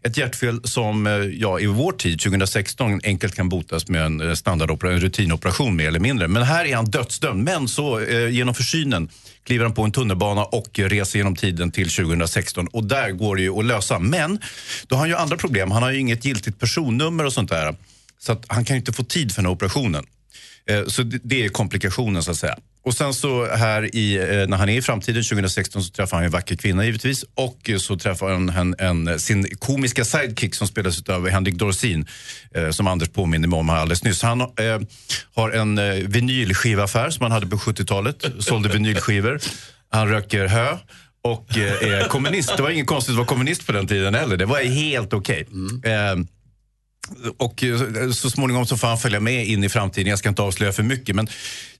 Ett 0.02 0.18
hjärtfel 0.18 0.62
som 0.64 1.08
eh, 1.08 1.14
ja, 1.14 1.60
i 1.60 1.66
vår 1.66 1.92
tid, 1.92 2.20
2016, 2.20 3.00
enkelt 3.04 3.36
kan 3.36 3.50
botas 3.50 3.88
med 3.88 4.06
en 4.06 4.22
eh, 4.22 4.36
en 4.84 5.00
rutinoperation 5.00 5.76
mer 5.76 5.88
eller 5.88 6.00
mindre. 6.00 6.28
Men 6.28 6.44
här 6.44 6.66
är 6.66 6.76
han 6.76 6.86
dödsdömd. 6.86 7.44
Men 7.44 7.68
så 7.68 8.00
eh, 8.00 8.30
genom 8.30 8.56
försynen 8.56 9.10
kliver 9.44 9.66
han 9.66 9.74
på 9.74 9.84
en 9.84 9.92
tunnelbana 9.92 10.46
och 10.46 10.80
reser 10.80 11.20
genom 11.20 11.36
tiden 11.36 11.72
till 11.72 11.90
2016. 11.90 12.68
Och 12.68 12.84
där 12.84 13.12
går 13.12 13.36
det 13.36 13.42
ju 13.42 13.60
att 13.60 13.66
lösa. 13.66 14.00
Men 14.00 14.40
då 14.88 14.96
har 14.96 15.00
han 15.00 15.10
ju 15.10 15.16
andra 15.16 15.38
problem. 15.38 15.72
Han 15.72 15.84
har 15.84 15.92
ju 15.92 16.00
inget 16.00 16.26
giltigt 16.26 16.60
personnummer 16.60 17.26
och 17.26 17.34
sånt 17.34 17.50
där. 17.50 17.76
Så 18.20 18.32
att 18.32 18.46
han 18.48 18.66
kan 18.66 18.76
inte 18.76 18.94
få 18.94 19.04
tid 19.04 19.32
för 19.32 19.42
den 19.42 19.46
här 19.46 19.54
operationen. 19.54 20.06
Eh, 20.70 20.86
Så 20.88 21.04
det, 21.04 21.46
är 21.46 21.50
komplikationen 21.50 22.24
så 22.24 22.32
att 22.32 22.38
säga. 22.38 22.58
Och 22.84 22.94
sen 22.94 23.14
så 23.14 23.56
här 23.56 23.96
i, 23.96 24.16
eh, 24.16 24.48
när 24.48 24.58
han 24.58 24.70
är 24.70 24.78
i 24.78 24.82
framtiden 24.82 25.24
2016 25.24 25.84
så 25.84 25.92
träffar 25.92 26.18
han 26.18 26.26
en 26.26 26.32
vacker 26.32 26.56
kvinna 26.56 26.86
givetvis 26.86 27.26
och 27.36 27.70
eh, 27.70 27.78
så 27.78 27.98
träffar 27.98 28.32
han 28.32 28.50
en, 28.50 28.76
en, 28.80 29.20
sin 29.20 29.56
komiska 29.60 30.06
sidekick 30.06 30.56
som 30.56 30.68
spelas 30.68 31.10
av 31.10 31.30
Henrik 31.30 31.56
Dorsin 31.56 32.08
eh, 32.56 32.70
som 32.70 32.88
Anders 32.88 33.10
påminner 33.10 33.48
mig 33.48 33.60
om 33.60 33.70
här 33.70 33.78
alldeles 33.78 34.04
nyss. 34.04 34.22
Han 34.22 34.42
eh, 34.42 34.48
har 35.36 35.52
en 35.52 35.78
eh, 35.78 35.94
vinylskivaffär 35.94 37.10
som 37.10 37.24
han 37.24 37.32
hade 37.32 37.48
på 37.48 37.58
70-talet, 37.58 38.26
sålde 38.40 38.70
vinylskivor. 38.70 39.40
Han 39.90 40.10
röker 40.10 40.48
hö 40.48 40.78
och 41.24 41.58
eh, 41.58 41.90
är 42.02 42.08
kommunist. 42.08 42.54
Det 42.58 42.64
var 42.64 42.70
inget 42.70 42.88
konstigt 42.88 43.12
att 43.12 43.18
vara 43.18 43.28
kommunist 43.28 43.66
på 43.66 43.72
den 43.72 43.88
tiden 43.88 44.16
heller. 44.16 44.38
Det 44.38 44.46
var 44.46 44.60
helt 44.60 45.14
okej. 45.14 45.48
Eh, 45.84 45.92
och 47.38 47.64
eh, 47.64 48.12
så 48.12 48.30
småningom 48.30 48.66
så 48.66 48.78
får 48.78 48.88
han 48.88 48.98
följa 48.98 49.20
med 49.20 49.48
in 49.48 49.64
i 49.64 49.70
framtiden. 49.70 50.10
Jag 50.10 50.20
ska 50.20 50.30
inte 50.30 50.42
avslöja 50.42 50.74
för 50.74 50.84
mycket. 50.84 51.16
Men 51.16 51.28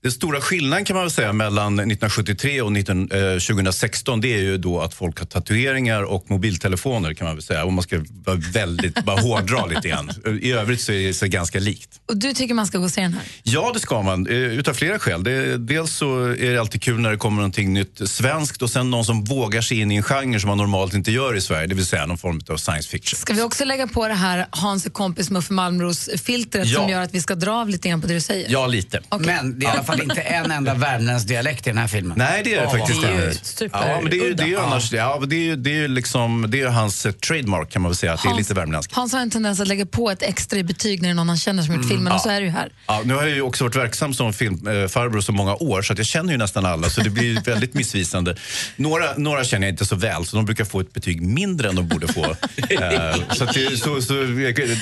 den 0.02 0.12
stora 0.12 0.40
skillnaden 0.40 0.84
kan 0.84 0.96
man 0.96 1.04
väl 1.04 1.10
säga 1.10 1.32
mellan 1.32 1.74
1973 1.74 2.62
och 2.62 2.72
19, 2.72 3.10
eh, 3.12 3.18
2016 3.38 4.20
det 4.20 4.34
är 4.34 4.38
ju 4.38 4.58
då 4.58 4.80
att 4.80 4.94
folk 4.94 5.18
har 5.18 5.26
tatueringar 5.26 6.02
och 6.02 6.30
mobiltelefoner 6.30 7.14
kan 7.14 7.26
man 7.26 7.36
väl 7.36 7.42
säga. 7.42 7.64
Om 7.64 7.74
man 7.74 7.82
ska 7.82 8.04
vara 8.24 8.36
väldigt, 8.52 9.04
bara 9.04 9.20
hårdra 9.20 9.66
lite 9.66 9.88
grann. 9.88 10.10
I 10.42 10.52
övrigt 10.52 10.80
så 10.80 10.92
är 10.92 11.06
det 11.06 11.14
så 11.14 11.26
ganska 11.26 11.58
likt. 11.58 11.88
Och 12.08 12.16
du 12.16 12.32
tycker 12.34 12.54
man 12.54 12.66
ska 12.66 12.78
gå 12.78 12.84
och 12.84 12.90
se 12.90 13.00
den 13.00 13.12
här? 13.12 13.22
Ja, 13.42 13.70
det 13.74 13.80
ska 13.80 14.02
man. 14.02 14.26
Eh, 14.26 14.34
Utav 14.36 14.74
flera 14.74 14.98
skäl. 14.98 15.24
Det, 15.24 15.58
dels 15.58 15.92
så 15.96 16.24
är 16.24 16.52
det 16.52 16.58
alltid 16.58 16.82
kul 16.82 17.00
när 17.00 17.10
det 17.10 17.16
kommer 17.16 17.36
någonting 17.36 17.72
nytt 17.74 18.00
svenskt 18.10 18.62
och 18.62 18.70
sen 18.70 18.90
någon 18.90 19.04
som 19.04 19.24
vågar 19.24 19.60
sig 19.60 19.80
in 19.80 19.90
i 19.90 19.96
en 19.96 20.02
genre 20.02 20.40
som 20.40 20.48
man 20.48 20.58
normalt 20.58 20.94
inte 20.94 21.10
gör 21.12 21.36
i 21.36 21.40
Sverige. 21.40 21.66
Det 21.66 21.74
vill 21.74 21.86
säga 21.86 22.06
någon 22.06 22.18
form 22.18 22.40
av 22.50 22.56
science 22.56 22.88
fiction. 22.88 23.18
Ska 23.18 23.32
vi 23.34 23.42
också 23.42 23.64
lägga 23.64 23.86
på 23.86 24.08
det 24.08 24.14
här 24.14 24.46
Hans 24.50 24.86
är 24.86 24.90
kompis 24.90 25.30
Muffe 25.30 25.52
Malmros-filtret 25.52 26.66
Ja. 26.66 26.80
som 26.80 26.88
gör 26.88 27.00
att 27.02 27.14
vi 27.14 27.20
ska 27.20 27.34
dra 27.34 27.52
av 27.52 27.68
lite 27.68 27.88
grann 27.88 28.00
på 28.00 28.06
det 28.06 28.14
du 28.14 28.20
säger? 28.20 28.46
Ja, 28.50 28.66
lite. 28.66 29.00
Men 29.20 29.58
det 29.58 29.66
är 29.66 29.70
alla 29.70 29.82
fall 29.92 30.02
inte 30.02 30.20
en 30.20 30.50
enda 30.50 30.74
värmländsk 30.74 31.28
dialekt 31.28 31.66
i 31.66 31.70
den 31.70 31.78
här 31.78 31.88
filmen. 31.88 32.18
Nej, 32.18 32.42
det 32.44 32.54
är 32.54 32.60
det 32.60 32.66
Åh, 32.66 32.78
faktiskt. 32.78 33.02
Ja, 33.72 34.00
men 34.02 34.10
det 34.10 34.16
är 34.18 34.24
ju, 34.24 34.34
det 34.34 34.42
är 34.42 34.46
ju 34.46 34.52
Ja. 34.52 34.62
annars, 34.66 34.92
ja, 34.92 35.16
men 35.20 35.28
det 35.28 35.36
är 35.36 35.44
ju, 35.44 35.56
det 35.56 35.70
är 35.70 35.74
ju 35.74 35.88
liksom, 35.88 36.44
det 36.48 36.56
är 36.56 36.62
ju 36.62 36.66
hans 36.68 37.06
eh, 37.06 37.12
trademark 37.12 37.70
kan 37.70 37.82
man 37.82 37.90
väl 37.90 37.96
säga, 37.96 38.12
att 38.12 38.22
det 38.22 38.26
är 38.26 38.30
Hans- 38.30 38.38
lite 38.38 38.54
värmländskt. 38.54 38.94
Hans 38.94 39.12
har 39.12 39.20
en 39.20 39.30
tendens 39.30 39.60
att 39.60 39.68
lägga 39.68 39.86
på 39.86 40.10
ett 40.10 40.22
extra 40.22 40.58
i 40.58 40.64
betyg 40.64 41.02
när 41.02 41.08
det 41.08 41.12
är 41.12 41.14
någon 41.14 41.28
han 41.28 41.38
känner 41.38 41.62
som 41.62 41.74
gjort 41.74 41.88
filmen 41.88 41.98
Mm. 42.00 42.10
Ja. 42.10 42.14
och 42.14 42.20
så 42.20 42.28
är 42.30 42.40
det 42.40 42.46
ju 42.46 42.52
här. 42.52 42.68
Ja, 42.86 43.02
nu 43.04 43.14
har 43.14 43.22
jag 43.22 43.30
ju 43.30 43.42
också 43.42 43.64
varit 43.64 43.76
verksam 43.76 44.14
som 44.14 44.32
filmfarbror 44.32 45.20
så 45.20 45.32
många 45.32 45.54
år 45.54 45.82
så 45.82 45.92
att 45.92 45.98
jag 45.98 46.06
känner 46.06 46.32
ju 46.32 46.38
nästan 46.38 46.66
alla 46.66 46.90
så 46.90 47.00
det 47.00 47.10
blir 47.10 47.40
väldigt 47.40 47.74
missvisande. 47.74 48.36
Några, 48.76 49.14
några 49.16 49.44
känner 49.44 49.66
jag 49.66 49.72
inte 49.72 49.84
så 49.86 49.96
väl 49.96 50.24
så 50.26 50.36
de 50.36 50.44
brukar 50.44 50.64
få 50.64 50.80
ett 50.80 50.92
betyg 50.92 51.20
mindre 51.22 51.68
än 51.68 51.74
de 51.76 51.88
borde 51.88 52.08
få. 52.12 52.24
Eh, 52.70 53.16
så 53.30 53.44
att 53.44 53.54
det, 53.54 53.76
så, 53.80 54.02
så, 54.02 54.14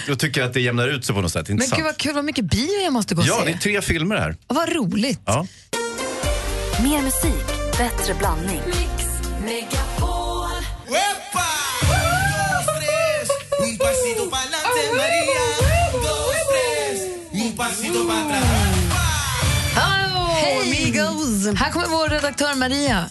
jag 0.09 0.19
tycker 0.19 0.42
att 0.42 0.55
det 0.55 0.61
jämnar 0.61 0.88
ut 0.88 1.05
sig 1.05 1.14
på 1.14 1.21
något 1.21 1.33
sätt. 1.33 1.49
Men 1.49 1.59
gud 1.59 1.85
vad 1.85 1.97
kul, 1.97 2.14
vad 2.14 2.25
mycket 2.25 2.45
bio 2.45 2.83
jag 2.85 2.92
måste 2.92 3.14
gå 3.14 3.21
och 3.23 3.29
Ja, 3.29 3.38
se. 3.38 3.45
det 3.45 3.53
är 3.53 3.59
tre 3.59 3.83
filmer 3.83 4.16
här. 4.16 4.37
Och 4.47 4.57
vad 4.57 4.73
roligt. 4.73 4.95
Ja. 4.96 5.46
Mer 6.82 7.02
musik, 7.02 7.46
bättre 7.78 8.14
blandning. 8.14 8.62
Un 13.59 13.78
pasito 13.78 14.30
pa'lante, 14.30 14.82
María. 14.96 15.44
Dos, 15.92 16.37
tres. 16.50 17.00
Un 17.32 17.56
pasito 17.56 18.06
para 18.06 18.38
atrás. 18.38 18.66
Hej 20.42 20.61
amigos! 20.62 21.59
Här 21.59 21.70
kommer 21.70 21.87
vår 21.87 22.09
redaktör 22.09 22.54
Maria. 22.54 23.11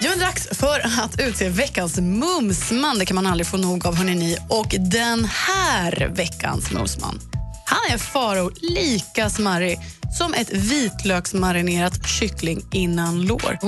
Ja, 0.00 0.10
men 0.10 0.18
dags 0.18 0.48
för 0.52 0.80
att 1.02 1.20
utse 1.20 1.48
veckans 1.48 2.00
mumsman. 2.00 2.98
Det 2.98 3.06
kan 3.06 3.14
man 3.14 3.26
aldrig 3.26 3.46
få 3.46 3.56
nog 3.56 3.86
av, 3.86 4.04
ni. 4.04 4.36
Och 4.48 4.74
den 4.78 5.24
här 5.24 6.08
veckans 6.14 6.70
mumsman, 6.70 7.20
Han 7.66 7.94
är 7.94 7.98
Faro 7.98 8.50
lika 8.60 9.30
smarrig 9.30 9.78
som 10.18 10.34
ett 10.34 10.50
vitlöksmarinerat 10.50 12.08
kyckling 12.08 12.62
innan 12.72 13.22
lår. 13.22 13.58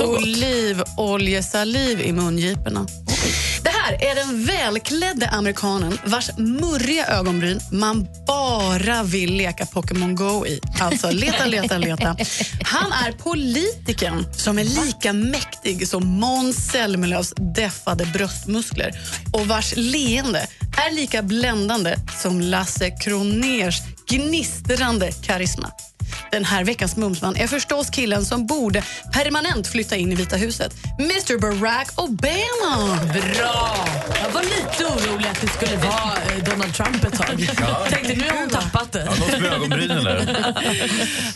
Olivoljesaliv 0.00 2.00
i 2.00 2.12
mungiporna. 2.12 2.86
Det 3.62 3.70
här 3.70 4.10
är 4.10 4.14
den 4.14 4.44
välklädde 4.44 5.28
amerikanen 5.28 5.98
vars 6.04 6.30
murriga 6.36 7.06
ögonbryn 7.06 7.60
man 7.72 8.06
bara 8.26 9.02
vill 9.02 9.34
leka 9.34 9.66
Pokémon 9.66 10.14
Go 10.14 10.46
i. 10.46 10.60
Alltså 10.80 11.10
leta, 11.10 11.46
leta, 11.46 11.78
leta. 11.78 12.16
Han 12.62 12.92
är 12.92 13.12
politikern 13.12 14.26
som 14.32 14.58
är 14.58 14.64
lika 14.64 15.12
mäktig 15.12 15.88
som 15.88 16.06
Måns 16.06 16.56
Zelmerlöws 16.56 17.32
deffade 17.54 18.04
bröstmuskler 18.04 18.90
och 19.32 19.46
vars 19.46 19.74
leende 19.76 20.46
är 20.86 20.94
lika 20.94 21.22
bländande 21.22 21.96
som 22.22 22.40
Lasse 22.40 22.90
Kroners 22.90 23.80
gnistrande 24.12 25.12
karisma. 25.12 25.70
Den 26.32 26.44
här 26.44 26.64
veckans 26.64 26.96
Mumsman 26.96 27.36
är 27.36 27.46
förstås 27.46 27.90
killen 27.90 28.24
som 28.24 28.46
borde 28.46 28.82
permanent 29.12 29.66
flytta 29.66 29.96
in 29.96 30.12
i 30.12 30.14
Vita 30.14 30.36
huset. 30.36 30.74
Mr 30.98 31.38
Barack 31.38 31.88
Obama! 31.96 32.98
Bra! 33.12 33.86
Jag 34.22 34.30
var 34.30 34.42
lite 34.42 34.84
orolig 34.84 35.26
att 35.28 35.40
det 35.40 35.46
skulle 35.48 35.76
vara 35.76 36.36
eh, 36.36 36.44
Donald 36.44 36.74
Trump 36.74 37.04
ett 37.04 37.18
tag. 37.18 37.48
Ja. 37.60 37.86
Tänkte 37.90 38.14
nu 38.14 38.30
har 38.30 38.38
hon 38.38 38.48
tappat 38.48 38.92
det. 38.92 39.04
Ja, 39.04 39.10
något 39.10 39.40
med 39.40 39.52
ögonbrynen 39.52 40.04
där. 40.04 40.54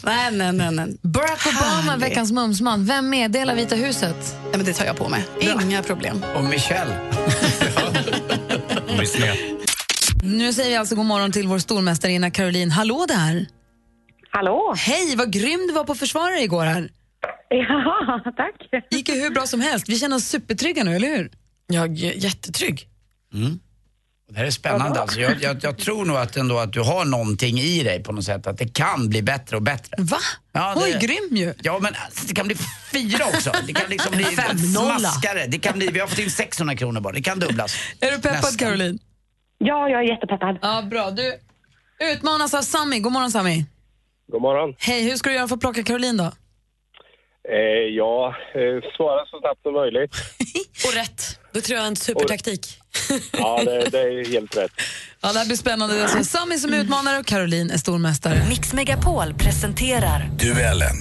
Nej, 0.03 0.31
nej, 0.33 0.53
nej. 0.53 0.71
nej. 0.71 0.97
Barack 1.03 1.47
Obama, 1.47 1.91
Härlig. 1.91 2.09
veckans 2.09 2.33
mumsman. 2.33 2.87
Vem 2.87 3.11
meddelar 3.11 3.55
Vita 3.55 3.75
huset? 3.75 4.37
Nej, 4.43 4.53
men 4.57 4.65
det 4.65 4.73
tar 4.73 4.85
jag 4.85 4.97
på 4.97 5.09
mig. 5.09 5.25
Inga 5.41 5.83
problem. 5.83 6.25
Och 6.37 6.45
Michelle. 6.45 6.97
Miss 8.99 9.19
med. 9.19 9.56
Nu 10.27 10.53
säger 10.53 10.71
vi 10.71 10.77
alltså 10.77 10.95
god 10.95 11.07
morgon 11.07 11.33
till 11.33 11.47
vår 11.49 11.59
stormästarinna 11.59 12.31
Caroline. 12.31 12.71
Hallå 12.71 13.05
där! 13.09 13.47
Hallå! 14.31 14.75
Hej, 14.79 15.17
vad 15.17 15.33
grym 15.33 15.67
du 15.69 15.73
var 15.75 15.85
på 15.85 15.95
försvarare 15.95 16.41
igår 16.43 16.65
här. 16.65 16.91
Ja, 17.49 18.23
tack. 18.37 18.85
gick 18.91 19.09
ju 19.09 19.15
hur 19.23 19.31
bra 19.31 19.47
som 19.47 19.61
helst. 19.61 19.89
Vi 19.89 19.99
känner 19.99 20.17
oss 20.17 20.25
supertrygga 20.25 20.85
nu, 20.85 20.97
eller 20.97 21.09
hur? 21.09 21.31
Jag 21.67 22.03
är 22.03 22.13
jättetrygg. 22.25 22.89
Mm. 23.35 23.59
Det 24.31 24.39
här 24.39 24.45
är 24.45 24.51
spännande 24.51 25.01
alltså. 25.01 25.21
Jag, 25.21 25.43
jag, 25.43 25.57
jag 25.65 25.79
tror 25.79 26.05
nog 26.05 26.17
att, 26.17 26.37
ändå 26.37 26.59
att 26.59 26.73
du 26.73 26.81
har 26.81 27.05
någonting 27.05 27.59
i 27.59 27.83
dig 27.83 28.03
på 28.03 28.13
något 28.13 28.25
sätt. 28.25 28.47
Att 28.47 28.59
det 28.59 28.69
kan 28.75 29.09
bli 29.09 29.23
bättre 29.23 29.57
och 29.57 29.63
bättre. 29.63 29.97
Va? 29.99 30.19
Ja, 30.53 30.75
Oj, 30.77 30.93
det- 31.01 31.07
grym 31.07 31.37
ju! 31.37 31.55
Ja, 31.63 31.79
men 31.83 31.93
alltså, 32.05 32.27
det 32.27 32.35
kan 32.35 32.47
bli 32.47 32.57
fyra 32.93 33.25
också. 33.35 33.53
Det 33.67 33.73
kan 33.73 33.91
liksom 33.91 34.13
bli 34.17 34.25
smaskare. 34.75 35.47
Det 35.47 35.59
kan 35.59 35.79
bli, 35.79 35.89
vi 35.89 36.01
har 36.01 36.07
fått 36.07 36.19
in 36.19 36.31
600 36.31 36.77
kronor 36.77 37.01
bara. 37.01 37.13
Det 37.13 37.23
kan 37.23 37.39
dubblas. 37.39 37.77
Är 38.01 38.11
du 38.11 38.17
peppad 38.17 38.33
Nästan. 38.33 38.59
Caroline? 38.69 38.99
Ja, 39.59 39.89
jag 39.89 40.01
är 40.01 40.09
jättepeppad. 40.09 40.59
Ja, 40.63 40.83
bra. 40.91 41.11
Du 41.11 41.39
utmanas 42.13 42.55
av 42.55 42.63
Sami. 42.63 42.99
God 43.01 43.13
morgon 43.13 43.31
Sami. 43.31 43.65
God 44.33 44.43
morgon. 44.43 44.75
Hej, 44.79 45.03
hur 45.05 45.17
ska 45.17 45.31
du 45.31 45.37
göra 45.37 45.49
för 45.49 45.55
att 45.55 45.61
plocka 45.61 45.83
Caroline 45.83 46.17
då? 46.17 46.25
Eh, 47.49 47.57
ja, 47.97 48.35
eh, 48.55 48.91
svara 48.97 49.27
så 49.27 49.41
snabbt 49.41 49.63
som 49.63 49.73
möjligt. 49.73 50.15
Och 50.87 50.95
rätt. 50.95 51.41
Det 51.53 51.61
tror 51.61 51.77
jag 51.77 51.85
är 51.85 51.89
en 51.89 51.97
supertaktik. 51.97 52.67
Ja, 53.33 53.63
det, 53.65 53.89
det 53.91 53.99
är 54.01 54.31
helt 54.33 54.57
rätt. 54.57 54.71
Ja, 55.21 55.33
det 55.33 55.39
här 55.39 55.47
blir 55.47 55.57
spännande. 55.57 55.95
Det 55.95 56.01
är 56.01 56.05
alltså 56.05 56.25
Sami 56.25 56.59
som 56.59 56.73
är 56.73 56.77
utmanare 56.79 57.19
och 57.19 57.27
Caroline 57.27 57.71
är 57.71 57.77
stormästare. 57.79 58.43
Mix 58.49 58.73
Megapol 58.73 59.35
presenterar 59.35 60.31
Duellen. 60.39 60.97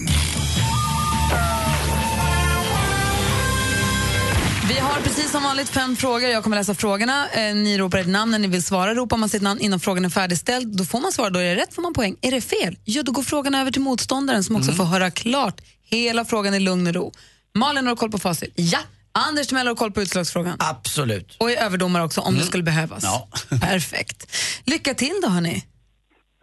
Vi 4.67 4.79
har 4.79 5.01
precis 5.01 5.31
som 5.31 5.43
vanligt 5.43 5.69
fem 5.69 5.95
frågor. 5.95 6.29
Jag 6.29 6.43
kommer 6.43 6.57
läsa 6.57 6.75
frågorna. 6.75 7.29
Eh, 7.29 7.55
Ni 7.55 7.77
ropar 7.77 7.97
ett 7.97 8.07
namn 8.07 8.31
när 8.31 8.39
ni 8.39 8.47
vill 8.47 8.63
svara. 8.63 8.93
Ropar 8.95 9.17
man 9.17 9.29
sitt 9.29 9.41
namn 9.41 9.59
innan 9.61 9.79
frågan 9.79 10.05
är 10.05 10.09
färdigställd, 10.09 10.77
då 10.77 10.85
får 10.85 10.99
man 11.01 11.11
svara. 11.11 11.29
Då 11.29 11.39
är 11.39 11.43
det 11.55 11.61
rätt 11.61 11.73
får 11.73 11.81
man 11.81 11.93
poäng. 11.93 12.15
Är 12.21 12.31
det 12.31 12.41
fel, 12.41 12.77
ja, 12.83 13.03
då 13.03 13.11
går 13.11 13.23
frågan 13.23 13.55
över 13.55 13.71
till 13.71 13.81
motståndaren 13.81 14.43
som 14.43 14.55
också 14.55 14.71
får 14.71 14.83
höra 14.83 15.11
klart 15.11 15.61
hela 15.89 16.25
frågan 16.25 16.53
i 16.53 16.59
lugn 16.59 16.87
och 16.87 16.93
ro. 16.93 17.11
Malin, 17.55 17.85
har 17.85 17.93
du 17.93 17.97
koll 17.99 18.11
på 18.11 18.17
facit? 18.19 18.53
Ja. 18.55 18.79
Anders 19.11 19.47
Timell 19.47 19.67
har 19.67 19.75
koll 19.75 19.91
på 19.91 20.01
utslagsfrågan. 20.01 20.55
Absolut. 20.59 21.35
Och 21.39 21.51
är 21.51 21.57
överdomare 21.57 22.03
också 22.03 22.21
om 22.21 22.37
det 22.37 22.43
skulle 22.45 22.63
behövas. 22.63 23.03
Ja. 23.03 23.27
Perfekt. 23.61 24.35
Lycka 24.65 24.93
till 24.93 25.19
då, 25.23 25.27
hörni. 25.29 25.65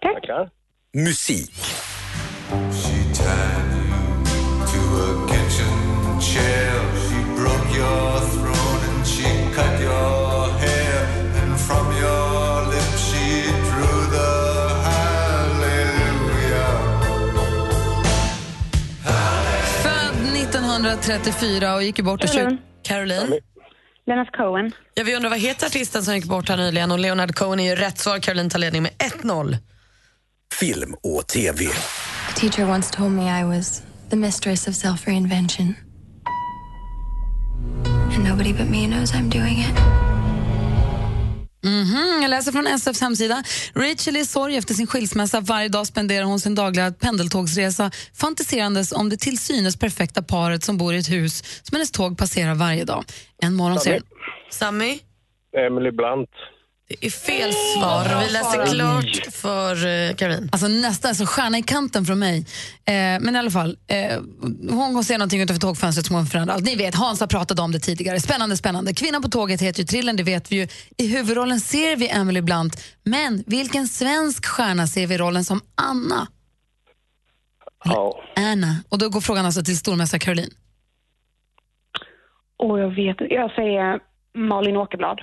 Tackar. 0.03 0.49
Musik. 1.05 1.55
Född 2.51 3.21
1934 20.90 21.75
och 21.75 21.83
gick 21.83 21.99
ju 21.99 22.05
bort 22.05 22.25
och 22.25 22.31
Caroline. 22.31 22.59
Caroline? 22.83 23.40
Leonard 24.07 24.33
Cohen. 24.37 24.73
Ja, 24.95 25.05
vi 25.05 25.16
undrar 25.16 25.31
vad 25.31 25.38
heter 25.38 25.66
artisten 25.66 26.03
som 26.03 26.14
gick 26.14 26.25
bort 26.25 26.49
här 26.49 26.57
nyligen 26.57 26.90
och 26.90 26.99
Leonard 26.99 27.35
Cohen 27.35 27.61
är 27.61 27.71
ju 27.71 27.77
rätt 27.77 27.99
svar. 27.99 28.18
Caroline 28.18 28.51
tar 28.51 28.59
ledning 28.59 28.83
med 28.83 28.92
1-0. 29.23 29.57
Film 30.61 30.95
och 31.03 31.27
TV. 31.27 31.64
A 32.29 32.33
teacher 32.37 32.71
once 32.71 32.97
told 32.97 33.12
me 33.12 33.40
I 33.40 33.45
was 33.45 33.83
the 34.11 34.16
mistress 34.16 34.68
of 34.68 34.75
self 34.75 35.07
reinvention. 35.07 35.75
And 38.14 38.25
nobody 38.25 38.53
but 38.53 38.68
me 38.71 38.87
knows 38.87 39.12
I'm 39.12 39.31
doing 39.31 39.59
it. 39.59 40.12
Mhm, 41.64 42.22
jag 42.22 42.31
läser 42.31 42.53
från 42.53 42.66
SFs 42.66 43.01
hemsida. 43.01 43.42
Rachel 43.75 44.16
är 44.16 44.20
i 44.20 44.25
sorg 44.25 44.57
efter 44.57 44.75
sin 44.75 44.87
skilsmässa. 44.87 45.40
Varje 45.40 45.68
dag 45.68 45.87
spenderar 45.87 46.25
hon 46.25 46.40
sin 46.40 46.55
dagliga 46.55 46.92
pendeltågsresa 46.92 47.90
fantiserandes 48.14 48.92
om 48.92 49.09
det 49.09 49.16
till 49.16 49.38
synes 49.38 49.77
perfekta 49.77 50.22
paret 50.22 50.64
som 50.64 50.77
bor 50.79 50.94
i 50.94 50.98
ett 50.98 51.11
hus 51.11 51.62
som 51.62 51.77
hennes 51.77 51.90
tåg 51.92 52.18
passerar 52.18 52.55
varje 52.55 52.85
dag. 52.85 53.05
En 53.42 53.55
morgon 53.55 53.81
ser 53.81 53.92
hon... 53.92 54.03
Sami? 54.51 55.01
Emily 55.57 55.90
Blunt. 55.90 56.31
Det 56.88 57.07
är 57.07 57.11
fel 57.11 57.53
svar. 57.53 58.25
Vi 58.25 58.33
läser 58.33 58.75
klart 58.75 59.35
för 59.35 59.87
uh, 59.87 60.14
Caroline. 60.14 60.49
Alltså 60.53 60.68
nästan 60.68 61.09
alltså 61.09 61.25
stjärna 61.27 61.59
i 61.59 61.62
kanten 61.62 62.05
från 62.05 62.18
mig. 62.18 62.38
Eh, 62.85 62.95
men 62.95 63.37
i 63.37 63.38
alla 63.38 63.51
fall, 63.51 63.77
eh, 63.87 64.21
hon 64.71 65.05
ser 65.05 65.18
någonting 65.18 65.40
utanför 65.40 65.61
tågfönstret 65.61 66.07
som 66.07 66.16
hon 66.16 66.27
förändrar 66.27 66.55
allt. 66.55 66.64
Ni 66.64 66.77
vet, 66.77 66.95
Hans 66.95 67.21
har 67.21 67.27
pratat 67.27 67.59
om 67.59 67.73
det 67.73 67.79
tidigare. 67.79 68.21
Spännande, 68.21 68.57
spännande. 68.57 68.95
Kvinnan 68.95 69.23
på 69.23 69.29
tåget 69.29 69.61
heter 69.61 69.81
ju 69.81 69.87
Trillen, 69.87 70.16
det 70.16 70.23
vet 70.23 70.53
vi 70.53 70.57
ju. 70.57 70.68
I 70.99 71.07
huvudrollen 71.07 71.61
ser 71.61 71.97
vi 71.97 72.09
Emily 72.09 72.40
Blunt. 72.40 72.85
Men 73.05 73.45
vilken 73.47 73.88
svensk 73.88 74.47
stjärna 74.47 74.87
ser 74.87 75.07
vi 75.07 75.14
i 75.14 75.18
rollen 75.18 75.45
som 75.45 75.61
Anna? 75.75 76.27
Ja. 77.85 78.23
Anna. 78.37 78.77
Och 78.88 78.99
då 78.99 79.09
går 79.09 79.21
frågan 79.21 79.47
alltså 79.47 79.62
till 79.62 79.79
stormästare 79.79 80.21
Caroline. 80.21 80.51
Och 82.57 82.81
jag 82.81 82.95
vet. 82.95 83.16
Jag 83.31 83.51
säger 83.51 84.01
Malin 84.35 84.77
Åkerblad. 84.77 85.21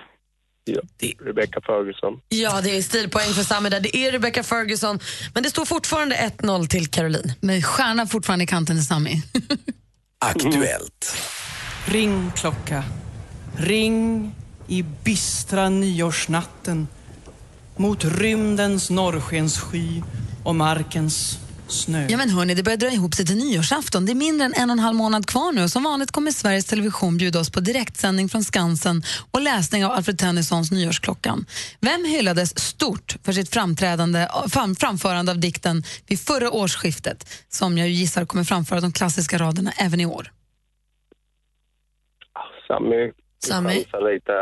Ja. 0.76 0.82
Rebecca 1.26 1.62
Ferguson. 1.62 2.22
Ja, 2.30 2.62
det 2.62 2.78
är 2.78 2.82
stilpoäng 2.82 3.34
för 3.34 3.44
Sami 3.44 3.70
där. 3.70 3.80
Det 3.80 3.98
är 3.98 4.12
Rebecca 4.12 4.44
Ferguson. 4.44 5.00
Men 5.34 5.44
det 5.44 5.50
står 5.50 5.66
fortfarande 5.66 6.16
1-0 6.16 6.68
till 6.68 6.88
Caroline. 6.88 7.34
Men 7.40 7.62
stjärna 7.62 8.08
fortfarande 8.08 8.44
i 8.44 8.48
kanten 8.48 8.76
till 8.76 8.86
Sami. 8.86 9.22
Aktuellt. 10.20 11.18
Ring 11.86 12.32
klocka, 12.36 12.84
ring 13.58 14.32
i 14.68 14.84
bistra 15.04 15.70
nyårsnatten 15.70 16.88
mot 17.76 18.06
rymdens 18.06 18.90
norrskenssky 18.90 20.02
och 20.44 20.56
markens 20.56 21.40
snö. 21.72 22.08
Ja 22.10 22.18
men 22.18 22.30
hörni, 22.30 22.54
det 22.54 22.64
börjar 22.64 22.78
dra 22.78 22.92
ihop 22.92 23.14
sig 23.14 23.26
till 23.26 23.38
nyårsafton. 23.38 24.06
Det 24.06 24.12
är 24.12 24.16
mindre 24.16 24.46
än 24.46 24.54
en 24.54 24.70
och 24.70 24.74
en 24.74 24.80
halv 24.80 24.96
månad 24.96 25.26
kvar 25.26 25.52
nu 25.52 25.64
och 25.64 25.70
som 25.70 25.84
vanligt 25.84 26.12
kommer 26.12 26.32
Sveriges 26.32 26.66
Television 26.66 27.18
bjuda 27.18 27.40
oss 27.40 27.52
på 27.52 27.60
direktsändning 27.60 28.30
från 28.30 28.44
Skansen 28.44 29.04
och 29.32 29.42
läsning 29.42 29.86
av 29.86 29.92
Alfred 29.92 30.18
Tennysons 30.18 30.72
Nyårsklockan. 30.72 31.46
Vem 31.82 32.06
hyllades 32.06 32.60
stort 32.60 33.16
för 33.24 33.32
sitt 33.32 33.54
framträdande, 33.54 34.28
fram, 34.50 34.76
framförande 34.76 35.32
av 35.32 35.40
dikten 35.40 35.84
vid 36.08 36.20
förra 36.20 36.52
årsskiftet 36.52 37.46
som 37.50 37.78
jag 37.78 37.90
gissar 37.90 38.26
kommer 38.26 38.44
framföra 38.44 38.80
de 38.80 38.92
klassiska 38.92 39.38
raderna 39.38 39.72
även 39.78 40.00
i 40.00 40.06
år? 40.06 40.32
Sami. 42.68 43.12
Sami? 43.46 43.74
chansar 43.74 44.14
lite. 44.14 44.34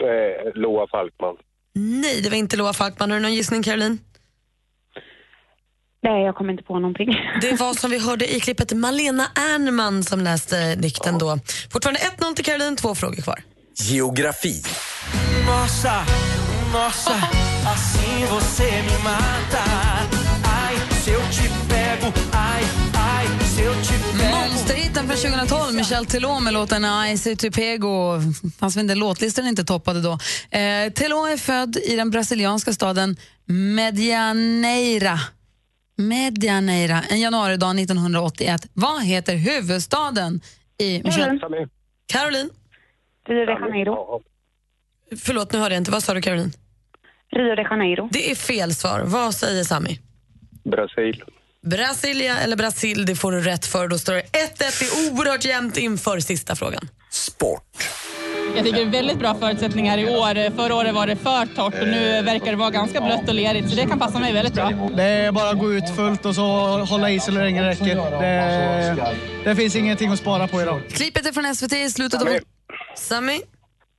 Eh, 0.00 0.60
Loa 0.60 0.86
Falkman. 0.90 1.36
Nej, 1.74 2.20
det 2.22 2.30
var 2.30 2.36
inte 2.36 2.56
Loa 2.56 2.72
Falkman. 2.72 3.10
Har 3.10 3.18
du 3.18 3.22
någon 3.22 3.34
gissning, 3.34 3.62
Caroline? 3.62 3.98
Nej, 6.02 6.24
jag 6.24 6.34
kommer 6.34 6.52
inte 6.52 6.64
på 6.64 6.78
någonting. 6.78 7.08
Det 7.40 7.52
var 7.52 7.74
som 7.74 7.90
vi 7.90 7.98
hörde 7.98 8.34
i 8.36 8.40
klippet 8.40 8.72
Malena 8.72 9.26
Ernman 9.34 10.04
som 10.04 10.20
läste 10.20 10.74
dikten 10.74 11.18
då. 11.18 11.38
Fortfarande 11.72 12.00
1-0 12.00 12.34
till 12.34 12.44
Caroline, 12.44 12.76
två 12.76 12.94
frågor 12.94 13.22
kvar. 13.22 13.42
Geografi. 13.74 14.62
Nossa, 15.46 16.04
nossa, 16.72 17.14
assim 17.72 18.26
você 18.30 18.70
me 18.82 18.98
mata. 19.04 19.64
Ai, 20.44 20.76
se 21.04 21.10
eu 21.10 21.20
te 21.20 21.48
pego, 21.68 22.12
ai, 22.32 22.64
ai, 22.94 23.26
se 23.56 23.64
Monsterhitten 24.30 25.08
från 25.08 25.16
2012, 25.16 25.74
Michel 25.74 26.06
Teló 26.06 26.40
med 26.40 26.52
låten 26.52 26.84
Icy 27.12 27.36
to 27.36 27.50
Pego. 27.50 28.20
Fanns 28.58 28.76
väl 28.76 28.82
inte 28.82 28.94
låtlistan 28.94 29.46
inte 29.46 29.64
toppade 29.64 30.00
då. 30.02 30.12
Eh, 30.58 30.92
Teló 30.92 31.26
är 31.26 31.36
född 31.36 31.76
i 31.76 31.96
den 31.96 32.10
brasilianska 32.10 32.72
staden 32.72 33.16
Medianeira. 33.46 35.20
Medianeira, 36.00 37.02
en 37.02 37.20
januaridag 37.20 37.78
1981. 37.80 38.66
Vad 38.72 39.04
heter 39.04 39.36
huvudstaden 39.36 40.40
i 40.78 41.02
Michel? 41.02 41.40
Caroline? 42.06 42.50
Rio 43.28 43.46
de 43.46 43.52
Janeiro. 43.52 44.22
Förlåt, 45.16 45.52
nu 45.52 45.58
hörde 45.58 45.74
jag 45.74 45.80
inte. 45.80 45.90
Vad 45.90 46.02
sa 46.02 46.14
du 46.14 46.22
Caroline? 46.22 46.52
Rio 47.32 47.54
de 47.54 47.62
Janeiro. 47.62 48.08
Det 48.12 48.30
är 48.30 48.34
fel 48.34 48.74
svar. 48.74 49.02
Vad 49.04 49.34
säger 49.34 49.64
Sami? 49.64 49.98
Brasil. 50.64 51.24
Brasilia 51.62 52.38
eller 52.38 52.56
Brasil, 52.56 53.06
det 53.06 53.16
får 53.16 53.32
du 53.32 53.40
rätt 53.40 53.66
för. 53.66 53.88
Då 53.88 53.98
står 53.98 54.12
det 54.12 54.22
1-1. 54.22 54.24
Det 54.58 54.64
är 54.64 55.12
oerhört 55.12 55.44
jämnt 55.44 55.76
inför 55.76 56.20
sista 56.20 56.56
frågan. 56.56 56.88
Jag 58.56 58.64
tycker 58.64 58.76
det 58.78 58.82
är 58.82 58.90
väldigt 58.90 59.18
bra 59.18 59.34
förutsättningar 59.34 59.98
i 59.98 60.04
år. 60.04 60.56
Förra 60.56 60.74
året 60.74 60.94
var 60.94 61.06
det 61.06 61.16
för 61.16 61.46
torrt 61.46 61.82
och 61.82 61.88
nu 61.88 62.22
verkar 62.22 62.50
det 62.50 62.56
vara 62.56 62.70
ganska 62.70 63.00
blött 63.00 63.28
och 63.28 63.34
lerigt 63.34 63.70
så 63.70 63.76
det 63.76 63.86
kan 63.86 63.98
passa 63.98 64.18
mig 64.18 64.32
väldigt 64.32 64.54
bra. 64.54 64.70
Det 64.96 65.02
är 65.02 65.32
bara 65.32 65.50
att 65.50 65.58
gå 65.58 65.72
ut 65.72 65.96
fullt 65.96 66.26
och 66.26 66.34
så 66.34 66.42
hålla 66.84 67.10
i 67.10 67.20
så 67.20 67.30
länge 67.30 67.62
det 67.62 67.68
räcker. 67.68 67.96
Det, 68.20 69.16
det 69.44 69.56
finns 69.56 69.76
ingenting 69.76 70.12
att 70.12 70.18
spara 70.18 70.48
på 70.48 70.62
idag. 70.62 70.82
Klippet 70.90 71.26
är 71.26 71.32
från 71.32 71.54
SVT 71.54 71.72
i 71.72 71.90
slutet 71.90 72.22
av... 72.22 72.28
Sami? 72.96 73.40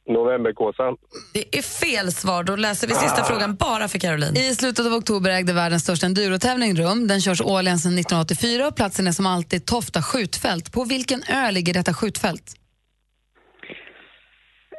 Novemberkåsan. 0.10 0.96
Det 1.34 1.58
är 1.58 1.62
fel 1.62 2.12
svar. 2.12 2.44
Då 2.44 2.56
läser 2.56 2.88
vi 2.88 2.94
sista 2.94 3.24
frågan 3.24 3.56
bara 3.56 3.88
för 3.88 4.00
Caroline. 4.00 4.38
I 4.38 4.56
slutet 4.56 4.86
av 4.86 4.94
oktober 4.94 5.30
ägde 5.30 5.54
världens 5.54 5.84
största 5.84 6.06
endurotävling 6.06 6.76
rum. 6.76 7.08
Den 7.08 7.22
körs 7.22 7.42
årligen 7.42 7.80
sedan 7.80 7.98
1984 7.98 8.68
och 8.68 8.76
platsen 8.76 9.08
är 9.08 9.12
som 9.12 9.26
alltid 9.26 9.66
Tofta 9.66 10.02
skjutfält. 10.02 10.72
På 10.72 10.84
vilken 10.84 11.24
ö 11.24 11.52
ligger 11.52 11.74
detta 11.74 11.94
skjutfält? 11.94 12.56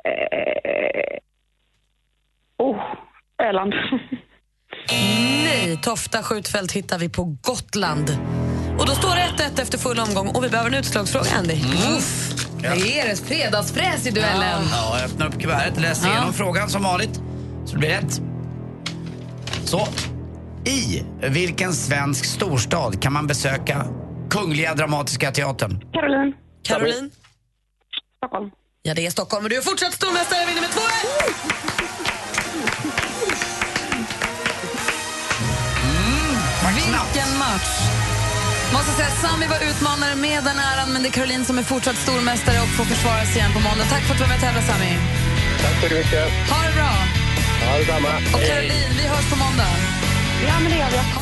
Eh, 0.05 1.19
oh, 2.59 2.77
Öland. 3.43 3.75
Nej, 5.45 5.77
Tofta 5.83 6.23
skjutfält 6.23 6.73
hittar 6.73 6.99
vi 6.99 7.09
på 7.09 7.25
Gotland. 7.43 8.11
Och 8.79 8.87
då 8.87 8.93
står 8.93 9.15
det 9.15 9.43
1-1 9.45 9.61
efter 9.63 9.79
full 9.79 9.99
omgång 10.01 10.29
och 10.29 10.45
vi 10.45 10.49
behöver 10.49 10.71
en 10.71 10.77
utslagsfråga, 10.79 11.27
Andy. 11.39 11.55
Uff, 11.97 12.35
det 12.61 13.01
är 13.01 13.17
fredagsfräs 13.17 14.07
i 14.07 14.11
duellen. 14.11 14.63
Ja, 14.73 14.99
jag 14.99 15.05
öppnar 15.11 15.27
upp 15.27 15.41
kuvertet, 15.41 15.81
läser 15.81 16.07
Ja. 16.09 16.13
igenom 16.15 16.33
frågan 16.33 16.69
som 16.69 16.83
vanligt. 16.83 17.15
Så 17.65 17.73
det 17.73 17.79
blir 17.79 17.89
rätt. 17.89 18.21
Så. 19.65 19.81
I 20.71 21.03
vilken 21.29 21.73
svensk 21.73 22.25
storstad 22.25 23.03
kan 23.03 23.13
man 23.13 23.27
besöka 23.27 23.87
Kungliga 24.31 24.75
Dramatiska 24.75 25.31
Teatern? 25.31 25.81
Caroline. 25.93 26.33
Caroline? 26.63 27.11
Stockholm. 28.17 28.51
Ja, 28.85 28.95
det 28.95 29.07
är 29.07 29.11
Stockholm 29.11 29.45
och 29.45 29.51
du 29.51 29.57
är 29.57 29.63
fortsatt 29.63 29.95
stormästare, 29.95 30.47
vinner 30.47 30.61
med 30.61 30.71
2-1! 30.71 30.81
Vilken 36.77 37.39
match! 37.39 37.71
Måste 38.73 38.93
säga 38.93 39.11
Sami 39.11 39.47
var 39.47 39.61
utmanare 39.71 40.15
med 40.15 40.45
den 40.45 40.59
äran, 40.59 40.93
men 40.93 41.03
det 41.03 41.09
är 41.09 41.13
Caroline 41.13 41.45
som 41.45 41.59
är 41.59 41.63
fortsatt 41.63 41.97
stormästare 41.97 42.61
och 42.61 42.69
får 42.69 42.85
försvara 42.85 43.25
sig 43.25 43.37
igen 43.37 43.53
på 43.53 43.61
måndag. 43.61 43.85
Tack 43.91 44.03
för 44.03 44.13
att 44.13 44.19
du 44.19 44.25
var 44.25 44.29
med 44.29 44.37
och 44.37 44.43
tävlade, 44.43 44.67
Sami. 44.67 44.99
Tack 45.63 45.91
så 45.91 45.95
mycket. 45.95 46.51
Ha 46.51 46.59
det 46.67 46.75
bra! 46.75 46.93
Ha 47.67 47.79
detsamma. 47.79 48.13
Och 48.35 48.41
Caroline, 48.49 48.93
vi 48.99 49.07
hörs 49.07 49.31
på 49.31 49.37
måndag. 49.37 49.73
Ja, 50.49 50.61
men 50.61 50.73
det 50.73 50.79
gör 50.79 50.91
vi. 50.91 51.22